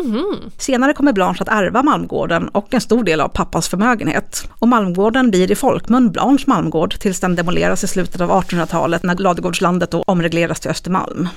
Senare 0.57 0.93
kommer 0.93 1.13
Blanche 1.13 1.41
att 1.41 1.49
ärva 1.49 1.83
Malmgården 1.83 2.47
och 2.47 2.73
en 2.73 2.81
stor 2.81 3.03
del 3.03 3.21
av 3.21 3.27
pappas 3.27 3.69
förmögenhet. 3.69 4.49
Och 4.59 4.67
Malmgården 4.67 5.29
blir 5.29 5.51
i 5.51 5.55
folkmun 5.55 6.11
Blanches 6.15 6.47
Malmgård 6.47 6.99
tills 6.99 7.19
den 7.19 7.35
demoleras 7.35 7.83
i 7.83 7.87
slutet 7.87 8.21
av 8.21 8.31
1800-talet 8.31 9.03
när 9.03 9.15
Ladugårdslandet 9.15 9.91
då 9.91 10.03
omregleras 10.07 10.59
till 10.59 10.71
Östermalm. 10.71 11.29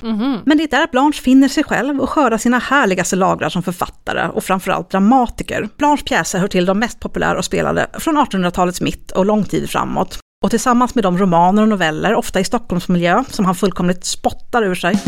Men 0.45 0.57
det 0.57 0.63
är 0.63 0.67
där 0.67 0.87
Blanche 0.91 1.21
finner 1.21 1.47
sig 1.47 1.63
själv 1.63 2.01
och 2.01 2.09
skördar 2.09 2.37
sina 2.37 2.59
härligaste 2.59 3.15
lagrar 3.15 3.49
som 3.49 3.63
författare 3.63 4.27
och 4.27 4.43
framförallt 4.43 4.91
dramatiker. 4.91 5.69
Blanches 5.77 6.05
pjäser 6.05 6.39
hör 6.39 6.47
till 6.47 6.65
de 6.65 6.79
mest 6.79 6.99
populära 6.99 7.37
och 7.37 7.45
spelade 7.45 7.87
från 7.93 8.17
1800-talets 8.17 8.81
mitt 8.81 9.11
och 9.11 9.25
lång 9.25 9.43
tid 9.43 9.69
framåt. 9.69 10.19
Och 10.43 10.49
tillsammans 10.49 10.95
med 10.95 11.03
de 11.03 11.17
romaner 11.17 11.61
och 11.61 11.69
noveller, 11.69 12.15
ofta 12.15 12.39
i 12.39 12.43
Stockholmsmiljö, 12.43 13.23
som 13.29 13.45
han 13.45 13.55
fullkomligt 13.55 14.05
spottar 14.05 14.63
ur 14.63 14.75
sig, 14.75 14.99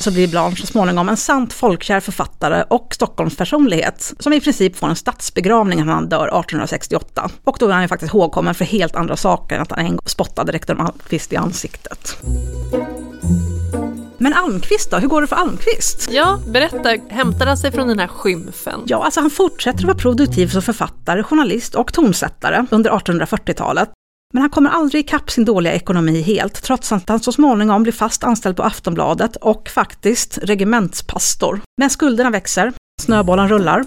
så 0.00 0.10
blir 0.10 0.28
Blanche 0.28 0.56
så 0.56 0.66
småningom 0.66 1.08
en 1.08 1.16
sant 1.16 1.52
folkkär 1.52 2.00
författare 2.00 2.64
och 2.68 2.94
Stockholmspersonlighet, 2.94 4.14
som 4.18 4.32
i 4.32 4.40
princip 4.40 4.76
får 4.76 4.86
en 4.86 4.96
statsbegravning 4.96 5.86
när 5.86 5.92
han 5.92 6.08
dör 6.08 6.26
1868. 6.26 7.30
Och 7.44 7.56
då 7.60 7.68
är 7.68 7.72
han 7.72 7.82
ju 7.82 7.88
faktiskt 7.88 8.14
ihågkommen 8.14 8.54
för 8.54 8.64
helt 8.64 8.96
andra 8.96 9.16
saker 9.16 9.56
än 9.56 9.62
att 9.62 9.70
han 9.70 9.78
en 9.78 9.90
gång 9.90 10.06
spottade 10.06 10.52
rektor 10.52 10.80
Almqvist 10.80 11.32
i 11.32 11.36
ansiktet. 11.36 12.16
Men 14.18 14.34
Almqvist 14.34 14.90
då, 14.90 14.96
hur 14.96 15.08
går 15.08 15.20
det 15.20 15.26
för 15.26 15.36
Almqvist? 15.36 16.08
Ja, 16.10 16.38
berätta, 16.46 16.96
hämtar 17.08 17.46
han 17.46 17.56
sig 17.56 17.72
från 17.72 17.88
den 17.88 17.98
här 17.98 18.06
skymfen? 18.06 18.80
Ja, 18.86 19.04
alltså 19.04 19.20
han 19.20 19.30
fortsätter 19.30 19.78
att 19.78 19.84
vara 19.84 19.96
produktiv 19.96 20.48
som 20.48 20.62
författare, 20.62 21.22
journalist 21.22 21.74
och 21.74 21.92
tonsättare 21.92 22.66
under 22.70 22.90
1840-talet. 22.90 23.90
Men 24.36 24.40
han 24.40 24.50
kommer 24.50 24.70
aldrig 24.70 25.04
ikapp 25.04 25.30
sin 25.30 25.44
dåliga 25.44 25.74
ekonomi 25.74 26.22
helt, 26.22 26.62
trots 26.62 26.92
att 26.92 27.08
han 27.08 27.20
så 27.20 27.32
småningom 27.32 27.82
blir 27.82 27.92
fast 27.92 28.24
anställd 28.24 28.56
på 28.56 28.62
Aftonbladet 28.62 29.36
och 29.36 29.68
faktiskt 29.68 30.38
regementspastor. 30.42 31.60
Men 31.80 31.90
skulderna 31.90 32.30
växer, 32.30 32.72
snöbollen 33.06 33.48
rullar 33.48 33.84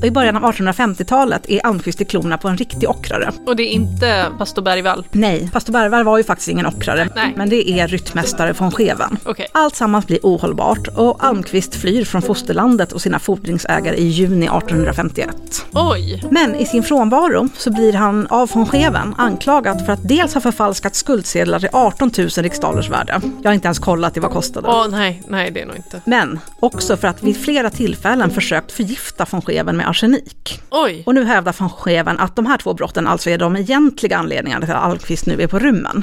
och 0.00 0.04
i 0.04 0.10
början 0.10 0.36
av 0.36 0.52
1850-talet 0.52 1.50
är 1.50 1.66
Almqvist 1.66 2.00
i 2.00 2.04
klorna 2.04 2.38
på 2.38 2.48
en 2.48 2.56
riktig 2.56 2.90
ockrare. 2.90 3.32
Och 3.46 3.56
det 3.56 3.62
är 3.62 3.72
inte 3.72 4.26
pastor 4.38 4.62
Bergvall? 4.62 5.06
Nej, 5.12 5.50
pastor 5.52 5.72
Bergvall 5.72 6.04
var 6.04 6.18
ju 6.18 6.24
faktiskt 6.24 6.48
ingen 6.48 6.66
ockrare, 6.66 7.08
Nej. 7.14 7.32
men 7.36 7.48
det 7.48 7.70
är 7.70 7.88
ryttmästare 7.88 8.52
von 8.52 8.70
Scheven. 8.70 9.18
Okej. 9.24 9.46
Allt 9.52 9.76
sammans 9.76 10.06
blir 10.06 10.18
ohållbart 10.22 10.88
och 10.88 11.24
Almqvist 11.24 11.74
flyr 11.74 12.04
från 12.04 12.22
fosterlandet 12.22 12.92
och 12.92 13.02
sina 13.02 13.18
fordringsägare 13.18 13.96
i 13.96 14.04
juni 14.08 14.46
1851. 14.46 15.36
Oj! 15.72 16.22
Men 16.30 16.54
i 16.54 16.66
sin 16.66 16.82
frånvaro 16.82 17.48
så 17.56 17.70
blir 17.70 17.92
han 17.92 18.26
av 18.26 18.50
von 18.54 18.66
Scheven 18.66 19.14
anklagad 19.18 19.86
för 19.86 19.92
att 19.92 20.08
dels 20.08 20.34
ha 20.34 20.40
förfalskat 20.40 20.94
skuldsedlar 20.94 21.60
till 21.60 21.68
18 21.72 22.10
000 22.18 22.28
riksdalers 22.28 22.90
värde. 22.90 23.20
Jag 23.42 23.50
har 23.50 23.54
inte 23.54 23.66
ens 23.66 23.78
kollat 23.78 24.16
i 24.16 24.20
vad 24.20 24.30
kostade. 24.30 24.68
Åh 24.68 24.86
nej, 24.90 25.22
nej 25.28 25.50
det 25.50 25.60
är 25.62 25.66
nog 25.66 25.76
inte. 25.76 26.00
Men 26.04 26.38
också 26.60 26.96
för 26.96 27.08
att 27.08 27.22
vid 27.22 27.36
flera 27.36 27.70
tillfällen 27.70 28.30
försökt 28.50 28.72
förgifta 28.72 29.26
von 29.30 29.42
Scheven 29.42 29.76
med 29.76 29.88
arsenik. 29.88 30.60
Oj! 30.70 31.02
Och 31.06 31.14
nu 31.14 31.24
hävdar 31.24 31.56
von 31.58 31.70
Scheven 31.70 32.18
att 32.18 32.36
de 32.36 32.46
här 32.46 32.58
två 32.58 32.74
brotten 32.74 33.06
alltså 33.06 33.30
är 33.30 33.38
de 33.38 33.56
egentliga 33.56 34.18
anledningarna 34.18 34.66
till 34.66 34.74
att 34.74 34.82
Almqvist 34.82 35.26
nu 35.26 35.42
är 35.42 35.46
på 35.46 35.58
rymmen. 35.58 36.02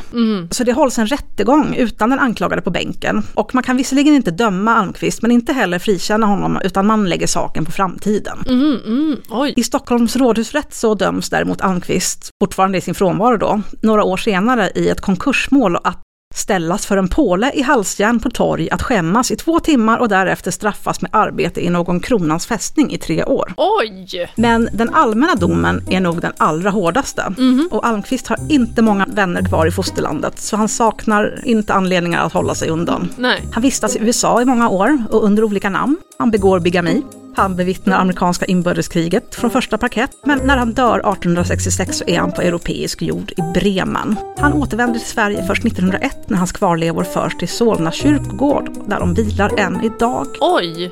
Så 0.52 0.64
det 0.64 0.74
hålls 0.74 0.98
en 0.98 1.08
rättegång 1.08 1.76
utan 1.76 2.10
den 2.10 2.20
anklagade 2.20 2.62
på 2.62 2.70
bänken. 2.70 3.24
Och 3.34 3.56
man 3.56 3.64
kan 3.64 3.78
visserligen 3.78 4.14
inte 4.14 4.32
döma 4.32 4.76
Almqvist 4.76 5.22
men 5.22 5.32
inte 5.32 5.54
heller 5.54 5.80
frikänna 5.80 6.26
honom 6.26 6.60
utan 6.64 6.88
man 6.88 7.10
lägger 7.10 7.28
saken 7.28 7.66
på 7.66 7.72
framtiden. 7.72 8.38
Mm, 8.48 8.78
mm. 8.86 9.54
I 9.56 9.64
Stockholms 9.64 10.16
rådhusrätt 10.16 10.74
så 10.74 10.96
döms 10.96 11.30
däremot 11.30 11.62
Almqvist, 11.62 12.30
fortfarande 12.44 12.78
i 12.78 12.82
sin 12.82 12.96
frånvaro 12.96 13.38
då, 13.38 13.62
några 13.82 14.04
år 14.04 14.18
senare 14.18 14.72
i 14.76 14.90
ett 14.90 15.02
konkursmål 15.02 15.76
att 15.76 16.07
ställas 16.38 16.86
för 16.86 16.98
en 16.98 17.08
påle 17.08 17.52
i 17.54 17.62
halsjärn 17.62 18.20
på 18.20 18.30
torg 18.30 18.70
att 18.70 18.82
skämmas 18.82 19.32
i 19.32 19.36
två 19.36 19.60
timmar 19.60 19.98
och 19.98 20.10
därefter 20.10 20.52
straffas 20.52 21.02
med 21.02 21.12
arbete 21.14 21.66
i 21.66 21.70
någon 21.70 22.00
kronans 22.00 22.46
fästning 22.46 22.94
i 22.94 22.98
tre 22.98 23.24
år. 23.24 23.54
Oj! 23.58 24.32
Men 24.36 24.70
den 24.74 24.90
allmänna 24.90 25.36
domen 25.36 25.84
är 25.90 26.00
nog 26.00 26.22
den 26.22 26.34
allra 26.38 26.70
hårdaste. 26.70 27.34
Och 27.72 27.86
Almqvist 27.88 28.28
har 28.28 28.40
inte 28.50 28.82
många 28.82 29.06
vänner 29.06 29.42
kvar 29.42 29.66
i 29.66 29.72
fosterlandet, 29.72 30.40
så 30.40 30.56
han 30.56 30.70
saknar 30.70 31.42
inte 31.46 31.74
anledningar 31.74 32.26
att 32.26 32.34
hålla 32.34 32.56
sig 32.56 32.70
undan. 32.70 33.10
Nej. 33.18 33.44
Han 33.52 33.64
vistas 33.64 33.96
i 33.96 34.00
USA 34.00 34.42
i 34.42 34.46
många 34.46 34.70
år 34.70 35.04
och 35.12 35.24
under 35.24 35.44
olika 35.44 35.70
namn. 35.70 35.98
Han 36.18 36.32
begår 36.32 36.60
bigami. 36.60 37.04
Han 37.38 37.56
bevittnar 37.56 37.98
amerikanska 37.98 38.46
inbördeskriget 38.46 39.36
från 39.36 39.52
första 39.52 39.78
parkett, 39.78 40.12
men 40.24 40.40
när 40.44 40.58
han 40.58 40.74
dör 40.74 41.00
1866 41.00 41.98
så 41.98 42.04
är 42.08 42.20
han 42.20 42.32
på 42.32 42.42
europeisk 42.42 43.02
jord 43.02 43.32
i 43.32 43.42
Bremen. 43.54 44.16
Han 44.38 44.54
återvänder 44.54 45.00
till 45.00 45.08
Sverige 45.08 45.46
först 45.48 45.66
1901 45.66 46.30
när 46.30 46.38
hans 46.38 46.52
kvarlevor 46.52 47.04
förs 47.04 47.36
till 47.38 47.48
Solna 47.48 47.92
kyrkogård, 47.92 48.70
där 48.90 49.00
de 49.00 49.14
vilar 49.14 49.60
än 49.60 49.84
idag. 49.84 50.28
Oj! 50.40 50.92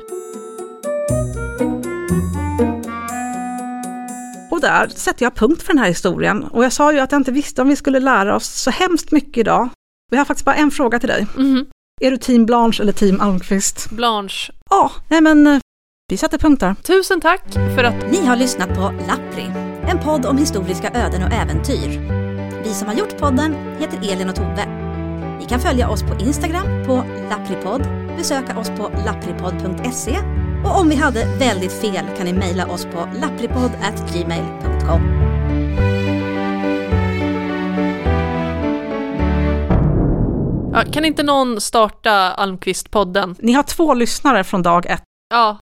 Och 4.50 4.60
där 4.60 4.88
sätter 4.88 5.24
jag 5.24 5.34
punkt 5.34 5.62
för 5.62 5.72
den 5.72 5.78
här 5.78 5.88
historien. 5.88 6.44
Och 6.44 6.64
jag 6.64 6.72
sa 6.72 6.92
ju 6.92 6.98
att 6.98 7.12
jag 7.12 7.18
inte 7.18 7.32
visste 7.32 7.62
om 7.62 7.68
vi 7.68 7.76
skulle 7.76 8.00
lära 8.00 8.36
oss 8.36 8.46
så 8.46 8.70
hemskt 8.70 9.12
mycket 9.12 9.36
idag. 9.36 9.68
Vi 10.10 10.16
har 10.16 10.24
faktiskt 10.24 10.44
bara 10.44 10.56
en 10.56 10.70
fråga 10.70 10.98
till 10.98 11.08
dig. 11.08 11.26
Mhm. 11.36 11.66
Är 12.00 12.10
du 12.10 12.16
team 12.16 12.46
Blanche 12.46 12.82
eller 12.82 12.92
team 12.92 13.20
Almqvist? 13.20 13.90
Blanche. 13.90 14.52
Ja, 14.70 14.92
nej 15.08 15.20
men 15.20 15.46
eh, 15.46 15.60
vi 16.08 16.16
sätter 16.16 16.38
punkt 16.38 16.60
där. 16.60 16.74
Tusen 16.74 17.20
tack 17.20 17.52
för 17.52 17.84
att 17.84 18.10
ni 18.10 18.26
har 18.26 18.36
lyssnat 18.36 18.68
på 18.68 18.92
Lappri, 19.08 19.44
en 19.88 19.98
podd 19.98 20.26
om 20.26 20.38
historiska 20.38 20.90
öden 20.90 21.22
och 21.22 21.32
äventyr. 21.32 22.00
Vi 22.64 22.74
som 22.74 22.88
har 22.88 22.94
gjort 22.94 23.18
podden 23.18 23.54
heter 23.78 24.12
Elin 24.12 24.28
och 24.28 24.34
Tove. 24.34 24.66
Ni 25.40 25.46
kan 25.48 25.60
följa 25.60 25.88
oss 25.88 26.02
på 26.02 26.14
Instagram 26.20 26.84
på 26.86 27.04
lappripodd, 27.30 27.82
besöka 28.16 28.58
oss 28.58 28.70
på 28.70 28.90
lappripodd.se 29.06 30.18
och 30.64 30.80
om 30.80 30.88
vi 30.88 30.96
hade 30.96 31.24
väldigt 31.38 31.72
fel 31.72 32.06
kan 32.16 32.26
ni 32.26 32.32
mejla 32.32 32.66
oss 32.66 32.84
på 32.84 33.08
lappripodd.gmail.com. 33.20 35.00
Kan 40.92 41.04
inte 41.04 41.22
någon 41.22 41.60
starta 41.60 42.34
Almqvist-podden? 42.38 43.36
Ni 43.38 43.52
har 43.52 43.62
två 43.62 43.94
lyssnare 43.94 44.44
från 44.44 44.62
dag 44.62 44.86
ett. 44.86 45.02
Ja, 45.30 45.58